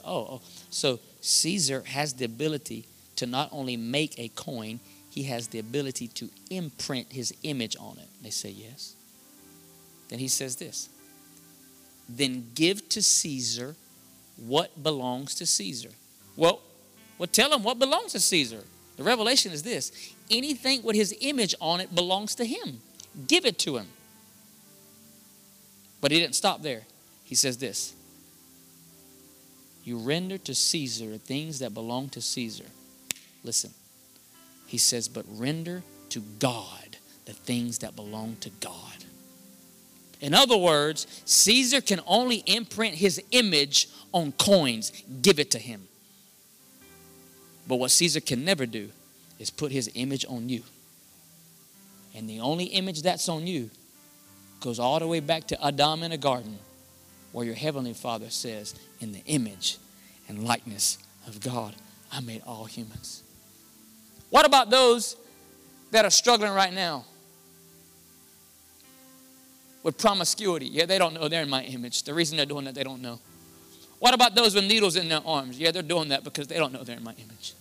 Oh, 0.06 0.28
oh, 0.32 0.42
so 0.70 1.02
Caesar 1.20 1.84
has 1.86 2.14
the 2.14 2.24
ability 2.24 2.86
to 3.18 3.26
not 3.26 3.50
only 3.52 3.76
make 3.76 4.18
a 4.18 4.30
coin, 4.30 4.80
he 5.10 5.24
has 5.24 5.50
the 5.50 5.60
ability 5.60 6.08
to 6.08 6.30
imprint 6.50 7.12
his 7.12 7.34
image 7.44 7.76
on 7.78 7.98
it. 7.98 8.08
They 8.24 8.30
say 8.30 8.52
yes. 8.52 8.96
Then 10.08 10.20
he 10.20 10.30
says 10.30 10.56
this 10.56 10.88
Then 12.08 12.52
give 12.56 12.88
to 12.88 13.02
Caesar 13.04 13.76
what 14.38 14.82
belongs 14.82 15.36
to 15.36 15.46
Caesar. 15.46 15.90
Well, 16.36 16.62
well, 17.18 17.28
tell 17.28 17.54
him 17.54 17.64
what 17.64 17.80
belongs 17.80 18.12
to 18.14 18.20
Caesar. 18.20 18.64
The 18.98 19.04
revelation 19.04 19.52
is 19.52 19.64
this 19.64 19.92
anything 20.30 20.84
with 20.84 20.96
his 20.96 21.16
image 21.22 21.56
on 21.62 21.80
it 21.80 21.94
belongs 21.94 22.36
to 22.36 22.46
him. 22.46 22.82
Give 23.28 23.46
it 23.46 23.58
to 23.60 23.78
him. 23.78 23.88
But 26.02 26.12
he 26.12 26.20
didn't 26.20 26.36
stop 26.36 26.62
there. 26.62 26.84
He 27.24 27.36
says 27.36 27.58
this 27.58 27.94
You 29.84 29.98
render 29.98 30.38
to 30.40 30.54
Caesar 30.54 31.18
things 31.18 31.60
that 31.60 31.74
belong 31.74 32.10
to 32.10 32.22
Caesar. 32.22 32.66
Listen, 33.44 33.72
he 34.68 34.78
says, 34.78 35.08
but 35.08 35.26
render 35.30 35.84
to 36.10 36.20
God 36.40 36.98
the 37.26 37.34
things 37.34 37.80
that 37.80 37.96
belong 37.96 38.36
to 38.42 38.50
God. 38.60 39.06
In 40.20 40.34
other 40.34 40.58
words, 40.58 41.06
Caesar 41.26 41.82
can 41.82 42.02
only 42.08 42.38
imprint 42.46 42.96
his 42.96 43.22
image 43.32 43.90
on 44.12 44.32
coins, 44.34 44.92
give 45.22 45.40
it 45.40 45.52
to 45.52 45.60
him. 45.60 45.88
But 47.68 47.76
what 47.76 47.92
Caesar 47.92 48.22
can 48.22 48.44
never 48.44 48.66
do 48.66 48.90
is 49.40 49.50
put 49.50 49.72
his 49.72 49.92
image 49.94 50.26
on 50.28 50.50
you. 50.50 50.64
And 52.16 52.28
the 52.28 52.40
only 52.40 52.66
image 52.66 53.04
that's 53.04 53.30
on 53.30 53.46
you 53.46 53.70
goes 54.60 54.80
all 54.80 55.00
the 55.00 55.08
way 55.08 55.20
back 55.20 55.48
to 55.48 55.66
Adam 55.66 56.02
in 56.02 56.12
a 56.12 56.18
garden, 56.18 56.58
where 57.32 57.46
your 57.46 57.56
heavenly 57.56 57.94
Father 57.94 58.30
says, 58.30 58.74
In 59.00 59.12
the 59.12 59.22
image 59.26 59.78
and 60.28 60.44
likeness 60.48 60.98
of 61.28 61.42
God, 61.42 61.76
I 62.12 62.22
made 62.22 62.42
all 62.48 62.66
humans. 62.66 63.22
What 64.30 64.46
about 64.46 64.70
those 64.70 65.16
that 65.92 66.06
are 66.06 66.10
struggling 66.10 66.54
right 66.54 66.74
now? 66.74 67.06
With 69.88 69.98
promiscuity. 69.98 70.66
Yeah, 70.66 70.86
they 70.86 70.98
don't 70.98 71.14
know 71.14 71.30
they're 71.30 71.44
in 71.44 71.50
my 71.50 71.64
image. 71.64 72.04
The 72.04 72.14
reason 72.14 72.36
they're 72.36 72.46
doing 72.46 72.66
that, 72.66 72.76
they 72.76 72.84
don't 72.84 73.02
know. 73.02 73.22
What 74.00 74.14
about 74.14 74.36
those 74.36 74.54
with 74.54 74.66
needles 74.66 74.98
in 74.98 75.08
their 75.08 75.22
arms? 75.26 75.58
Yeah, 75.58 75.72
they're 75.72 75.82
doing 75.82 76.10
that 76.10 76.26
because 76.26 76.46
they 76.46 76.58
don't 76.58 76.74
know 76.74 76.84
they're 76.84 76.98
in 76.98 77.06
my 77.06 77.14
image. 77.14 77.54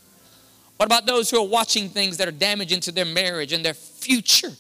What 0.77 0.87
about 0.87 1.07
those 1.07 1.31
who 1.31 1.39
are 1.39 1.47
watching 1.47 1.89
things 1.89 2.17
that 2.17 2.27
are 2.27 2.33
damaging 2.33 2.81
to 2.81 2.91
their 2.91 3.05
marriage 3.05 3.53
and 3.53 3.65
their 3.65 3.75
future? 3.75 4.51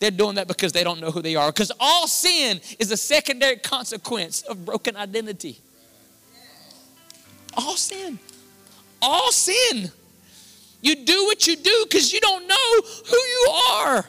They're 0.00 0.10
doing 0.10 0.34
that 0.34 0.48
because 0.48 0.74
they 0.74 0.84
don't 0.84 1.00
know 1.00 1.10
who 1.10 1.22
they 1.22 1.34
are. 1.34 1.50
Because 1.50 1.72
all 1.80 2.06
sin 2.06 2.60
is 2.78 2.92
a 2.92 2.96
secondary 2.98 3.56
consequence 3.56 4.42
of 4.42 4.66
broken 4.66 4.98
identity. 4.98 5.58
All 7.56 7.76
sin. 7.76 8.18
All 9.00 9.32
sin. 9.32 9.90
You 10.82 11.06
do 11.06 11.24
what 11.24 11.46
you 11.46 11.56
do 11.56 11.86
because 11.88 12.12
you 12.12 12.20
don't 12.20 12.46
know 12.46 12.80
who 13.06 13.16
you 13.16 13.48
are. 13.72 14.04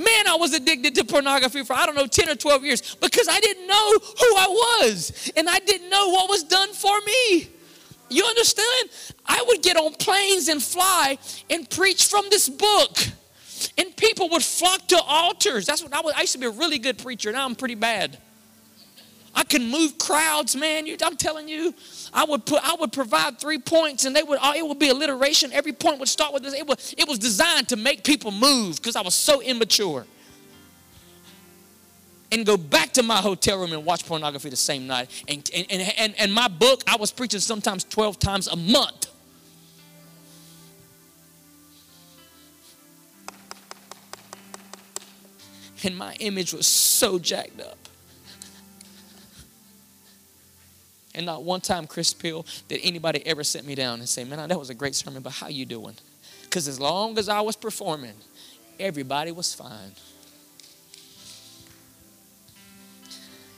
Man, 0.00 0.28
I 0.28 0.36
was 0.36 0.54
addicted 0.54 0.94
to 0.94 1.04
pornography 1.04 1.62
for, 1.62 1.74
I 1.74 1.84
don't 1.84 1.94
know, 1.94 2.06
10 2.06 2.30
or 2.30 2.34
12 2.34 2.64
years 2.64 2.94
because 2.94 3.28
I 3.28 3.38
didn't 3.38 3.66
know 3.66 3.92
who 3.92 4.36
I 4.36 4.46
was 4.48 5.30
and 5.36 5.46
I 5.46 5.58
didn't 5.58 5.90
know 5.90 6.08
what 6.08 6.30
was 6.30 6.42
done 6.42 6.72
for 6.72 6.98
me. 7.02 7.50
You 8.08 8.24
understand? 8.24 8.88
I 9.26 9.44
would 9.46 9.62
get 9.62 9.76
on 9.76 9.92
planes 9.92 10.48
and 10.48 10.62
fly 10.62 11.18
and 11.50 11.68
preach 11.68 12.06
from 12.06 12.24
this 12.30 12.48
book. 12.48 12.96
And 13.76 13.94
people 13.94 14.30
would 14.30 14.42
flock 14.42 14.88
to 14.88 14.98
altars. 15.02 15.66
That's 15.66 15.82
what 15.82 15.92
I 15.92 16.00
was. 16.00 16.14
I 16.16 16.22
used 16.22 16.32
to 16.32 16.38
be 16.38 16.46
a 16.46 16.50
really 16.50 16.78
good 16.78 16.96
preacher. 16.96 17.30
Now 17.30 17.44
I'm 17.44 17.54
pretty 17.54 17.74
bad. 17.74 18.16
I 19.34 19.44
can 19.44 19.70
move 19.70 19.96
crowds, 19.98 20.56
man. 20.56 20.86
I'm 21.02 21.16
telling 21.16 21.48
you, 21.48 21.72
I 22.12 22.24
would 22.24 22.44
put, 22.44 22.62
I 22.62 22.74
would 22.80 22.92
provide 22.92 23.38
three 23.38 23.58
points, 23.58 24.04
and 24.04 24.14
they 24.14 24.22
would, 24.22 24.38
uh, 24.42 24.54
it 24.56 24.66
would 24.66 24.78
be 24.78 24.88
alliteration. 24.88 25.52
Every 25.52 25.72
point 25.72 26.00
would 26.00 26.08
start 26.08 26.34
with 26.34 26.42
this. 26.42 26.54
It 26.54 26.66
was, 26.66 26.94
it 26.98 27.06
was 27.08 27.18
designed 27.18 27.68
to 27.68 27.76
make 27.76 28.02
people 28.02 28.32
move 28.32 28.76
because 28.76 28.96
I 28.96 29.02
was 29.02 29.14
so 29.14 29.40
immature. 29.40 30.04
And 32.32 32.46
go 32.46 32.56
back 32.56 32.92
to 32.92 33.02
my 33.02 33.16
hotel 33.16 33.58
room 33.58 33.72
and 33.72 33.84
watch 33.84 34.06
pornography 34.06 34.50
the 34.50 34.56
same 34.56 34.86
night. 34.86 35.10
And, 35.26 35.48
and, 35.54 35.66
and, 35.70 35.94
and, 35.96 36.14
and 36.18 36.32
my 36.32 36.48
book, 36.48 36.82
I 36.86 36.96
was 36.96 37.10
preaching 37.10 37.40
sometimes 37.40 37.84
12 37.84 38.18
times 38.18 38.46
a 38.46 38.56
month. 38.56 39.06
And 45.82 45.96
my 45.96 46.14
image 46.20 46.52
was 46.52 46.66
so 46.66 47.18
jacked 47.18 47.60
up. 47.60 47.89
And 51.14 51.26
not 51.26 51.42
one 51.42 51.60
time, 51.60 51.86
Chris 51.86 52.14
Peel, 52.14 52.46
did 52.68 52.80
anybody 52.82 53.26
ever 53.26 53.42
sit 53.42 53.64
me 53.64 53.74
down 53.74 53.98
and 53.98 54.08
say, 54.08 54.24
man, 54.24 54.48
that 54.48 54.58
was 54.58 54.70
a 54.70 54.74
great 54.74 54.94
sermon, 54.94 55.22
but 55.22 55.32
how 55.32 55.48
you 55.48 55.66
doing? 55.66 55.94
Because 56.44 56.68
as 56.68 56.78
long 56.78 57.18
as 57.18 57.28
I 57.28 57.40
was 57.40 57.56
performing, 57.56 58.14
everybody 58.78 59.32
was 59.32 59.52
fine. 59.52 59.92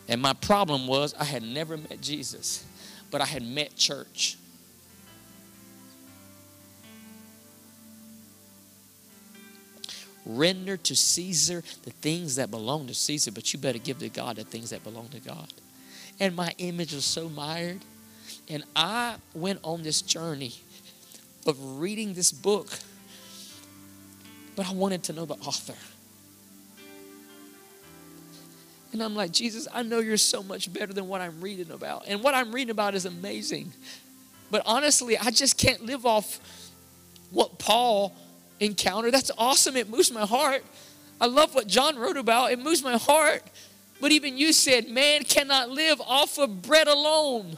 And 0.09 0.21
my 0.21 0.33
problem 0.33 0.87
was 0.87 1.15
I 1.15 1.25
had 1.25 1.43
never 1.43 1.77
met 1.77 2.01
Jesus, 2.01 2.65
but 3.11 3.21
I 3.21 3.27
had 3.27 3.43
met 3.43 3.77
church. 3.77 4.37
Render 10.25 10.77
to 10.77 10.95
Caesar 10.95 11.63
the 11.83 11.91
things 11.91 12.37
that 12.37 12.51
belong 12.51 12.87
to 12.87 12.95
Caesar, 12.95 13.33
but 13.33 13.53
you 13.53 13.59
better 13.59 13.79
give 13.79 13.99
to 13.99 14.09
God 14.09 14.37
the 14.37 14.45
things 14.45 14.71
that 14.71 14.85
belong 14.85 15.09
to 15.09 15.21
God 15.21 15.53
and 16.21 16.35
my 16.37 16.55
image 16.59 16.93
was 16.93 17.05
so 17.05 17.29
mired. 17.29 17.81
And 18.49 18.65
I 18.75 19.17
went 19.35 19.61
on 19.63 19.83
this 19.83 20.03
journey 20.03 20.55
of 21.47 21.81
reading 21.81 22.15
this 22.15 22.33
book, 22.33 22.69
but 24.57 24.69
I 24.69 24.73
wanted 24.73 25.03
to 25.05 25.13
know 25.13 25.25
the 25.25 25.35
author. 25.35 25.75
And 28.93 29.03
I'm 29.03 29.17
like, 29.17 29.33
Jesus, 29.33 29.67
I 29.73 29.83
know 29.83 30.01
you're 30.01 30.19
so 30.19 30.43
much 30.43 30.73
better 30.73 30.93
than 30.93 31.09
what 31.09 31.21
I'm 31.23 31.41
reading 31.41 31.71
about. 31.71 32.05
And 32.07 32.23
what 32.23 32.35
I'm 32.35 32.53
reading 32.53 32.71
about 32.71 32.95
is 32.95 33.07
amazing. 33.07 33.73
But 34.51 34.63
honestly, 34.67 35.17
I 35.17 35.31
just 35.31 35.57
can't 35.57 35.87
live 35.87 36.05
off 36.05 36.41
what 37.31 37.59
Paul 37.59 38.15
encountered. 38.61 39.15
That's 39.15 39.31
awesome. 39.39 39.77
It 39.77 39.89
moves 39.89 40.13
my 40.13 40.27
heart. 40.27 40.63
I 41.19 41.27
love 41.27 41.55
what 41.55 41.67
John 41.67 41.97
wrote 41.97 42.19
about. 42.19 42.53
It 42.53 42.59
moves 42.59 42.83
my 42.83 42.99
heart. 42.99 43.43
But 44.03 44.13
even 44.13 44.37
you 44.37 44.53
said, 44.53 44.91
man 44.91 45.25
cannot 45.25 45.71
live 45.71 45.99
off 46.03 46.37
of 46.37 46.61
bread 46.61 46.89
alone. 46.89 47.57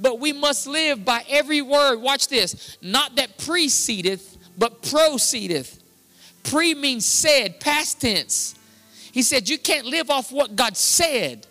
but 0.00 0.20
we 0.20 0.32
must 0.32 0.66
live 0.66 1.04
by 1.04 1.24
every 1.28 1.62
word. 1.62 1.98
Watch 1.98 2.28
this. 2.28 2.76
Not 2.80 3.16
that 3.16 3.38
precedeth, 3.38 4.36
but 4.56 4.82
proceedeth. 4.82 5.82
Pre 6.44 6.74
means 6.74 7.04
said, 7.04 7.60
past 7.60 8.00
tense. 8.00 8.54
He 9.12 9.22
said, 9.22 9.48
You 9.48 9.58
can't 9.58 9.86
live 9.86 10.10
off 10.10 10.30
what 10.30 10.54
God 10.56 10.76
said, 10.76 11.46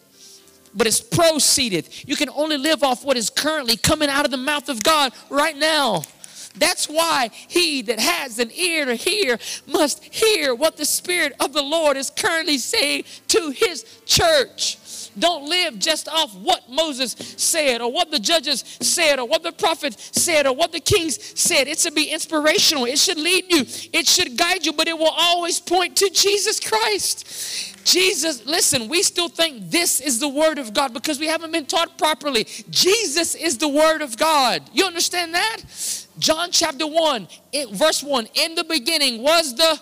but 0.74 0.88
it's 0.88 1.02
proceedeth. 1.02 2.08
You 2.08 2.16
can 2.16 2.30
only 2.30 2.58
live 2.58 2.84
off 2.84 3.04
what 3.04 3.18
is 3.18 3.30
currently 3.30 3.78
coming 3.78 4.10
out 4.10 4.26
of 4.26 4.32
the 4.32 4.38
mouth 4.38 4.70
of 4.70 4.82
God 4.84 5.12
right 5.30 5.58
now. 5.58 6.04
That's 6.60 6.88
why 6.88 7.30
he 7.48 7.82
that 7.84 8.00
has 8.00 8.40
an 8.40 8.52
ear 8.52 8.86
to 8.86 8.96
hear 8.96 9.38
must 9.66 10.04
hear 10.04 10.56
what 10.56 10.78
the 10.78 10.86
Spirit 10.86 11.34
of 11.40 11.54
the 11.54 11.62
Lord 11.62 11.98
is 11.98 12.10
currently 12.10 12.58
saying 12.58 13.06
to 13.30 13.52
his 13.52 13.86
church. 14.06 14.78
Don't 15.20 15.50
live 15.50 15.80
just 15.80 16.08
off 16.08 16.36
what 16.36 16.70
Moses 16.70 17.16
said 17.38 17.82
or 17.82 17.92
what 17.92 18.12
the 18.12 18.20
judges 18.20 18.64
said 18.82 19.20
or 19.20 19.28
what 19.28 19.44
the 19.44 19.52
prophets 19.52 20.22
said 20.22 20.46
or 20.46 20.56
what 20.56 20.72
the 20.72 20.80
kings 20.80 21.40
said. 21.40 21.68
It 21.68 21.80
should 21.80 21.96
be 21.96 22.12
inspirational. 22.12 22.86
It 22.86 23.00
should 23.00 23.18
lead 23.18 23.46
you. 23.50 23.66
It 23.94 24.08
should 24.08 24.38
guide 24.38 24.66
you, 24.66 24.74
but 24.74 24.88
it 24.88 24.98
will 24.98 25.14
always 25.16 25.60
point 25.60 25.96
to 25.98 26.10
Jesus 26.14 26.60
Christ. 26.60 27.76
Jesus, 27.84 28.46
listen, 28.46 28.90
we 28.90 29.02
still 29.02 29.30
think 29.30 29.72
this 29.72 30.02
is 30.02 30.20
the 30.20 30.30
Word 30.30 30.60
of 30.60 30.74
God 30.74 30.94
because 30.94 31.20
we 31.20 31.28
haven't 31.28 31.52
been 31.52 31.66
taught 31.66 31.98
properly. 31.98 32.46
Jesus 32.70 33.34
is 33.34 33.58
the 33.58 33.70
Word 33.70 34.02
of 34.02 34.18
God. 34.18 34.62
You 34.74 34.86
understand 34.86 35.34
that? 35.34 36.07
John 36.20 36.52
chapter 36.52 36.88
1, 36.88 37.28
verse 37.72 38.04
1 38.04 38.28
In 38.36 38.56
the 38.56 38.64
beginning 38.64 39.22
was 39.22 39.56
the, 39.56 39.80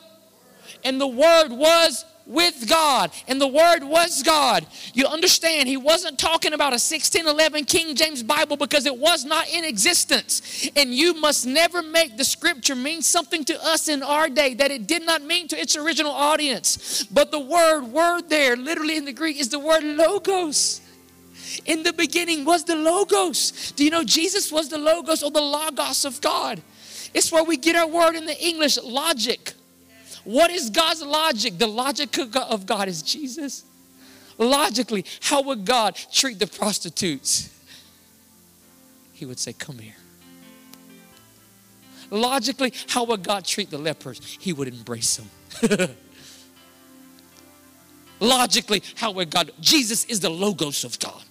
and 0.84 1.00
the 1.00 1.08
Word 1.08 1.50
was 1.50 2.06
with 2.26 2.68
God, 2.68 3.12
and 3.28 3.40
the 3.40 3.48
Word 3.48 3.84
was 3.84 4.24
God. 4.24 4.66
You 4.94 5.06
understand, 5.06 5.70
he 5.70 5.78
wasn't 5.78 6.18
talking 6.18 6.54
about 6.54 6.74
a 6.74 6.82
1611 6.82 7.66
King 7.66 7.96
James 7.96 8.24
Bible 8.24 8.58
because 8.58 8.86
it 8.86 8.98
was 8.98 9.26
not 9.26 9.48
in 9.50 9.64
existence. 9.64 10.70
And 10.76 10.94
you 10.94 11.14
must 11.14 11.46
never 11.46 11.82
make 11.82 12.18
the 12.18 12.26
scripture 12.26 12.76
mean 12.76 13.02
something 13.02 13.46
to 13.46 13.64
us 13.64 13.88
in 13.88 14.02
our 14.02 14.28
day 14.30 14.56
that 14.56 14.72
it 14.72 14.88
did 14.88 15.06
not 15.06 15.22
mean 15.22 15.48
to 15.50 15.60
its 15.60 15.76
original 15.76 16.12
audience. 16.12 17.04
But 17.04 17.32
the 17.32 17.40
word, 17.40 17.84
word 17.84 18.30
there, 18.30 18.56
literally 18.56 18.98
in 18.98 19.06
the 19.06 19.14
Greek, 19.14 19.40
is 19.40 19.50
the 19.50 19.60
word 19.60 19.84
logos. 19.84 20.82
In 21.66 21.84
the 21.84 21.94
beginning 21.94 22.46
was 22.46 22.64
the 22.64 22.76
logos. 22.76 23.72
Do 23.76 23.84
you 23.84 23.92
know 23.92 24.04
Jesus 24.04 24.52
was 24.52 24.70
the 24.70 24.78
logos 24.78 25.24
or 25.24 25.32
the 25.32 25.42
logos 25.42 26.06
of 26.06 26.20
God? 26.22 26.62
It's 27.14 27.32
where 27.32 27.44
we 27.44 27.58
get 27.58 27.76
our 27.76 27.88
word 27.88 28.16
in 28.16 28.26
the 28.26 28.38
English 28.44 28.78
logic. 28.84 29.54
What 30.24 30.50
is 30.52 30.70
God's 30.70 31.02
logic? 31.02 31.58
The 31.58 31.68
logic 31.68 32.18
of 32.36 32.66
God 32.66 32.88
is 32.88 33.02
Jesus. 33.02 33.64
Logically, 34.38 35.06
how 35.22 35.42
would 35.44 35.66
God 35.66 35.96
treat 36.12 36.40
the 36.40 36.48
prostitutes? 36.48 37.50
He 39.14 39.26
would 39.26 39.40
say, 39.40 39.54
Come 39.54 39.80
here. 39.80 39.96
Logically, 42.10 42.74
how 42.90 43.04
would 43.06 43.24
God 43.24 43.46
treat 43.46 43.70
the 43.70 43.78
lepers? 43.78 44.20
He 44.40 44.54
would 44.54 44.68
embrace 44.68 45.18
them. 45.18 45.90
Logically, 48.20 48.82
how 48.96 49.12
would 49.12 49.30
God? 49.30 49.52
Jesus 49.60 50.06
is 50.06 50.20
the 50.20 50.30
logos 50.30 50.84
of 50.84 51.00
God. 51.00 51.24